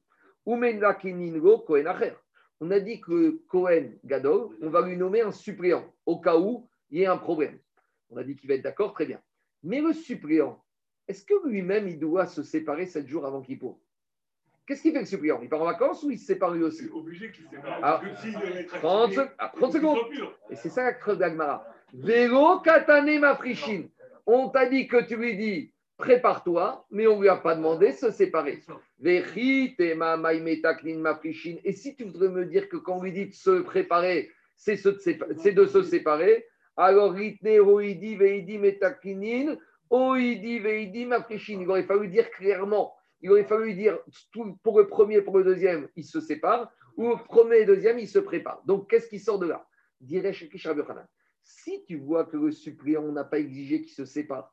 on 2.62 2.70
a 2.70 2.78
dit 2.78 3.00
que 3.00 3.40
Cohen 3.48 3.90
Gadol, 4.04 4.56
on 4.62 4.70
va 4.70 4.86
lui 4.86 4.96
nommer 4.96 5.20
un 5.20 5.32
suppléant 5.32 5.84
au 6.06 6.20
cas 6.20 6.36
où 6.38 6.68
il 6.90 7.00
y 7.00 7.02
ait 7.02 7.06
un 7.06 7.16
problème. 7.16 7.58
On 8.08 8.16
a 8.16 8.22
dit 8.22 8.36
qu'il 8.36 8.48
va 8.48 8.54
être 8.54 8.62
d'accord, 8.62 8.92
très 8.92 9.04
bien. 9.04 9.20
Mais 9.64 9.80
le 9.80 9.92
suppléant, 9.92 10.62
est-ce 11.08 11.24
que 11.24 11.34
lui-même, 11.44 11.88
il 11.88 11.98
doit 11.98 12.26
se 12.26 12.44
séparer 12.44 12.86
sept 12.86 13.08
jours 13.08 13.26
avant 13.26 13.40
qu'il 13.40 13.56
Kippour 13.56 13.80
Qu'est-ce 14.64 14.82
qu'il 14.82 14.92
fait 14.92 15.00
le 15.00 15.06
suppléant? 15.06 15.40
Il 15.42 15.48
part 15.48 15.62
en 15.62 15.64
vacances 15.64 16.04
ou 16.04 16.12
il 16.12 16.18
se 16.20 16.26
sépare 16.26 16.52
lui 16.52 16.62
aussi? 16.62 16.84
C'est 16.84 16.92
obligé 16.92 17.32
qu'il 17.32 17.44
se 17.46 17.50
sépare. 17.50 17.80
Ah, 17.82 18.00
30, 18.78 19.12
30 19.56 19.72
secondes. 19.72 19.98
Et 20.48 20.54
c'est 20.54 20.68
ça 20.68 20.84
la 20.84 20.92
creuse 20.92 21.18
d'Agmara. 21.18 21.66
Vélo 21.92 22.60
katane 22.60 23.18
ma 23.18 23.34
frichine. 23.34 23.88
On 24.24 24.50
t'a 24.50 24.66
dit 24.66 24.86
que 24.86 25.02
tu 25.02 25.16
lui 25.16 25.36
dis 25.36 25.74
prépare-toi, 26.02 26.84
mais 26.90 27.06
on 27.06 27.16
ne 27.16 27.22
lui 27.22 27.28
a 27.28 27.36
pas 27.36 27.54
demandé 27.54 27.92
de 27.92 27.96
se 27.96 28.10
séparer. 28.10 28.58
Et 29.04 29.22
si 31.72 31.94
tu 31.94 32.04
voudrais 32.04 32.28
me 32.28 32.44
dire 32.44 32.68
que 32.68 32.76
quand 32.76 32.96
on 32.96 33.02
lui 33.04 33.12
dit 33.12 33.26
de 33.26 33.34
se 33.34 33.60
préparer, 33.60 34.28
c'est 34.56 34.74
de 35.54 35.66
se 35.66 35.82
séparer, 35.84 36.44
alors 36.76 37.16
il 37.16 37.38
aurait 41.70 41.84
fallu 41.84 42.08
dire 42.08 42.30
clairement, 42.32 42.94
il 43.20 43.30
aurait 43.30 43.44
fallu 43.44 43.74
dire 43.74 44.00
pour 44.64 44.80
le 44.80 44.88
premier, 44.88 45.22
pour 45.22 45.38
le 45.38 45.44
deuxième, 45.44 45.88
il 45.94 46.04
se 46.04 46.20
sépare, 46.20 46.72
ou 46.96 47.16
premier 47.16 47.58
et 47.58 47.64
deuxième, 47.64 48.00
il 48.00 48.08
se 48.08 48.18
prépare. 48.18 48.60
Donc 48.66 48.90
qu'est-ce 48.90 49.06
qui 49.08 49.20
sort 49.20 49.38
de 49.38 49.46
là? 49.46 49.64
Si 51.44 51.84
tu 51.86 51.96
vois 51.96 52.24
que 52.24 52.36
le 52.36 52.50
suppléant 52.50 53.12
n'a 53.12 53.22
pas 53.22 53.38
exigé 53.38 53.82
qu'il 53.82 53.92
se 53.92 54.04
sépare, 54.04 54.52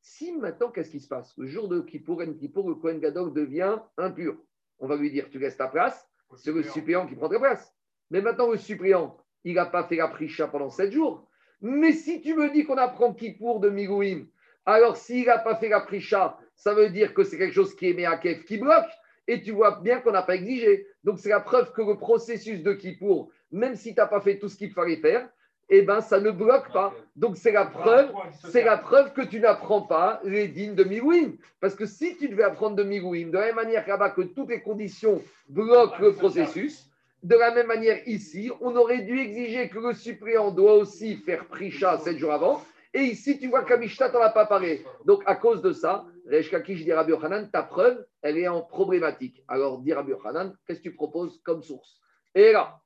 si 0.00 0.32
maintenant, 0.32 0.70
qu'est-ce 0.70 0.90
qui 0.90 1.00
se 1.00 1.08
passe? 1.08 1.36
Le 1.36 1.46
jour 1.46 1.68
de 1.68 1.80
Kippour, 1.80 2.22
Kippour, 2.38 2.68
le 2.68 2.74
Kohen 2.74 3.00
Gadol 3.00 3.32
devient 3.32 3.78
impur. 3.96 4.36
On 4.78 4.86
va 4.86 4.96
lui 4.96 5.10
dire, 5.10 5.28
tu 5.30 5.38
laisses 5.38 5.56
ta 5.56 5.68
place, 5.68 6.08
c'est 6.36 6.52
le 6.52 6.62
suppléant 6.62 7.06
qui 7.06 7.14
prend 7.14 7.28
ta 7.28 7.38
place. 7.38 7.74
Mais 8.10 8.22
maintenant, 8.22 8.50
le 8.50 8.56
suppléant, 8.56 9.16
il 9.44 9.54
n'a 9.54 9.66
pas 9.66 9.84
fait 9.84 9.96
la 9.96 10.08
prisha 10.08 10.48
pendant 10.48 10.70
sept 10.70 10.92
jours. 10.92 11.28
Mais 11.60 11.92
si 11.92 12.22
tu 12.22 12.34
me 12.34 12.50
dis 12.50 12.64
qu'on 12.64 12.78
apprend 12.78 13.12
Kippour 13.12 13.60
de 13.60 13.68
Migouim, 13.68 14.26
alors 14.64 14.96
s'il 14.96 15.26
n'a 15.26 15.38
pas 15.38 15.56
fait 15.56 15.68
la 15.68 15.80
prisha, 15.80 16.38
ça 16.54 16.74
veut 16.74 16.90
dire 16.90 17.12
que 17.14 17.24
c'est 17.24 17.38
quelque 17.38 17.54
chose 17.54 17.74
qui 17.74 17.90
est 17.90 17.94
Meakev, 17.94 18.44
qui 18.44 18.58
bloque. 18.58 18.90
Et 19.26 19.42
tu 19.42 19.52
vois 19.52 19.80
bien 19.80 20.00
qu'on 20.00 20.12
n'a 20.12 20.22
pas 20.22 20.34
exigé. 20.34 20.86
Donc 21.04 21.18
c'est 21.18 21.28
la 21.28 21.40
preuve 21.40 21.72
que 21.72 21.82
le 21.82 21.96
processus 21.96 22.62
de 22.62 22.72
Kippour, 22.72 23.30
même 23.52 23.76
si 23.76 23.94
tu 23.94 24.00
n'as 24.00 24.06
pas 24.06 24.20
fait 24.20 24.38
tout 24.38 24.48
ce 24.48 24.56
qu'il 24.56 24.72
fallait 24.72 24.96
faire, 24.96 25.28
eh 25.70 25.82
ben, 25.82 26.00
ça 26.00 26.20
ne 26.20 26.30
bloque 26.30 26.72
pas. 26.72 26.92
Donc, 27.16 27.36
c'est 27.36 27.52
la 27.52 27.64
preuve, 27.64 28.12
c'est 28.50 28.64
la 28.64 28.76
preuve 28.76 29.12
que 29.12 29.22
tu 29.22 29.40
n'apprends 29.40 29.82
pas 29.82 30.20
les 30.24 30.48
dînes 30.48 30.74
de 30.74 30.84
Milouim. 30.84 31.32
Parce 31.60 31.74
que 31.74 31.86
si 31.86 32.16
tu 32.16 32.28
devais 32.28 32.42
apprendre 32.42 32.76
de 32.76 32.82
Milouim, 32.82 33.28
de 33.28 33.38
la 33.38 33.46
même 33.46 33.54
manière 33.54 33.86
là-bas 33.86 34.10
que 34.10 34.22
toutes 34.22 34.50
les 34.50 34.60
conditions 34.60 35.22
bloquent 35.48 35.98
le 36.00 36.12
processus, 36.12 36.90
de 37.22 37.36
la 37.36 37.52
même 37.52 37.66
manière 37.66 38.00
ici, 38.06 38.50
on 38.60 38.74
aurait 38.76 39.02
dû 39.02 39.18
exiger 39.18 39.68
que 39.68 39.78
le 39.78 39.92
suppléant 39.92 40.50
doit 40.50 40.74
aussi 40.74 41.16
faire 41.16 41.46
Prisha 41.46 41.98
sept 41.98 42.18
jours 42.18 42.32
avant. 42.32 42.62
Et 42.92 43.02
ici, 43.02 43.38
tu 43.38 43.48
vois 43.48 43.62
qu'Amishta, 43.62 44.10
t'en 44.10 44.20
as 44.20 44.30
pas 44.30 44.46
parlé. 44.46 44.84
Donc, 45.04 45.22
à 45.26 45.36
cause 45.36 45.62
de 45.62 45.72
ça, 45.72 46.04
Resh 46.28 46.50
Lakish 46.50 46.82
dit 46.82 46.92
Rabbi 46.92 47.12
Yochanan, 47.12 47.48
ta 47.50 47.62
preuve, 47.62 48.04
elle 48.22 48.38
est 48.38 48.48
en 48.48 48.62
problématique. 48.62 49.44
Alors, 49.46 49.78
dit 49.78 49.92
Rabbi 49.92 50.10
Yochanan, 50.10 50.52
qu'est-ce 50.66 50.80
que 50.80 50.88
tu 50.88 50.94
proposes 50.94 51.40
comme 51.44 51.62
source? 51.62 52.00
Et 52.34 52.52
là, 52.52 52.79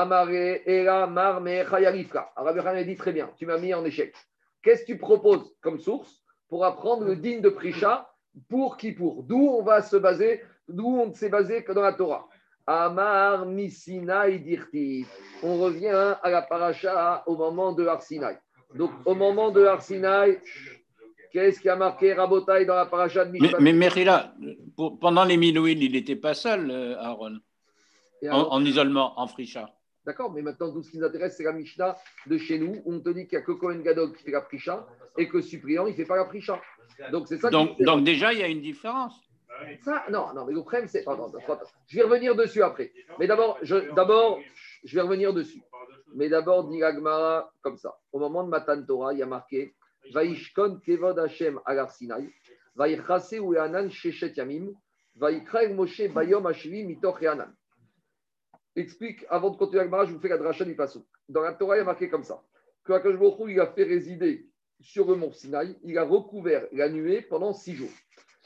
Amare, 0.00 0.62
Ela, 0.66 1.06
Mar, 1.06 1.42
Chayalifra. 1.44 2.32
Rabbi 2.36 2.58
Yochanan 2.58 2.84
dit 2.84 2.96
très 2.96 3.12
bien, 3.12 3.30
tu 3.36 3.46
m'as 3.46 3.58
mis 3.58 3.72
en 3.72 3.84
échec. 3.84 4.14
Qu'est-ce 4.62 4.82
que 4.82 4.92
tu 4.92 4.98
proposes 4.98 5.54
comme 5.60 5.78
source 5.78 6.22
pour 6.48 6.64
apprendre 6.64 7.04
le 7.04 7.16
digne 7.16 7.40
de 7.40 7.48
Prisha 7.48 8.10
pour 8.48 8.76
qui 8.76 8.92
pour 8.92 9.22
D'où 9.22 9.38
on 9.38 9.62
va 9.62 9.82
se 9.82 9.96
baser 9.96 10.42
D'où 10.68 10.86
on 10.86 11.12
s'est 11.12 11.28
basé 11.28 11.62
que 11.62 11.72
dans 11.72 11.82
la 11.82 11.92
Torah? 11.92 12.26
Amar 12.66 13.46
Misinaï 13.46 14.40
Dirti. 14.40 15.06
On 15.42 15.58
revient 15.60 16.16
à 16.22 16.30
la 16.30 16.42
paracha 16.42 17.22
au 17.26 17.36
moment 17.36 17.72
de 17.72 17.86
Arsinaï. 17.86 18.38
Donc, 18.74 18.90
au 19.04 19.14
moment 19.14 19.50
de 19.50 19.64
Arsinaï, 19.64 20.40
qu'est-ce 21.30 21.60
qui 21.60 21.68
a 21.68 21.76
marqué 21.76 22.14
Rabotai 22.14 22.64
dans 22.64 22.74
la 22.74 22.86
paracha 22.86 23.26
de 23.26 23.30
Mishpat 23.30 23.60
Mais, 23.60 23.72
mais 23.72 23.90
pendant 25.00 25.24
les 25.24 25.36
Milouïl, 25.36 25.82
il 25.82 25.92
n'était 25.92 26.16
pas 26.16 26.34
seul, 26.34 26.70
euh, 26.70 26.98
Aaron, 26.98 27.38
en, 28.30 28.64
isolement, 28.64 29.20
en 29.20 29.26
fricha. 29.26 29.70
D'accord, 30.06 30.32
mais 30.32 30.42
maintenant, 30.42 30.70
tout 30.70 30.82
ce 30.82 30.90
qui 30.90 30.98
nous 30.98 31.04
intéresse, 31.04 31.36
c'est 31.36 31.44
la 31.44 31.52
Mishnah 31.52 31.96
de 32.26 32.36
chez 32.36 32.58
nous, 32.58 32.82
où 32.84 32.92
on 32.92 33.00
te 33.00 33.08
dit 33.10 33.26
qu'il 33.26 33.38
n'y 33.38 33.42
a 33.42 33.46
que 33.46 33.52
Cohen 33.52 33.78
Gadol 33.78 34.12
qui 34.14 34.22
fait 34.22 34.32
la 34.32 34.42
prisha 34.42 34.86
et 35.16 35.28
que 35.28 35.40
Cyprien, 35.40 35.84
il 35.86 35.92
ne 35.92 35.96
fait 35.96 36.04
pas 36.04 36.16
la 36.16 36.26
prisha. 36.26 36.60
Donc, 37.10 37.26
c'est 37.28 37.38
ça 37.38 37.48
donc, 37.50 37.80
donc 37.80 38.04
déjà, 38.04 38.32
il 38.32 38.40
y 38.40 38.42
a 38.42 38.48
une 38.48 38.60
différence. 38.60 39.18
Ça, 39.82 40.04
non, 40.10 40.34
non, 40.34 40.44
mais 40.44 40.52
le 40.52 40.60
problème, 40.60 40.88
c'est. 40.88 41.04
je 41.86 41.96
vais 41.96 42.02
revenir 42.02 42.34
dessus 42.34 42.62
après. 42.62 42.92
Mais 43.18 43.26
d'abord, 43.26 43.58
je, 43.62 43.92
d'abord, 43.94 44.40
je 44.84 44.94
vais 44.94 45.00
revenir 45.00 45.32
dessus. 45.32 45.62
Mais 46.14 46.28
d'abord, 46.28 46.68
dit 46.68 46.80
comme 47.62 47.76
ça. 47.76 47.96
Au 48.12 48.18
moment 48.18 48.44
de 48.44 48.48
Matan 48.48 48.82
Torah, 48.84 49.12
il 49.12 49.20
y 49.20 49.22
a 49.22 49.26
marqué 49.26 49.74
Vaishkon 50.12 50.80
Kevod 50.84 51.18
Hashem 51.18 51.60
Agar 51.64 51.90
Sinai, 51.90 52.32
Vaichase 52.76 53.38
Ueanan 53.38 53.88
Sheshet 53.90 54.34
Yamim, 54.36 54.72
Vaikra 55.16 55.68
Moshe 55.68 56.12
Bayom 56.12 56.46
Ashvi 56.46 56.84
Mitoch 56.84 57.22
Eanan. 57.22 57.52
Explique, 58.76 59.24
avant 59.28 59.50
de 59.50 59.56
continuer 59.56 59.82
Agmara, 59.82 60.04
je 60.04 60.12
vous 60.12 60.20
fais 60.20 60.28
la 60.28 60.38
dracha 60.38 60.64
du. 60.64 60.76
Dans 61.28 61.42
la 61.42 61.52
Torah, 61.52 61.76
il 61.76 61.80
a 61.80 61.84
marqué 61.84 62.08
comme 62.08 62.24
ça 62.24 62.42
que 62.84 62.92
Akash 62.92 63.16
il 63.48 63.60
a 63.60 63.66
fait 63.66 63.84
résider 63.84 64.46
sur 64.80 65.08
le 65.08 65.16
mont 65.16 65.32
Sinaï, 65.32 65.76
il 65.82 65.96
a 65.96 66.04
recouvert 66.04 66.66
la 66.72 66.88
nuée 66.88 67.22
pendant 67.22 67.54
six 67.54 67.74
jours. 67.74 67.90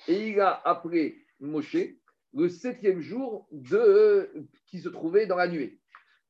Et 0.07 0.29
il 0.29 0.41
a 0.41 0.63
appelé 0.65 1.25
Moshe 1.41 1.77
le 2.35 2.49
septième 2.49 3.01
jour 3.01 3.49
de, 3.51 4.31
qui 4.67 4.79
se 4.79 4.89
trouvait 4.89 5.27
dans 5.27 5.37
la 5.37 5.49
nuée. 5.49 5.81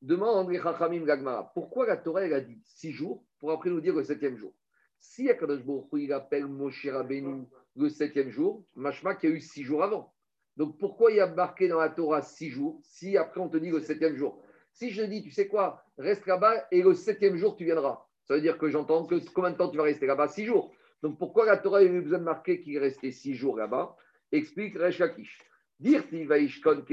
Demande 0.00 0.52
Chachamim 0.54 1.04
Gagmara, 1.04 1.50
pourquoi 1.54 1.86
la 1.86 1.96
Torah 1.96 2.22
elle 2.24 2.32
a 2.32 2.40
dit 2.40 2.62
six 2.64 2.92
jours 2.92 3.24
pour 3.40 3.52
après 3.52 3.68
nous 3.68 3.80
dire 3.80 3.94
le 3.94 4.04
septième 4.04 4.36
jour? 4.36 4.54
Si 5.00 5.28
Akadosh 5.28 5.62
il 5.92 6.12
appelle 6.12 6.46
Moshe 6.46 6.86
Rabbeinu 6.86 7.44
le 7.76 7.88
septième 7.88 8.30
jour, 8.30 8.64
Mashma 8.74 9.16
qui 9.16 9.26
a 9.26 9.30
eu 9.30 9.40
six 9.40 9.64
jours 9.64 9.82
avant. 9.82 10.14
Donc 10.58 10.76
pourquoi 10.76 11.12
il 11.12 11.18
y 11.18 11.20
a 11.20 11.28
marqué 11.28 11.68
dans 11.68 11.78
la 11.78 11.88
Torah 11.88 12.20
six 12.20 12.50
jours 12.50 12.80
si 12.82 13.16
après 13.16 13.40
on 13.40 13.48
te 13.48 13.56
dit 13.56 13.70
le 13.70 13.80
septième 13.80 14.16
jour? 14.16 14.42
Si 14.72 14.90
je 14.90 15.02
dis, 15.02 15.22
tu 15.22 15.30
sais 15.30 15.46
quoi, 15.46 15.84
reste 15.96 16.26
là-bas 16.26 16.66
et 16.72 16.82
le 16.82 16.94
septième 16.94 17.36
jour 17.36 17.56
tu 17.56 17.64
viendras. 17.64 18.04
Ça 18.24 18.34
veut 18.34 18.40
dire 18.40 18.58
que 18.58 18.68
j'entends 18.68 19.06
que 19.06 19.14
combien 19.32 19.52
de 19.52 19.56
temps 19.56 19.70
tu 19.70 19.76
vas 19.76 19.84
rester 19.84 20.06
là-bas? 20.06 20.26
Six 20.26 20.44
jours. 20.44 20.74
Donc 21.00 21.16
pourquoi 21.16 21.46
la 21.46 21.56
Torah 21.58 21.78
a 21.78 21.82
eu 21.84 22.00
besoin 22.00 22.18
de 22.18 22.24
marquer 22.24 22.60
qu'il 22.60 22.74
est 22.74 22.80
resté 22.80 23.12
six 23.12 23.34
jours 23.34 23.56
là-bas? 23.56 23.96
Explique 24.32 24.76
Resh 24.76 24.98
Lakish. 24.98 25.38
Vaishkon 25.80 26.84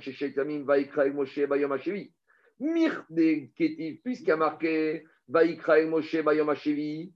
sheshetamim 0.00 0.64
vaikra 0.64 1.06
Moshe 1.10 1.46
bayom 1.46 1.78
ketiv, 3.54 4.00
puisqu'il 4.02 4.28
y 4.28 4.32
a 4.32 4.36
marqué 4.36 5.04
vaikra 5.28 5.82
Moshe 5.82 6.16
bayom 6.24 6.48
hashevi. 6.48 7.12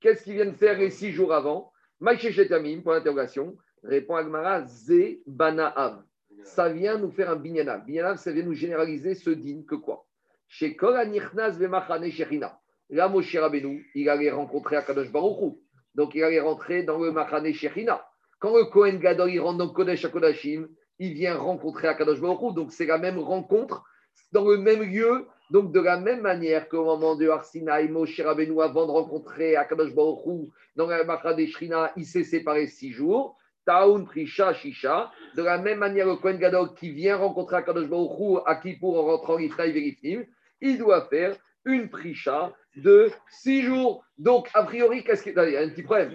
Qu'est-ce 0.00 0.24
qu'ils 0.24 0.34
viennent 0.34 0.54
faire 0.54 0.78
les 0.78 0.90
six 0.90 1.12
jours 1.12 1.34
avant? 1.34 1.70
Mai 2.00 2.18
sheshetamim, 2.18 2.82
point 2.82 2.98
d'interrogation. 2.98 3.56
Répond 3.82 4.16
Agmara, 4.16 4.66
ze 4.66 5.20
banaav. 5.26 6.02
Ça 6.44 6.68
vient 6.68 6.98
nous 6.98 7.10
faire 7.10 7.30
un 7.30 7.36
binyanav. 7.36 7.84
Binyanav, 7.84 8.18
ça 8.18 8.32
vient 8.32 8.44
nous 8.44 8.54
généraliser 8.54 9.14
ce 9.14 9.30
din 9.30 9.62
que 9.66 9.74
quoi? 9.74 10.06
Chez 10.48 10.76
Kol 10.76 10.96
Anichnas 10.96 11.52
Vemachane 11.52 12.10
Shechina. 12.10 12.60
Là, 12.90 13.08
Moshe 13.08 13.34
Rabbeinu, 13.34 13.90
il 13.94 14.08
allait 14.08 14.30
rencontrer 14.30 14.76
Akadosh 14.76 15.10
Baruchou. 15.10 15.60
Donc, 15.94 16.14
il 16.14 16.22
allait 16.22 16.40
rentrer 16.40 16.82
dans 16.82 16.98
le 16.98 17.10
Machane 17.10 17.52
Shechina. 17.52 18.06
Quand 18.38 18.54
le 18.56 18.64
Kohen 18.66 18.98
Gadol, 18.98 19.30
il 19.30 19.40
rentre 19.40 19.58
dans 19.58 19.70
Kodesh 19.70 20.04
Akodashim, 20.04 20.68
il 20.98 21.14
vient 21.14 21.36
rencontrer 21.36 21.88
Akadosh 21.88 22.20
Baruchou. 22.20 22.52
Donc, 22.52 22.72
c'est 22.72 22.86
la 22.86 22.98
même 22.98 23.18
rencontre 23.18 23.84
dans 24.32 24.46
le 24.46 24.58
même 24.58 24.82
lieu. 24.82 25.26
Donc, 25.50 25.72
de 25.72 25.80
la 25.80 25.98
même 25.98 26.22
manière 26.22 26.68
qu'au 26.68 26.84
moment 26.84 27.14
de 27.14 27.28
Arsinaï, 27.28 27.88
Moshe 27.88 28.20
Rabbeinu, 28.20 28.60
avant 28.60 28.86
de 28.86 28.90
rencontrer 28.90 29.56
Akadosh 29.56 29.94
Baruchou, 29.94 30.50
dans 30.74 30.86
le 30.86 31.04
Machane 31.04 31.46
Shechina, 31.46 31.92
il 31.96 32.04
s'est 32.04 32.24
séparé 32.24 32.66
six 32.66 32.92
jours. 32.92 33.36
Taoun 33.64 34.06
Prisha 34.06 34.54
Shisha. 34.54 35.10
De 35.34 35.42
la 35.42 35.58
même 35.58 35.78
manière, 35.78 36.06
le 36.06 36.16
Kohen 36.16 36.38
Gadol 36.38 36.74
qui 36.74 36.90
vient 36.90 37.16
rencontrer 37.16 37.56
Akadosh 37.56 37.88
Baruchou 37.88 38.40
à 38.44 38.56
Kippour 38.56 38.98
en 38.98 39.06
rentrant 39.06 39.38
Israël 39.38 39.72
Verifim, 39.72 40.24
il 40.60 40.78
doit 40.78 41.06
faire 41.08 41.36
une 41.64 41.88
Prisha 41.88 42.52
de 42.76 43.10
six 43.28 43.62
jours. 43.62 44.04
Donc, 44.18 44.48
a 44.54 44.62
priori, 44.62 45.04
qu'est-ce 45.04 45.22
qu'il 45.22 45.34
y 45.34 45.56
a 45.56 45.60
un 45.60 45.68
petit 45.68 45.82
problème 45.82 46.14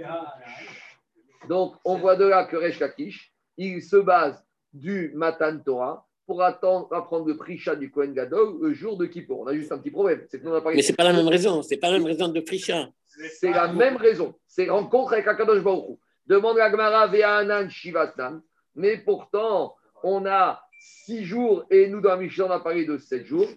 Donc, 1.47 1.75
on 1.86 1.97
voit 1.97 2.15
de 2.15 2.25
là 2.25 2.45
que 2.45 2.55
Resh 2.55 2.79
Lakish, 2.79 3.34
il 3.57 3.82
se 3.82 3.97
base 3.97 4.45
du 4.73 5.11
Matan 5.15 5.59
Torah 5.59 6.07
pour 6.26 6.41
attendre, 6.43 6.93
apprendre 6.93 7.28
le 7.28 7.36
Prisha 7.36 7.76
du 7.76 7.91
Kohen 7.91 8.13
Gadol 8.13 8.57
le 8.61 8.74
jour 8.74 8.97
de 8.97 9.05
Kippour. 9.05 9.41
On 9.41 9.47
a 9.47 9.53
juste 9.53 9.72
un 9.72 9.78
petit 9.78 9.91
problème. 9.91 10.22
Mais 10.32 10.82
ce 10.82 10.91
n'est 10.91 10.95
pas 10.95 11.03
la 11.03 11.13
même 11.13 11.28
raison. 11.28 11.61
C'est 11.61 11.78
pas 11.78 11.88
la 11.88 11.97
même 11.97 12.05
raison 12.05 12.28
de 12.28 12.39
Prisha. 12.39 12.89
C'est 13.05 13.51
la 13.51 13.72
même 13.72 13.97
raison. 13.97 14.36
C'est 14.47 14.69
rencontre 14.69 15.13
avec 15.13 15.28
Akadosh 15.28 15.61
Baruch 15.63 15.99
Demande 16.28 16.59
à 16.59 16.69
Gmara 16.69 17.07
Ve'anan 17.07 17.69
Shivatan. 17.69 18.41
Mais 18.76 18.97
pourtant, 18.97 19.76
on 20.03 20.26
a 20.26 20.61
six 20.80 21.26
jours 21.26 21.65
et 21.69 21.88
nous, 21.88 22.01
dans 22.01 22.09
la 22.09 22.17
Mishnah, 22.17 22.45
on 22.45 22.51
a 22.51 22.59
parlé 22.59 22.86
de 22.86 22.97
sept 22.97 23.26
jours. 23.26 23.47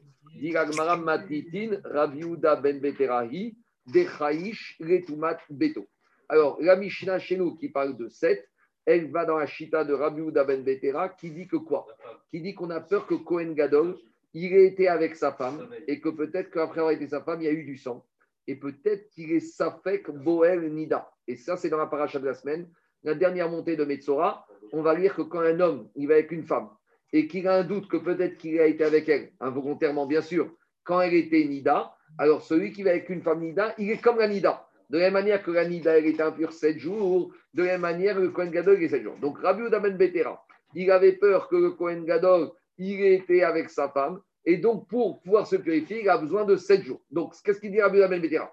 Matitin, 0.99 1.81
Raviuda 1.85 2.57
Ben 2.57 2.81
Beterahi, 2.81 3.57
Dechaïsh, 3.87 4.77
Retumat 4.81 5.39
Beto. 5.49 5.87
Alors, 6.29 6.59
la 6.61 6.77
Mishnah 6.77 7.19
chez 7.19 7.37
nous 7.37 7.55
qui 7.57 7.69
parle 7.69 7.97
de 7.97 8.09
7, 8.09 8.45
elle 8.87 9.11
va 9.11 9.24
dans 9.24 9.39
la 9.39 9.47
chita 9.47 9.85
de 9.85 9.95
Rabiouda 9.95 10.45
Ben 10.45 10.62
Betera 10.62 11.09
qui 11.09 11.30
dit 11.30 11.47
que 11.47 11.57
quoi 11.57 11.87
Qui 12.30 12.41
dit 12.41 12.55
qu'on 12.55 12.70
a 12.70 12.80
peur 12.80 13.07
que 13.07 13.14
Cohen 13.14 13.53
Gadol, 13.53 13.97
il 14.35 14.53
ait 14.53 14.66
été 14.66 14.89
avec 14.89 15.16
sa 15.16 15.32
femme 15.32 15.68
et 15.87 16.01
que 16.01 16.09
peut-être 16.09 16.51
qu'après 16.51 16.80
avoir 16.80 16.93
été 16.93 17.07
sa 17.07 17.22
femme, 17.22 17.41
il 17.41 17.45
y 17.45 17.49
a 17.49 17.53
eu 17.53 17.64
du 17.64 17.76
sang. 17.76 18.05
Et 18.47 18.57
peut-être 18.57 19.09
qu'il 19.11 19.32
est 19.32 19.41
Safek 19.41 20.11
Boel 20.11 20.72
Nida. 20.72 21.11
Et 21.26 21.37
ça, 21.37 21.57
c'est 21.57 21.70
dans 21.70 21.78
la 21.78 21.87
paracha 21.87 22.18
de 22.18 22.26
la 22.26 22.35
semaine. 22.35 22.68
La 23.05 23.14
dernière 23.14 23.49
montée 23.49 23.76
de 23.76 23.85
Metzora, 23.85 24.47
on 24.72 24.82
va 24.82 24.95
lire 24.95 25.14
que 25.14 25.22
quand 25.22 25.41
un 25.41 25.61
homme, 25.61 25.89
il 25.95 26.09
va 26.09 26.14
avec 26.14 26.32
une 26.32 26.45
femme, 26.45 26.68
et 27.12 27.28
qu'il 27.28 27.47
a 27.47 27.57
un 27.57 27.64
doute 27.64 27.89
que 27.89 27.97
peut-être 27.97 28.39
qu'il 28.39 28.59
a 28.61 28.66
été 28.66 28.82
avec 28.82 29.09
elle, 29.09 29.30
involontairement 29.41 30.07
bien 30.07 30.22
sûr, 30.22 30.51
quand 30.85 31.01
elle 31.01 31.14
était 31.14 31.45
Nida, 31.45 31.95
alors 32.18 32.43
celui 32.43 32.72
qui 32.72 32.82
va 32.82 32.91
avec 32.91 33.09
une 33.11 33.22
femme 33.22 33.41
Nida, 33.41 33.74
il 33.78 33.91
est 33.91 34.01
comme 34.01 34.18
la 34.18 34.28
Nida. 34.28 34.66
De 34.91 34.99
la 34.99 35.05
même 35.05 35.14
manière 35.14 35.43
que 35.43 35.51
la 35.51 35.66
Nida, 35.66 35.99
elle 35.99 36.07
était 36.07 36.22
impure 36.22 36.53
7 36.53 36.78
jours, 36.78 37.32
de 37.55 37.62
la 37.62 37.72
même 37.72 37.80
manière 37.80 38.18
le 38.18 38.30
Kohen 38.30 38.51
Gadol, 38.51 38.76
il 38.78 38.85
est 38.85 38.89
7 38.89 39.03
jours. 39.03 39.16
Donc 39.20 39.39
Rabbi 39.41 39.62
Udamen 39.62 39.97
Betera, 39.97 40.45
il 40.74 40.91
avait 40.91 41.12
peur 41.12 41.49
que 41.49 41.57
le 41.57 41.70
Kohen 41.72 42.05
Gadol, 42.05 42.51
il 42.78 43.05
était 43.05 43.43
avec 43.43 43.70
sa 43.70 43.89
femme, 43.89 44.20
et 44.45 44.59
donc 44.59 44.89
pour 44.89 45.20
pouvoir 45.20 45.47
se 45.47 45.57
purifier, 45.57 46.03
il 46.03 46.09
a 46.09 46.18
besoin 46.18 46.45
de 46.45 46.57
7 46.57 46.82
jours. 46.82 47.01
Donc 47.11 47.35
qu'est-ce 47.45 47.61
qu'il 47.61 47.72
dit 47.72 47.80
Rabbi 47.80 47.99
Udamen 47.99 48.20
Betera? 48.20 48.53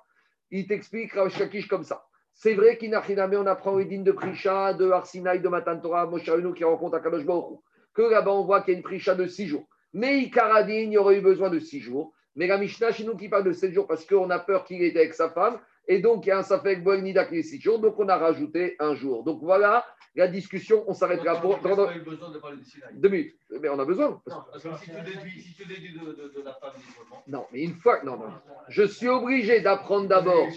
Il 0.51 0.67
t'explique 0.67 1.13
Shakish 1.29 1.67
comme 1.67 1.84
ça. 1.84 2.05
C'est 2.34 2.53
vrai 2.53 2.77
qu'Inachiname, 2.77 3.34
on 3.36 3.45
apprend 3.45 3.77
les 3.77 3.86
de 3.86 4.11
Prisha, 4.11 4.73
de 4.73 4.89
Arsinaï, 4.89 5.41
de 5.41 5.49
Matan 5.49 5.79
Torah, 5.79 6.05
Moshe 6.07 6.29
qui 6.55 6.63
rencontre 6.63 6.95
Akadosh 6.95 7.25
Baruch 7.25 7.59
que 7.93 8.01
là-bas 8.01 8.32
on 8.32 8.43
voit 8.43 8.61
qu'il 8.61 8.73
y 8.73 8.75
a 8.75 8.77
une 8.77 8.84
prisha 8.84 9.15
de 9.15 9.27
six 9.27 9.47
jours. 9.47 9.67
Mais 9.93 10.19
Ikaradine, 10.19 10.91
il 10.91 10.93
y 10.93 10.97
aurait 10.97 11.17
eu 11.17 11.21
besoin 11.21 11.49
de 11.49 11.59
six 11.59 11.79
jours. 11.79 12.13
Mais 12.36 12.47
la 12.47 12.57
Mishnah 12.57 12.91
chez 12.91 13.03
nous 13.03 13.17
qui 13.17 13.27
parle 13.27 13.43
de 13.43 13.51
sept 13.51 13.73
jours 13.73 13.88
parce 13.88 14.05
qu'on 14.05 14.29
a 14.29 14.39
peur 14.39 14.63
qu'il 14.63 14.82
était 14.82 14.99
avec 14.99 15.13
sa 15.13 15.29
femme. 15.29 15.59
Et 15.88 15.99
donc, 15.99 16.25
il 16.25 16.29
y 16.29 16.32
a 16.32 16.38
un 16.38 16.43
Safek 16.43 16.84
Boel 16.84 17.03
qui 17.03 17.38
est 17.38 17.43
six 17.43 17.59
jours. 17.59 17.79
Donc, 17.79 17.99
on 17.99 18.07
a 18.07 18.17
rajouté 18.17 18.75
un 18.79 18.95
jour. 18.95 19.23
Donc, 19.23 19.39
voilà 19.41 19.86
la 20.15 20.27
discussion, 20.27 20.84
on 20.88 20.93
s'arrêtera 20.93 21.39
pour. 21.39 21.59
On 21.63 21.91
eu 21.91 22.01
besoin 22.01 22.32
de 22.32 22.38
parler 22.39 22.57
de. 22.57 22.99
Deux 22.99 23.09
minutes. 23.09 23.36
Mais 23.61 23.69
on 23.69 23.79
a 23.79 23.86
besoin. 23.86 24.21
Non, 24.27 24.43
parce 24.51 24.63
que 24.63 24.69
si 24.84 24.91
tu 24.91 25.01
déduis, 25.01 25.41
si 25.41 25.53
tu 25.53 25.65
déduis 25.65 25.93
de, 25.93 25.99
de, 25.99 26.34
de 26.38 26.43
la 26.43 26.53
femme 26.53 26.73
Non, 27.27 27.45
mais 27.51 27.61
une 27.61 27.75
fois. 27.75 28.01
Non, 28.03 28.17
non. 28.17 28.32
Je 28.67 28.84
suis 28.84 29.07
obligé 29.07 29.61
d'apprendre 29.61 30.07
d'abord. 30.07 30.47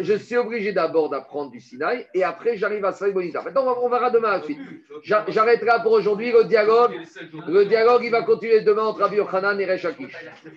Je 0.00 0.14
suis 0.14 0.36
obligé 0.36 0.72
d'abord 0.72 1.08
d'apprendre 1.08 1.50
du 1.50 1.60
Sinaï 1.60 2.06
et 2.14 2.22
après 2.22 2.56
j'arrive 2.56 2.84
à 2.84 2.92
Sinaï 2.92 3.12
Bonita. 3.12 3.42
Maintenant, 3.42 3.76
on 3.82 3.88
verra 3.88 4.10
demain 4.10 4.38
ensuite. 4.38 4.58
J'arrêterai 5.02 5.82
pour 5.82 5.92
aujourd'hui 5.92 6.30
le 6.30 6.44
dialogue. 6.44 6.94
Le 7.48 7.64
dialogue, 7.64 8.02
il 8.04 8.10
va 8.10 8.22
continuer 8.22 8.60
demain 8.60 8.84
entre 8.84 9.00
Rabbi 9.00 9.16
Yochanan 9.16 9.60
et 9.60 9.66
Rechakish. 9.66 10.14